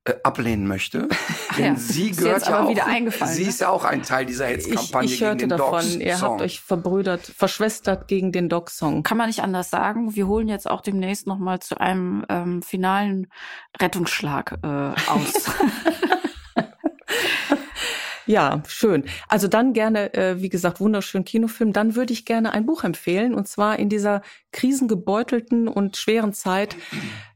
[0.06, 1.10] äh, ablehnen möchte.
[1.58, 1.76] Denn ja.
[1.76, 3.50] sie gehört ja auch, wieder eingefallen, sie ne?
[3.50, 6.42] ist ja auch ein Teil dieser ich, Hetzkampagne ich hörte gegen den davon, ihr habt
[6.42, 9.04] euch verbrüdert, verschwestert gegen den Dog-Song.
[9.04, 10.16] Kann man nicht anders sagen.
[10.16, 13.28] Wir holen jetzt auch demnächst noch mal zu einem ähm, finalen
[13.82, 14.68] Rettungsschlag äh,
[15.12, 15.52] aus.
[18.30, 19.06] Ja, schön.
[19.28, 21.74] Also dann gerne, äh, wie gesagt, wunderschön Kinofilm.
[21.74, 26.76] Dann würde ich gerne ein Buch empfehlen und zwar in dieser krisengebeutelten und schweren Zeit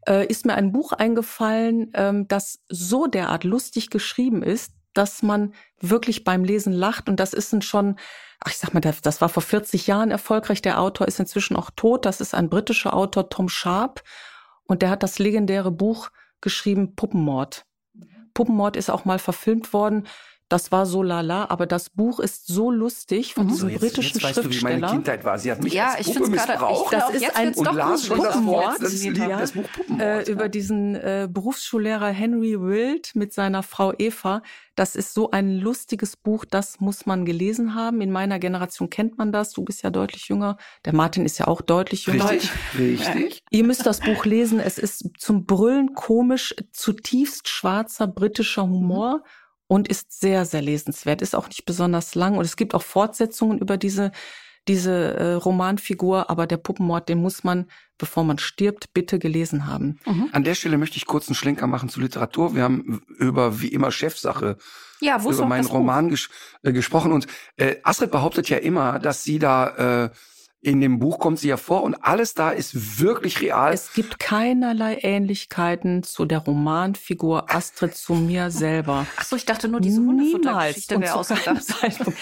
[0.08, 5.56] äh, ist mir ein Buch eingefallen, ähm, das so derart lustig geschrieben ist, dass man
[5.82, 7.10] wirklich beim Lesen lacht.
[7.10, 7.96] Und das ist ein schon,
[8.40, 10.62] ach, ich sag mal, das war vor 40 Jahren erfolgreich.
[10.62, 12.06] Der Autor ist inzwischen auch tot.
[12.06, 14.04] Das ist ein britischer Autor, Tom Sharp.
[14.66, 17.66] Und der hat das legendäre Buch geschrieben, Puppenmord.
[18.36, 20.06] Puppenmord ist auch mal verfilmt worden.
[20.50, 24.20] Das war so lala, aber das Buch ist so lustig von So, diesem jetzt, britischen
[24.20, 24.92] jetzt weißt du, wie meine Schriftsteller.
[24.92, 25.40] Kindheit war.
[25.40, 27.54] Sie hat mich Ja, als ich Puppe find's gerade- missbraucht ich- Das ist jetzt ein
[27.56, 28.46] und doch las schon das.
[28.46, 29.40] Wort, das, Lied, Ja.
[29.40, 30.02] das Buch Puppenmord.
[30.28, 34.42] äh, über diesen äh, Berufsschullehrer Henry Wild mit seiner Frau Eva.
[34.76, 38.02] Das ist so ein lustiges Buch, das muss man gelesen haben.
[38.02, 39.54] In meiner Generation kennt man das.
[39.54, 40.58] Du bist ja deutlich jünger.
[40.86, 42.30] Der Martin ist ja auch deutlich jünger.
[42.30, 43.44] Richtig, richtig.
[43.50, 44.60] Ihr müsst das Buch lesen.
[44.60, 49.24] Es ist zum Brüllen komisch, zutiefst schwarzer britischer Humor
[49.74, 51.22] und ist sehr, sehr lesenswert.
[51.24, 54.12] Ist auch nicht besonders lang und es gibt auch Fortsetzungen über diese
[54.70, 57.66] diese äh, Romanfigur, aber der Puppenmord, den muss man,
[57.98, 60.00] bevor man stirbt, bitte gelesen haben.
[60.32, 62.56] An der Stelle möchte ich kurz einen Schlenker machen zur Literatur.
[62.56, 64.56] Wir haben über wie immer Chefsache
[65.02, 65.66] Ja, wo ist über meinen?
[65.66, 66.30] Roman ges
[66.62, 67.28] äh, gesprochen und
[67.58, 70.10] äh, Astrid behauptet ja immer, dass sie da äh,
[70.64, 73.74] in dem Buch kommt sie ja vor und alles da ist wirklich real.
[73.74, 79.06] Es gibt keinerlei Ähnlichkeiten zu der Romanfigur Astrid zu mir selber.
[79.18, 80.34] Ach so, ich dachte nur, diese Niemals.
[80.34, 81.64] Hundefuttergeschichte Und wäre ausgedacht.
[81.64, 82.18] Zeitpunkt.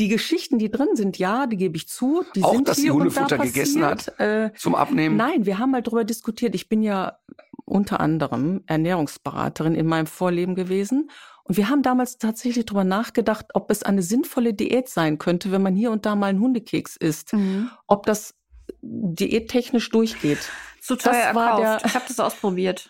[0.00, 2.24] Die Geschichten, die drin sind, ja, die gebe ich zu.
[2.34, 4.18] Die Auch, sind dass sie hier und da Hundefutter gegessen passiert.
[4.18, 5.16] Äh, zum Abnehmen.
[5.16, 6.56] Nein, wir haben mal drüber diskutiert.
[6.56, 7.18] Ich bin ja
[7.64, 11.10] unter anderem Ernährungsberaterin in meinem Vorleben gewesen.
[11.44, 15.62] Und wir haben damals tatsächlich drüber nachgedacht, ob es eine sinnvolle Diät sein könnte, wenn
[15.62, 17.32] man hier und da mal einen Hundekeks isst.
[17.34, 17.70] Mhm.
[17.86, 18.34] Ob das
[18.80, 20.38] diättechnisch durchgeht.
[20.80, 21.82] Zu teuer Das war erkauft.
[21.84, 22.88] der- Ich habe das ausprobiert.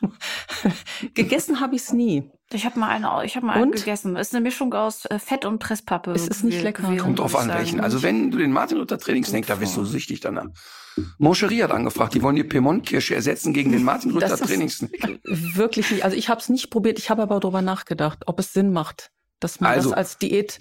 [1.14, 2.30] Gegessen habe ich es nie.
[2.54, 4.16] Ich habe mal einen, au- ich habe mal einen gegessen.
[4.16, 6.12] Ist eine Mischung aus äh, Fett und Presspappe.
[6.12, 6.82] Es ist nicht lecker.
[6.84, 7.80] gewesen, Kommt drauf an, welchen.
[7.80, 10.46] Also wenn du den Martin Luther Trainingssnack, da bist du süchtig danach.
[11.18, 14.90] Moncherie hat angefragt, die wollen die Piemont-Kirsche ersetzen gegen den Martin Luther Trainingssnack.
[15.24, 16.04] Wirklich nicht.
[16.04, 16.98] Also ich habe es nicht probiert.
[16.98, 19.10] Ich habe aber drüber nachgedacht, ob es Sinn macht,
[19.40, 20.60] dass man Also, das als Diät.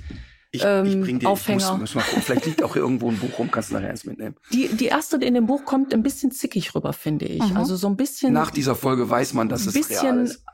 [0.55, 1.71] Ich, Ähm, ich bring dir, ich Aufhänger.
[1.71, 3.89] muss, muss mal gucken, vielleicht liegt auch hier irgendwo ein Buch rum, kannst du nachher
[3.89, 4.35] eins mitnehmen.
[4.51, 7.41] Die, die erste in dem Buch kommt ein bisschen zickig rüber, finde ich.
[7.43, 7.57] Mhm.
[7.57, 8.33] Also so ein bisschen.
[8.33, 10.45] Nach dieser Folge weiß man, dass es real bisschen, ist.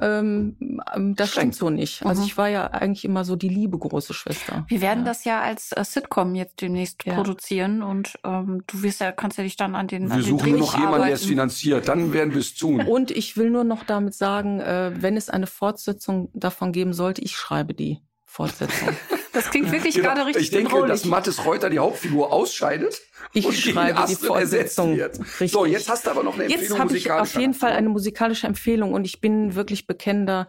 [0.00, 0.56] ähm,
[0.94, 1.52] ähm, das Streng.
[1.52, 2.06] stimmt so nicht.
[2.06, 2.28] Also Mhm.
[2.28, 4.64] ich war ja eigentlich immer so die liebe große Schwester.
[4.68, 5.04] Wir werden ja.
[5.06, 7.14] das ja als äh, Sitcom jetzt demnächst Ja.
[7.14, 10.30] produzieren und ähm, du wirst ja, kannst ja dich dann an den, an Wir den
[10.30, 11.88] suchen nur Drehbuch noch jemanden, der es finanziert.
[11.88, 12.82] Dann werden wir es tun.
[12.82, 17.20] Und ich will nur noch damit sagen, äh, wenn es eine Fortsetzung davon geben sollte,
[17.22, 18.90] ich schreibe die Fortsetzung.
[19.32, 20.08] Das klingt wirklich Genau.
[20.08, 20.90] gerade richtig ich denke, bedrohlich.
[20.90, 23.00] dass Mathis Reuter die Hauptfigur ausscheidet
[23.32, 24.94] Ich und schreibe die ersetzt Fortsetzung.
[25.00, 25.52] Richtig.
[25.52, 27.88] So, jetzt hast du aber noch eine Empfehlung Jetzt habe ich auf jeden Fall eine
[27.88, 30.48] musikalische Empfehlung und ich bin wirklich bekennender.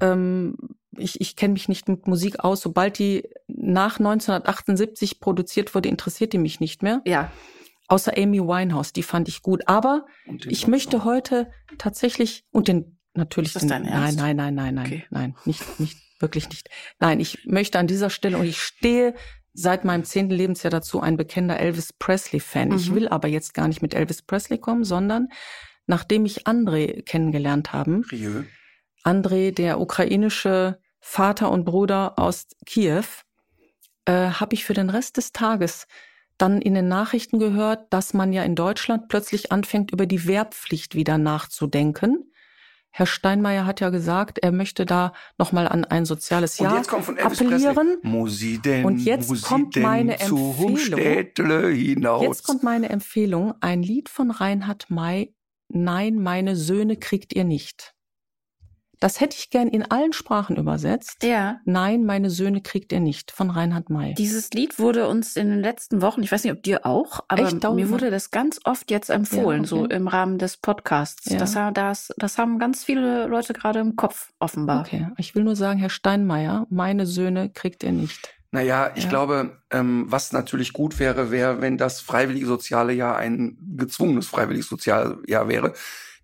[0.00, 0.56] Ähm,
[0.96, 2.60] ich ich kenne mich nicht mit Musik aus.
[2.60, 7.02] Sobald die nach 1978 produziert wurde, interessiert die mich nicht mehr.
[7.04, 7.30] ja,
[7.86, 9.68] Außer Amy Winehouse, die fand ich gut.
[9.68, 10.06] Aber
[10.46, 14.18] ich möchte heute tatsächlich und den natürlich Ist das dein nein, Ernst?
[14.18, 15.04] nein, nein, nein, nein, Okay.
[15.10, 16.68] nein, nicht, nicht wirklich nicht.
[17.00, 19.14] Nein, ich möchte an dieser Stelle und ich stehe
[19.52, 22.72] seit meinem zehnten Lebensjahr dazu ein bekennender Elvis Presley Fan.
[22.72, 22.94] Ich Mhm.
[22.96, 25.28] will aber jetzt gar nicht mit Elvis Presley kommen, sondern
[25.86, 28.44] nachdem ich André kennengelernt habe, Rieu.
[29.04, 33.04] André, der ukrainische Vater und Bruder aus Kiew,
[34.06, 35.86] äh, habe ich für den Rest des Tages
[36.38, 40.94] dann in den Nachrichten gehört, dass man ja in Deutschland plötzlich anfängt, über die Wehrpflicht
[40.94, 42.32] wieder nachzudenken.
[42.96, 46.88] Herr Steinmeier hat ja gesagt, er möchte da nochmal an ein soziales Und Jahr jetzt
[46.88, 47.96] kommt von Elvis appellieren.
[48.64, 51.00] Denn, Und jetzt kommt meine Empfehlung.
[52.22, 55.34] Jetzt kommt meine Empfehlung, ein Lied von Reinhard May,
[55.68, 57.93] Nein, meine Söhne kriegt ihr nicht.
[59.04, 61.22] Das hätte ich gern in allen Sprachen übersetzt.
[61.22, 61.60] ja.
[61.66, 64.14] Nein, meine Söhne kriegt ihr nicht von Reinhard May.
[64.14, 67.42] Dieses Lied wurde uns in den letzten Wochen, ich weiß nicht, ob dir auch, aber
[67.42, 67.62] Echt?
[67.62, 69.94] Mir wurde das ganz oft jetzt empfohlen, Ja, so okay.
[69.96, 71.28] im Rahmen des Podcasts.
[71.28, 71.36] Ja.
[71.36, 74.80] Das, das, das haben ganz viele Leute gerade im Kopf, offenbar.
[74.80, 78.34] Okay, ich will nur sagen, Herr Steinmeier, meine Söhne kriegt ihr nicht.
[78.52, 79.10] Naja, ich Ja.
[79.10, 84.68] glaube, ähm, was natürlich gut wäre, wäre, wenn das freiwillige soziale Jahr ein gezwungenes freiwilliges
[84.68, 85.74] Sozialjahr wäre.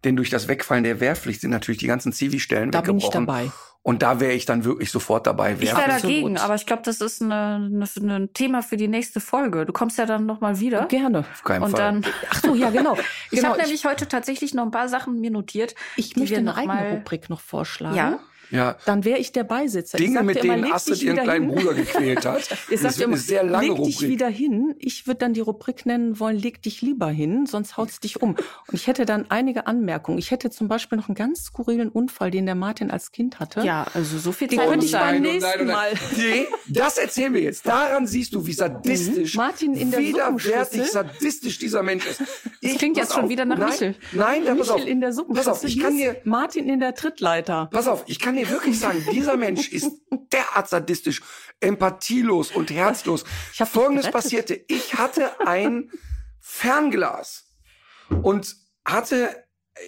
[0.04, 3.26] Denn durch das Wegfallen der Wehrpflicht sind natürlich die ganzen Zivi-Stellen Da bin ich weggebrochen.
[3.26, 3.50] dabei.
[3.82, 5.54] Und da wäre ich dann wirklich sofort dabei.
[5.58, 9.20] Ich wäre dagegen, aber ich glaube, das ist eine, eine, ein Thema für die nächste
[9.20, 9.64] Folge.
[9.64, 10.84] Du kommst ja dann nochmal wieder.
[10.84, 11.20] Gerne.
[11.20, 11.80] Auf keinen Und Fall.
[12.02, 12.94] dann, Ach so, ja, genau.
[13.30, 13.48] ich genau.
[13.52, 15.74] habe nämlich heute tatsächlich noch ein paar Sachen mir notiert.
[15.96, 17.96] ich, möchte eine noch eigene mal- Rubrik noch vorschlagen.
[17.96, 18.18] Ja.
[18.50, 18.76] Ja.
[18.84, 19.98] dann wäre ich der Beisitzer.
[19.98, 21.54] ich Dinge, sag mit dir immer, denen leg Astrid dich ihren kleinen hin.
[21.58, 22.48] Bruder gequält hat.
[22.70, 24.10] Ich das sag wird eine immer, sehr lange leg dich Rubrik.
[24.10, 24.74] wieder hin.
[24.78, 28.30] Ich würde dann die Rubrik nennen wollen, leg dich lieber hin, sonst haut's dich um.
[28.32, 30.18] Und ich hätte dann einige Anmerkungen.
[30.18, 33.60] Ich hätte zum Beispiel noch einen ganz skurrilen Unfall, den der Martin als Kind hatte.
[33.62, 35.90] Ja, also so viel Die Zeit könnte ich beim nächsten Mal.
[36.16, 37.66] Nee, das erzählen wir jetzt.
[37.66, 39.38] Daran siehst du, wie sadistisch, Mhm.
[39.38, 40.84] Martin in der widerwärtig Suppenschüssel.
[40.92, 42.22] sadistisch dieser Mensch ist.
[42.60, 43.94] Ich, klingt pass jetzt schon auf, wieder nach nein, Michel.
[44.12, 44.76] Nein, dann pass auf.
[44.76, 45.34] Michel in der Suppe.
[45.34, 47.68] Pass auf, ich kann dir, Martin in der Trittleiter.
[47.72, 49.90] pass auf, ich kann dir wirklich sagen, dieser Mensch ist
[50.32, 51.20] derart sadistisch,
[51.60, 53.24] empathielos und herzlos.
[53.52, 54.60] Ich Folgendes passierte.
[54.68, 55.90] Ich hatte ein
[56.40, 57.44] Fernglas
[58.22, 59.44] und hatte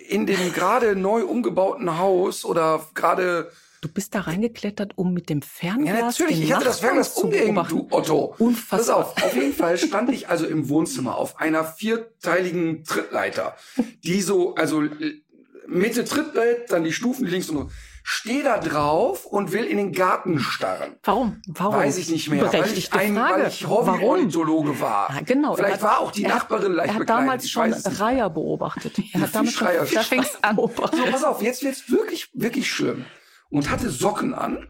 [0.08, 3.50] in dem gerade neu umgebauten Haus oder gerade
[3.82, 6.36] Du bist da reingeklettert, um mit dem Fernglas Ja, natürlich.
[6.36, 8.36] den Ich hatte das Fernglas zu umgehängt, du Otto.
[8.38, 8.78] Unfassbar.
[8.78, 13.56] Pass auf, auf jeden Fall stand ich also im Wohnzimmer auf einer vierteiligen Trittleiter,
[14.04, 15.22] die so, also äh,
[15.66, 17.74] Mitte Trittbrett, dann die Stufen links und rechts.
[18.04, 20.96] Stehe da drauf und will in den Garten starren.
[21.04, 21.40] Warum?
[21.46, 21.74] Warum?
[21.76, 22.52] Weiß ich nicht mehr, weil ich,
[22.90, 23.34] Berechtigte ein, Frage.
[23.42, 25.14] weil ich Hobby-Ornithologe war.
[25.14, 25.54] Ja, genau.
[25.54, 27.72] Vielleicht hat- war auch die er hat- Nachbarin leicht Er hat damals ich schon.
[27.72, 28.98] Reiher beobachtet.
[29.12, 29.86] Er hat damals schon Fischreiher.
[29.86, 30.56] Fischreiher Da fängt's an.
[30.56, 30.98] beobachtet.
[31.04, 33.04] So, pass auf, jetzt wird's wirklich, wirklich schlimm.
[33.52, 34.66] Und hatte Socken an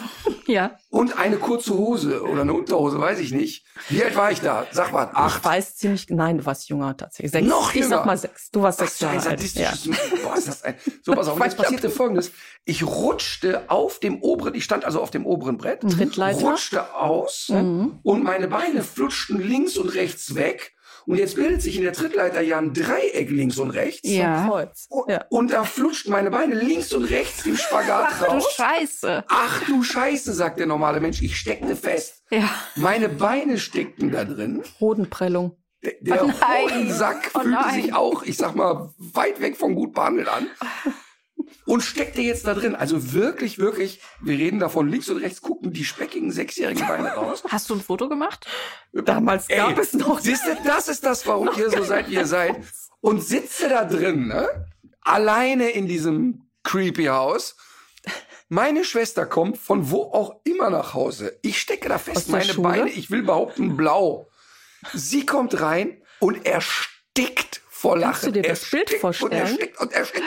[0.46, 0.76] Ja.
[0.90, 3.64] und eine kurze Hose oder eine Unterhose, weiß ich nicht.
[3.88, 4.64] Wie alt war ich da?
[4.70, 5.44] Sag mal, Ich acht.
[5.44, 7.32] weiß ziemlich, nein, du warst jünger tatsächlich.
[7.32, 7.48] Sechs.
[7.48, 7.88] Noch Ich jünger?
[7.96, 8.50] sag mal sechs.
[8.52, 9.54] Du warst sechs Jahre alt.
[9.54, 9.72] Ja.
[10.22, 10.74] Boah, ist das ein.
[11.02, 11.36] So, pass auf.
[11.36, 12.30] Und jetzt passierte folgendes.
[12.64, 16.40] Ich rutschte auf dem oberen, ich stand also auf dem oberen Brett, Trittleiter.
[16.46, 17.98] rutschte aus Mhm.
[18.04, 20.74] und meine Beine flutschten links und rechts weg.
[21.06, 24.00] Und jetzt bildet sich in der Trittleiter ja ein Dreieck links und rechts.
[24.08, 24.46] Ja.
[24.48, 24.86] Kreuz.
[24.88, 25.24] Und, Ja.
[25.30, 28.52] und da flutschten meine Beine links und rechts im Spagat Ach du raus.
[28.56, 29.24] Scheiße.
[29.28, 31.22] Ach du Scheiße, sagt der normale Mensch.
[31.22, 32.24] Ich steckte fest.
[32.30, 32.48] Ja.
[32.74, 34.62] Meine Beine steckten da drin.
[34.80, 35.56] Hodenprellung.
[35.84, 36.30] Der, der Oh.
[36.30, 40.48] Hodensack Oh fühlte sich auch, ich sag mal, weit weg von gut behandelt an.
[41.64, 42.74] Und steckte jetzt da drin.
[42.74, 47.42] Also wirklich, wirklich, wir reden davon, links und rechts gucken die speckigen sechsjährigen Beine raus.
[47.48, 48.46] Hast du ein Foto gemacht?
[48.92, 50.20] Damals gab es noch.
[50.20, 52.56] Siehst du, das ist das, warum ihr so seid, wie ihr seid.
[53.00, 54.48] Und sitze da drin, ne?
[55.02, 57.56] Alleine in diesem creepy Haus.
[58.48, 61.38] Meine Schwester kommt von wo auch immer nach Hause.
[61.42, 62.68] Ich stecke da fest, meine Schule?
[62.68, 64.28] Beine, ich will behaupten, blau.
[64.94, 68.12] Sie kommt rein und erstickt vor Lachen.
[68.12, 69.54] Kannst du dir das Er Bild stickt Und er vorstellen?
[69.56, 70.24] stickt und er stickt.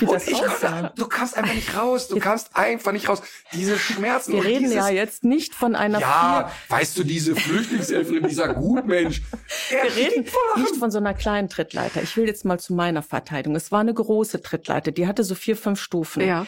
[0.00, 0.68] Wie und das ich aussah?
[0.68, 2.08] konnte, du kannst einfach nicht raus.
[2.08, 3.22] Du kannst einfach nicht raus.
[3.52, 4.32] Diese Schmerzen.
[4.32, 9.22] Wir reden dieses, ja jetzt nicht von einer ja, weißt du, diese Flüchtlingshelferin, dieser Gutmensch.
[9.68, 10.24] Wir reden
[10.56, 12.02] nicht von so einer kleinen Trittleiter.
[12.02, 13.56] Ich will jetzt mal zu meiner Verteidigung.
[13.56, 16.26] Es war eine große Trittleiter, die hatte so vier, fünf Stufen.
[16.26, 16.46] Ja.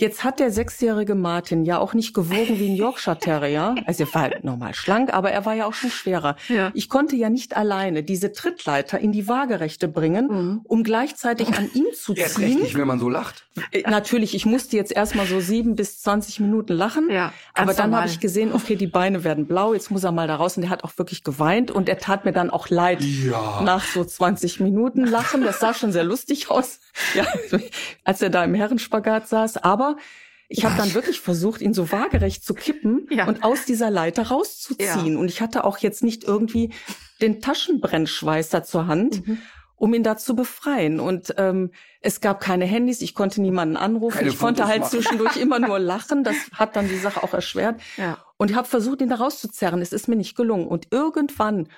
[0.00, 3.74] Jetzt hat der sechsjährige Martin ja auch nicht gewogen wie ein Yorkshire Terrier.
[3.86, 6.36] Also er war halt normal schlank, aber er war ja auch schon schwerer.
[6.48, 6.70] Ja.
[6.74, 10.60] Ich konnte ja nicht alleine diese Trittleiter in die Waagerechte bringen, Mhm.
[10.64, 12.60] um gleichzeitig an ihm zu Erst recht ziehen.
[12.62, 13.46] nicht, wenn man so lacht.
[13.72, 17.10] Äh, Natürlich, ich musste jetzt erstmal so sieben bis zwanzig Minuten lachen.
[17.10, 20.28] Ja, aber dann habe ich gesehen, okay, die Beine werden blau, jetzt muss er mal
[20.28, 20.56] da raus.
[20.56, 23.02] Und er hat auch wirklich geweint und er tat mir dann auch leid.
[23.02, 23.60] Ja.
[23.62, 26.78] Nach so 20 Minuten Lachen, das sah schon sehr lustig aus,
[27.14, 27.24] ja,
[28.04, 29.56] als er da im Herrenspagat saß.
[29.58, 29.87] Aber
[30.48, 33.28] ich habe dann wirklich versucht, ihn so waagerecht zu kippen Ja.
[33.28, 35.16] und aus dieser Leiter rauszuziehen.
[35.16, 36.72] Und ich hatte auch jetzt nicht irgendwie
[37.20, 39.38] den Taschenbrennschweißer zur Hand, Mhm.
[39.76, 41.00] um ihn da zu befreien.
[41.00, 41.70] Und ähm,
[42.00, 44.90] es gab keine Handys, ich konnte niemanden anrufen, Keine ich konnte Fotos halt machen.
[44.90, 46.24] zwischendurch immer nur lachen.
[46.24, 47.80] Das hat dann die Sache auch erschwert.
[47.96, 48.18] Ja.
[48.38, 49.82] Und ich habe versucht, ihn da rauszuzerren.
[49.82, 50.66] Es ist mir nicht gelungen.
[50.66, 51.68] Und irgendwann,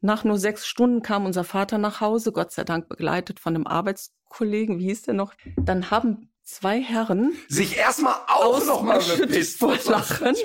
[0.00, 3.66] nach nur sechs Stunden, kam unser Vater nach Hause, Gott sei Dank begleitet von einem
[3.66, 4.78] Arbeitskollegen.
[4.78, 5.32] Wie hieß der noch?
[5.56, 9.58] Dann haben zwei Herren Sich erstmal auch noch mal ausgeschüttet bepisst.
[9.58, 10.36] vor Lachen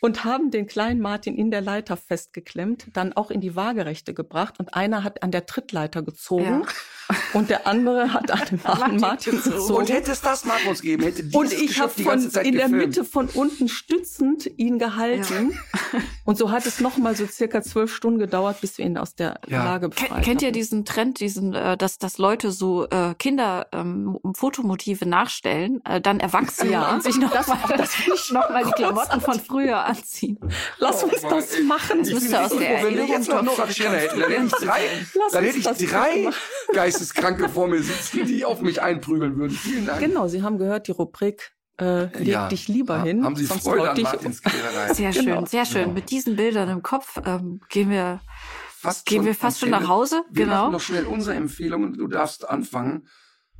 [0.00, 4.58] und haben den kleinen Martin in der Leiter festgeklemmt, dann auch in die Waagerechte gebracht
[4.58, 6.66] und einer hat an der Trittleiter gezogen
[7.32, 9.56] und der andere hat an den Martin Martin gezogen.
[9.56, 9.74] gezogen.
[9.78, 12.72] Und hätte es das Smartphones gegeben, hätte dieses Und ich habe von in der gefilmt.
[12.72, 15.58] Mitte von unten stützend ihn gehalten.
[16.24, 19.14] Und so hat es noch mal so circa zwölf Stunden gedauert, bis wir ihn aus
[19.14, 19.64] der Ja.
[19.64, 23.66] Lage Ken- befreit Kennt ihr diesen Trend, diesen, äh, dass, dass Leute so äh, Kinder
[23.72, 27.96] ähm, Fotomotive nachstellen, äh, dann erwachsen Ja, und sich noch das- mal, das
[28.30, 30.38] noch mal die Klamotten von früher anziehen?
[30.78, 31.66] Lass uns Oh das Mann.
[31.68, 31.98] machen.
[32.00, 34.80] Das müsste aus der wenn wir jetzt noch Nora Tschirner hätten, dann hätte ich drei,
[35.14, 36.34] Lass dann uns hätte ich das drei machen.
[36.98, 39.52] Geisteskranke vor mir sitzen, die auf mich einprügeln würden.
[39.56, 40.00] Vielen Dank.
[40.00, 42.48] Genau, Sie haben gehört, die Rubrik äh, leg Ja.
[42.48, 43.24] dich lieber Ha- hin.
[43.24, 44.92] Haben Sie sonst Freude an dich Martins Quälerei?
[44.94, 45.36] Sehr Genau.
[45.36, 45.94] schön, sehr schön.
[45.94, 48.20] Mit diesen Bildern im Kopf ähm, gehen wir
[48.80, 50.22] Fast gehen wir fast schon nach Hause.
[50.30, 50.62] Wir genau.
[50.62, 51.94] machen noch schnell unsere Empfehlungen.
[51.94, 53.08] Du darfst anfangen.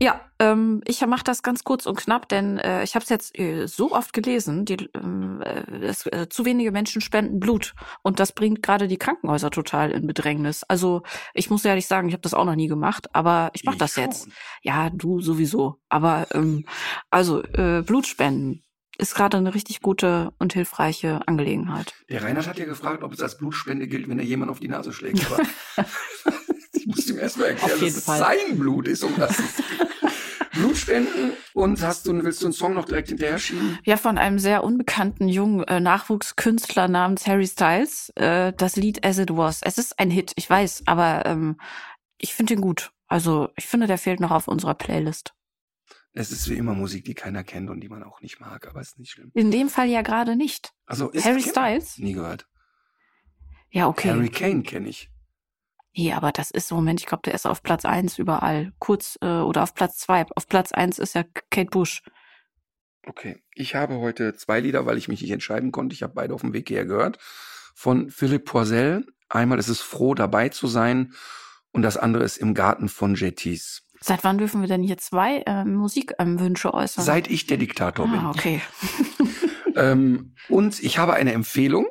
[0.01, 3.37] Ja, ähm, ich mache das ganz kurz und knapp, denn äh, ich habe es jetzt
[3.37, 8.21] äh, so oft gelesen, die, ähm, äh, es, äh, zu wenige Menschen spenden Blut und
[8.21, 10.63] das bringt gerade die Krankenhäuser total in Bedrängnis.
[10.63, 11.03] Also
[11.35, 13.95] ich muss ehrlich sagen, ich habe das auch noch nie gemacht, aber ich mache das
[13.95, 14.05] schon.
[14.05, 14.29] jetzt.
[14.63, 15.81] Ja, du sowieso.
[15.89, 16.65] Aber ähm,
[17.11, 18.63] also äh, Blutspenden
[18.99, 21.95] ist gerade eine richtig gute und hilfreiche Angelegenheit.
[22.09, 24.69] Der Reinhard hat ja gefragt, ob es als Blutspende gilt, wenn er jemand auf die
[24.69, 25.27] Nase schlägt.
[26.89, 28.19] Aber ich muss ihm erstmal erklären, dass es Fall.
[28.19, 29.63] sein Blut ist, um das es.
[30.53, 33.79] Blutspenden und hast du, willst du einen Song noch direkt hinterher schieben?
[33.85, 38.11] Ja, von einem sehr unbekannten jungen äh, Nachwuchskünstler namens Harry Styles.
[38.17, 39.61] Äh, das Lied As It Was.
[39.63, 41.61] Es ist ein Hit, ich weiß, aber ähm,
[42.17, 42.91] ich finde ihn gut.
[43.07, 45.35] Also ich finde, der fehlt noch auf unserer Playlist.
[46.13, 48.81] Es ist wie immer Musik, die keiner kennt und die man auch nicht mag, aber
[48.81, 49.31] ist nicht schlimm.
[49.35, 50.73] In dem Fall ja gerade nicht.
[50.87, 51.99] Also ist Harry Styles?
[51.99, 52.49] Nie gehört.
[53.71, 54.11] Ja, okay.
[54.11, 55.11] Harry Kane kenne ich.
[55.99, 58.73] Nee, aber das ist so, Moment, ich glaube, der ist auf Platz eins überall.
[58.79, 60.25] Kurz äh, oder auf Platz zwei.
[60.37, 62.05] Auf Platz eins ist ja Kate Bush.
[63.05, 63.43] Okay.
[63.53, 65.95] Ich habe heute zwei Lieder, weil ich mich nicht entscheiden konnte.
[65.95, 67.19] Ich habe beide auf dem Weg hierher gehört.
[67.75, 69.07] Von Philipp Poisel.
[69.29, 71.15] Einmal ist es froh, dabei zu sein.
[71.73, 73.83] Und das andere ist im Garten von Jetties.
[74.01, 77.05] Seit wann dürfen wir denn hier zwei äh, Musikwünsche äußern?
[77.05, 78.21] Seit ich der Diktator bin.
[78.21, 78.63] ah, okay.
[79.79, 81.87] Ähm, und ich habe eine Empfehlung,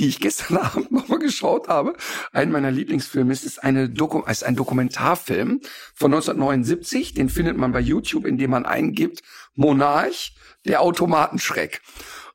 [0.00, 1.94] die ich gestern Abend nochmal geschaut habe.
[2.32, 5.60] Ein meiner Lieblingsfilme ist, ist, eine Doku ist ein Dokumentarfilm
[5.94, 7.14] von 1979.
[7.14, 9.22] Den findet man bei YouTube, indem man eingibt
[9.54, 10.34] Monarch,
[10.66, 11.80] der Automatenschreck.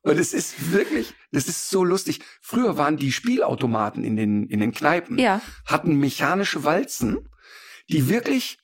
[0.01, 2.19] Und es ist wirklich, das ist so lustig.
[2.41, 5.41] Früher waren die Spielautomaten in den, in den Kneipen, Ja.
[5.65, 7.27] hatten mechanische Walzen,
[7.89, 8.59] die wirklich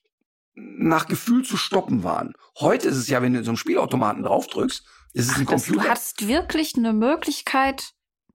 [0.55, 2.33] nach Gefühl zu stoppen waren.
[2.59, 5.65] Heute ist es ja, wenn du in so einem Spielautomaten draufdrückst, ist es ein Das,
[5.65, 5.83] Computer.
[5.83, 7.91] du hattest wirklich eine Möglichkeit.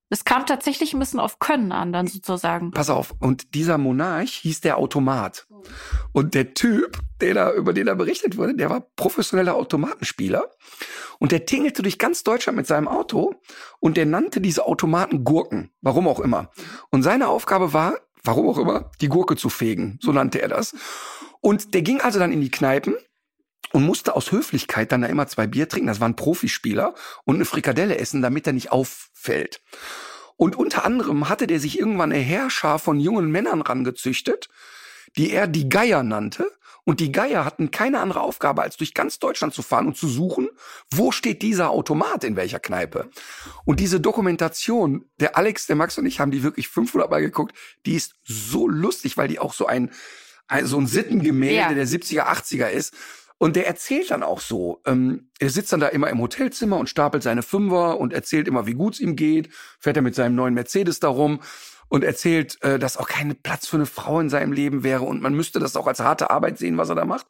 [0.08, 2.70] Es kam tatsächlich ein bisschen auf Können an, dann sozusagen.
[2.70, 5.46] Pass auf, und dieser Monarch hieß der Automat.
[6.12, 10.50] Und der Typ, der da, über den da berichtet wurde, der war professioneller Automatenspieler.
[11.18, 13.34] Und der tingelte durch ganz Deutschland mit seinem Auto
[13.80, 15.70] und der nannte diese Automaten Gurken.
[15.80, 16.50] Warum auch immer.
[16.90, 19.98] Und seine Aufgabe war, warum auch immer, die Gurke zu fegen.
[20.00, 20.74] So nannte er das.
[21.40, 22.94] Und der ging also dann in die Kneipen
[23.76, 25.88] und musste aus Höflichkeit dann da immer zwei Bier trinken.
[25.88, 26.94] Das waren Profispieler
[27.24, 29.60] und eine Frikadelle essen, damit er nicht auffällt.
[30.38, 34.48] Und unter anderem hatte der sich irgendwann eine Heerschar von jungen Männern rangezüchtet,
[35.18, 36.50] die er die Geier nannte.
[36.84, 40.08] Und die Geier hatten keine andere Aufgabe, als durch ganz Deutschland zu fahren und zu
[40.08, 40.48] suchen,
[40.90, 43.10] wo steht dieser Automat in welcher Kneipe.
[43.66, 47.54] Und diese Dokumentation, der Alex, der Max und ich haben die wirklich 500 Mal geguckt,
[47.84, 49.90] die ist so lustig, weil die auch so ein,
[50.48, 51.74] ein so ein Sittengemälde Ja.
[51.74, 52.94] der 70er, 80er ist.
[53.38, 56.88] Und der erzählt dann auch so, ähm, er sitzt dann da immer im Hotelzimmer und
[56.88, 60.54] stapelt seine Fünfer und erzählt immer, wie gut's ihm geht, fährt er mit seinem neuen
[60.54, 61.40] Mercedes darum
[61.88, 65.20] und erzählt, äh, dass auch kein Platz für eine Frau in seinem Leben wäre und
[65.20, 67.26] man müsste das auch als harte Arbeit sehen, was er da macht,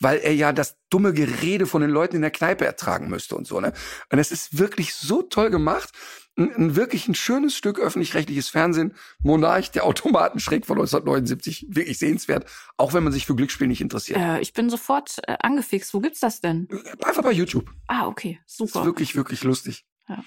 [0.00, 3.46] weil er ja das dumme Gerede von den Leuten in der Kneipe ertragen müsste und
[3.46, 3.60] so.
[3.60, 3.72] Ne?
[4.10, 5.90] Und es ist wirklich so toll gemacht.
[6.36, 8.94] Ein, ein wirklich ein schönes Stück öffentlich-rechtliches Fernsehen.
[9.22, 11.66] Monarch, der Automatenschreck von 1979.
[11.68, 12.46] Wirklich sehenswert.
[12.76, 14.18] Auch wenn man sich für Glücksspiel nicht interessiert.
[14.18, 15.94] Äh, ich bin sofort äh, angefixt.
[15.94, 16.68] Wo gibt's das denn?
[17.02, 17.70] Einfach bei YouTube.
[17.86, 18.40] Ah, okay.
[18.46, 18.80] Super.
[18.80, 19.84] ist wirklich, wirklich lustig.
[20.08, 20.22] Ja.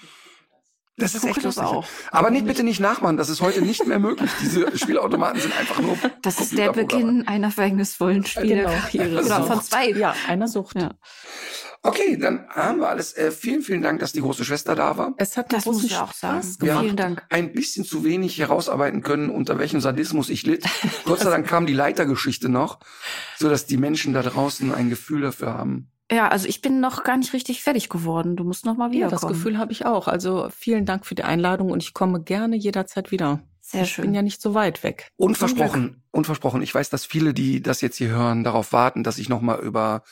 [0.98, 1.64] Das ist echt lustig.
[1.64, 1.86] auch.
[2.10, 4.30] Aber nicht bitte nicht nachmachen, das ist heute nicht mehr möglich.
[4.40, 5.96] Diese Spielautomaten sind einfach nur.
[6.22, 6.72] Das ist der.
[6.72, 9.08] Beginn einer verhängnisvollen Spielerkarriere.
[9.08, 9.20] Genau.
[9.24, 9.90] Oder von zwei.
[9.90, 10.76] Ja, einer Sucht.
[10.78, 10.90] Ja.
[11.82, 13.16] Okay, dann haben wir alles.
[13.16, 15.14] Äh, vielen, vielen Dank, dass die große Schwester da war.
[15.16, 16.42] Es hat Das muss ich auch sagen.
[16.60, 17.22] Wir Vielen haben Dank.
[17.30, 20.64] ein bisschen zu wenig herausarbeiten können, unter welchem Sadismus ich litt.
[21.04, 22.80] Gott sei Dank kam die Leitergeschichte noch,
[23.38, 25.90] so dass die Menschen da draußen ein Gefühl dafür haben.
[26.10, 28.36] Ja, also ich bin noch gar nicht richtig fertig geworden.
[28.36, 29.20] Du musst noch mal Ja, wiederkommen.
[29.20, 30.08] das Gefühl habe ich auch.
[30.08, 33.42] Also vielen Dank für die Einladung und ich komme gerne jederzeit wieder.
[33.60, 34.06] Sehr ich schön.
[34.06, 35.10] bin ja nicht so weit weg.
[35.16, 36.62] Unversprochen, unversprochen.
[36.62, 40.02] Ich weiß, dass viele, die das jetzt hier hören, darauf warten, dass ich nochmal über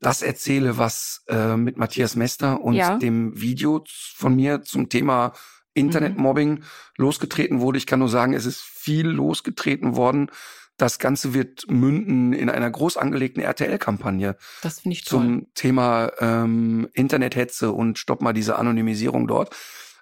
[0.00, 2.96] das erzähle, was äh, mit Matthias Mester und Ja.
[2.96, 3.84] dem Video
[4.16, 5.32] von mir zum Thema
[5.74, 6.64] Internetmobbing
[6.96, 7.78] losgetreten wurde.
[7.78, 10.30] Ich kann nur sagen, es ist viel losgetreten worden.
[10.78, 15.20] Das Ganze wird münden in einer groß angelegten RTL-Kampagne Das finde ich toll.
[15.20, 19.54] zum Thema ähm, Internethetze und stopp mal diese Anonymisierung dort.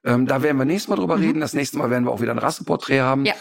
[0.05, 1.23] Ähm, da werden wir nächstes Mal drüber Mhm.
[1.25, 1.41] reden.
[1.41, 3.27] Das nächste Mal werden wir auch wieder ein Rasseporträt haben.
[3.27, 3.35] Ja.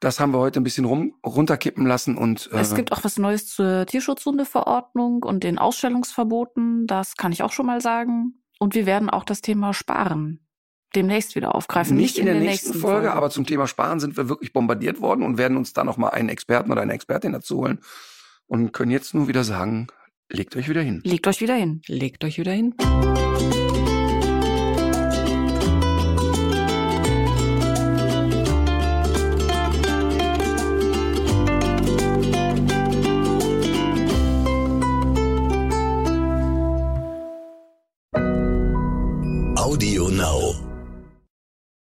[0.00, 3.18] Das haben wir heute ein bisschen rum, runterkippen lassen und äh, Es gibt auch was
[3.18, 6.86] Neues zur Tierschutzhundeverordnung und den Ausstellungsverboten.
[6.86, 8.42] Das kann ich auch schon mal sagen.
[8.58, 10.40] Und wir werden auch das Thema Sparen
[10.94, 11.96] demnächst wieder aufgreifen.
[11.96, 15.38] nicht in der nächsten, Folge, aber zum Thema Sparen sind wir wirklich bombardiert worden und
[15.38, 17.80] werden uns da noch mal einen Experten oder eine Expertin dazu holen
[18.46, 19.86] und können jetzt nur wieder sagen,
[20.28, 21.00] legt euch wieder hin.
[21.04, 21.82] Legt euch wieder hin.
[21.86, 22.74] Legt euch wieder hin.